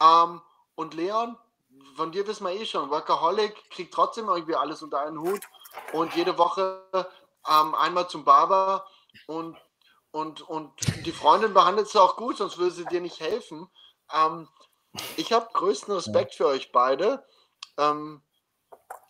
[0.00, 0.40] Ähm,
[0.74, 1.36] und Leon,
[1.96, 5.42] von dir wissen wir eh schon, Workaholic kriegt trotzdem irgendwie alles unter einen Hut
[5.92, 6.82] und jede Woche
[7.46, 8.86] ähm, einmal zum Barber
[9.26, 9.54] und
[10.14, 10.70] und, und
[11.04, 13.68] die Freundin behandelt sie auch gut, sonst würde sie dir nicht helfen.
[14.12, 14.48] Ähm,
[15.16, 17.26] ich habe größten Respekt für euch beide.
[17.78, 18.22] Ähm,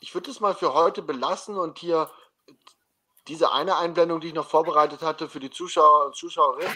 [0.00, 2.10] ich würde es mal für heute belassen und hier
[3.28, 6.74] diese eine Einblendung, die ich noch vorbereitet hatte für die Zuschauer und Zuschauerinnen,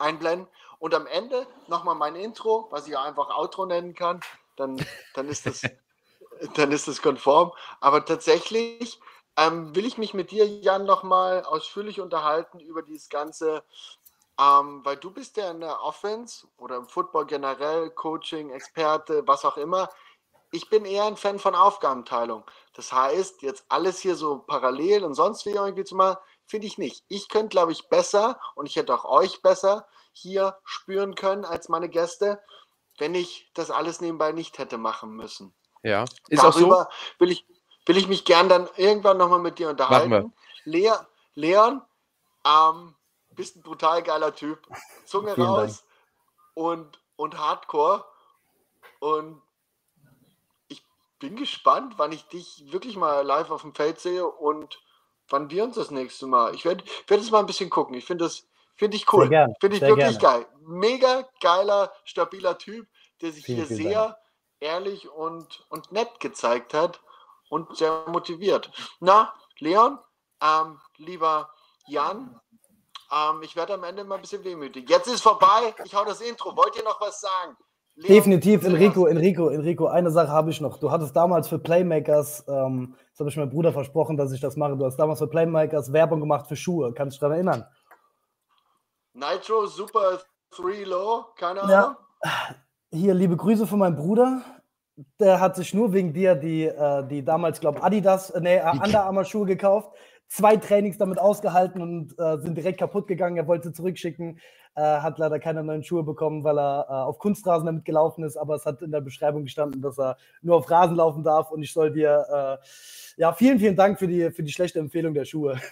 [0.00, 0.48] einblenden.
[0.80, 4.18] Und am Ende nochmal mein Intro, was ich einfach Outro nennen kann.
[4.56, 4.84] Dann,
[5.14, 5.62] dann, ist, das,
[6.54, 7.52] dann ist das konform.
[7.80, 9.00] Aber tatsächlich
[9.36, 13.64] ähm, will ich mich mit dir, Jan, nochmal ausführlich unterhalten über dieses Ganze,
[14.40, 19.44] ähm, weil du bist ja in der Offense oder im Football generell, Coaching, Experte, was
[19.44, 19.90] auch immer.
[20.50, 22.44] Ich bin eher ein Fan von Aufgabenteilung.
[22.74, 26.78] Das heißt, jetzt alles hier so parallel und sonst wie irgendwie zu machen, finde ich
[26.78, 27.04] nicht.
[27.08, 31.68] Ich könnte, glaube ich, besser und ich hätte auch euch besser hier spüren können als
[31.68, 32.40] meine Gäste,
[32.98, 35.52] wenn ich das alles nebenbei nicht hätte machen müssen.
[35.82, 36.60] Ja, ist auch so.
[36.60, 37.44] Darüber will ich,
[37.86, 40.32] will ich mich gern dann irgendwann nochmal mit dir unterhalten.
[40.64, 41.82] Le Leon,
[42.46, 42.94] ähm,
[43.30, 44.66] bist ein brutal geiler Typ.
[45.04, 45.84] Zunge Vielen raus
[46.54, 48.04] und, und Hardcore.
[49.00, 49.42] Und
[50.68, 50.82] ich
[51.18, 54.80] bin gespannt, wann ich dich wirklich mal live auf dem Feld sehe und
[55.28, 56.54] wann wir uns das nächste Mal.
[56.54, 57.94] Ich werde werd jetzt mal ein bisschen gucken.
[57.96, 59.28] Ich finde das finde ich cool.
[59.60, 60.44] Finde ich sehr wirklich gerne.
[60.44, 60.46] geil.
[60.60, 62.86] Mega geiler, stabiler Typ,
[63.20, 64.18] der sich Vielen, hier sehr
[64.60, 67.00] ehrlich und, und nett gezeigt hat
[67.54, 68.70] und sehr motiviert.
[68.98, 69.98] Na, Leon,
[70.42, 71.48] ähm, lieber
[71.86, 72.40] Jan,
[73.12, 74.90] ähm, ich werde am Ende mal ein bisschen wehmütig.
[74.90, 75.72] Jetzt ist vorbei.
[75.84, 76.56] Ich hau das Intro.
[76.56, 77.56] Wollt ihr noch was sagen?
[77.94, 78.64] Leon, Definitiv.
[78.64, 80.78] Enrico, Enrico, Enrico, eine Sache habe ich noch.
[80.78, 84.56] Du hattest damals für Playmakers, ähm, das habe ich meinem Bruder versprochen, dass ich das
[84.56, 84.76] mache.
[84.76, 86.92] Du hast damals für Playmakers Werbung gemacht für Schuhe.
[86.92, 87.66] Kannst du dich daran erinnern?
[89.12, 90.18] Nitro Super
[90.56, 91.70] 3 Low, keine Ahnung.
[91.70, 91.96] Ja.
[92.90, 94.42] Hier, liebe Grüße von meinem Bruder.
[95.18, 99.04] Der hat sich nur wegen dir die, äh, die damals, glaube Adidas, äh, nee, Under
[99.04, 99.90] Armour Schuhe gekauft.
[100.28, 103.36] Zwei Trainings damit ausgehalten und äh, sind direkt kaputt gegangen.
[103.36, 104.38] Er wollte zurückschicken,
[104.74, 108.36] äh, hat leider keine neuen Schuhe bekommen, weil er äh, auf Kunstrasen damit gelaufen ist.
[108.36, 111.50] Aber es hat in der Beschreibung gestanden, dass er nur auf Rasen laufen darf.
[111.50, 115.14] Und ich soll dir, äh, ja, vielen, vielen Dank für die, für die schlechte Empfehlung
[115.14, 115.60] der Schuhe.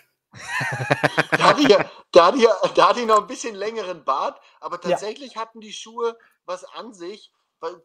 [1.30, 4.80] Da hatte, ja, da, hatte ja, da hatte ich noch ein bisschen längeren Bart, aber
[4.80, 6.16] tatsächlich hatten die Schuhe
[6.46, 7.32] was an sich,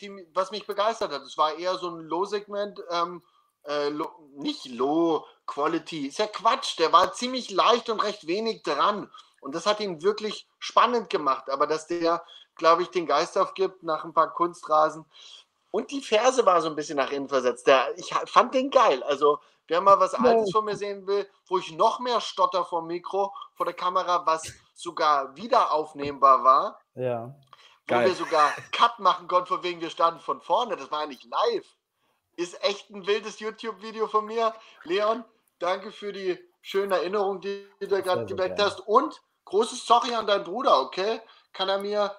[0.01, 1.21] die, was mich begeistert hat.
[1.21, 3.23] Es war eher so ein Low-Segment, ähm,
[3.67, 6.07] äh, low, nicht Low Quality.
[6.07, 9.11] Ist ja Quatsch, der war ziemlich leicht und recht wenig dran.
[9.41, 11.49] Und das hat ihn wirklich spannend gemacht.
[11.49, 12.23] Aber dass der,
[12.55, 15.05] glaube ich, den Geist aufgibt nach ein paar Kunstrasen.
[15.71, 17.67] Und die Ferse war so ein bisschen nach innen versetzt.
[17.67, 19.03] Der, ich fand den geil.
[19.03, 22.81] Also, wer mal was Altes von mir sehen will, wo ich noch mehr stotter vor
[22.81, 27.35] dem Mikro, vor der Kamera, was sogar wieder aufnehmbar war, Ja.
[27.87, 28.07] Wo Geil.
[28.07, 31.23] wir sogar Cut machen konnten, von wegen wir standen von vorne, das war ja nicht
[31.25, 31.65] live.
[32.35, 34.53] Ist echt ein wildes YouTube-Video von mir.
[34.83, 35.23] Leon,
[35.59, 38.81] danke für die schöne Erinnerung, die du da gerade geweckt hast.
[38.87, 41.21] Und großes Sorry an deinen Bruder, okay?
[41.53, 42.15] Kann er mir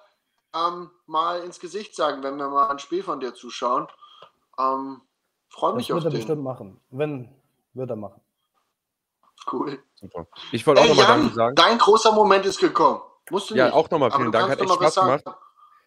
[0.53, 3.87] ähm, mal ins Gesicht sagen, wenn wir mal ein Spiel von dir zuschauen.
[4.57, 5.01] Ähm,
[5.49, 6.17] Freue Das mich auf wird er den.
[6.19, 6.81] bestimmt machen.
[6.89, 7.33] Wenn,
[7.73, 8.21] wird er machen.
[9.51, 9.81] Cool.
[9.95, 10.27] Super.
[10.51, 11.55] Ich wollte auch nochmal Danke sagen.
[11.55, 13.01] dein großer Moment ist gekommen.
[13.29, 13.73] Musst du Ja, nicht.
[13.73, 14.49] auch nochmal vielen Dank.
[14.51, 15.23] Hat echt Spaß gemacht.
[15.23, 15.37] sagen.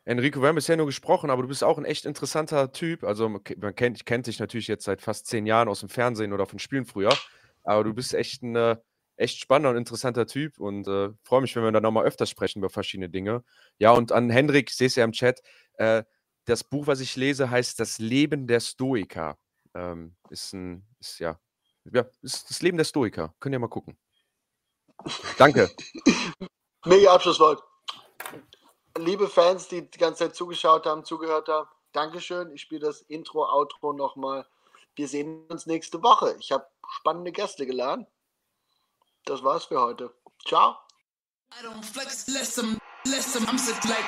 [0.05, 3.05] Enrico, wir haben bisher nur gesprochen, aber du bist auch ein echt interessanter Typ.
[3.05, 5.88] Also man ke- man kennt, kennt dich natürlich jetzt seit fast zehn Jahren aus dem
[5.88, 7.16] Fernsehen oder von Spielen früher.
[7.62, 8.77] Aber du bist echt ein äh,
[9.16, 12.59] echt spannender und interessanter Typ und äh, freue mich, wenn wir dann nochmal öfters sprechen
[12.59, 13.44] über verschiedene Dinge.
[13.78, 15.40] Ja, und an Hendrik, ich sehe es ja im Chat,
[15.74, 16.02] äh,
[16.47, 19.39] das Buch, was ich lese, heißt Das Leben der Stoiker.
[19.74, 21.39] Ähm, ist ein, ist ja,
[21.85, 23.35] ja, ist das Leben der Stoiker.
[23.39, 23.97] Könnt ihr mal gucken.
[25.39, 25.70] Danke.
[26.85, 27.62] Mega Abschlusswort.
[28.98, 32.52] Liebe Fans, die die ganze Zeit zugeschaut haben, zugehört haben, Dankeschön.
[32.52, 34.47] Ich spiele das Intro, Outro nochmal.
[34.94, 36.36] Wir sehen uns nächste Woche.
[36.39, 36.66] Ich habe
[36.98, 38.06] spannende Gäste geladen.
[39.24, 40.12] Das war's für heute.
[40.47, 40.77] Ciao.
[41.52, 43.44] I don't flex, less them, less them.
[43.47, 44.05] I'm sick like.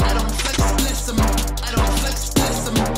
[0.00, 1.18] I don't flex, less them.
[1.18, 2.97] I don't flex, less them.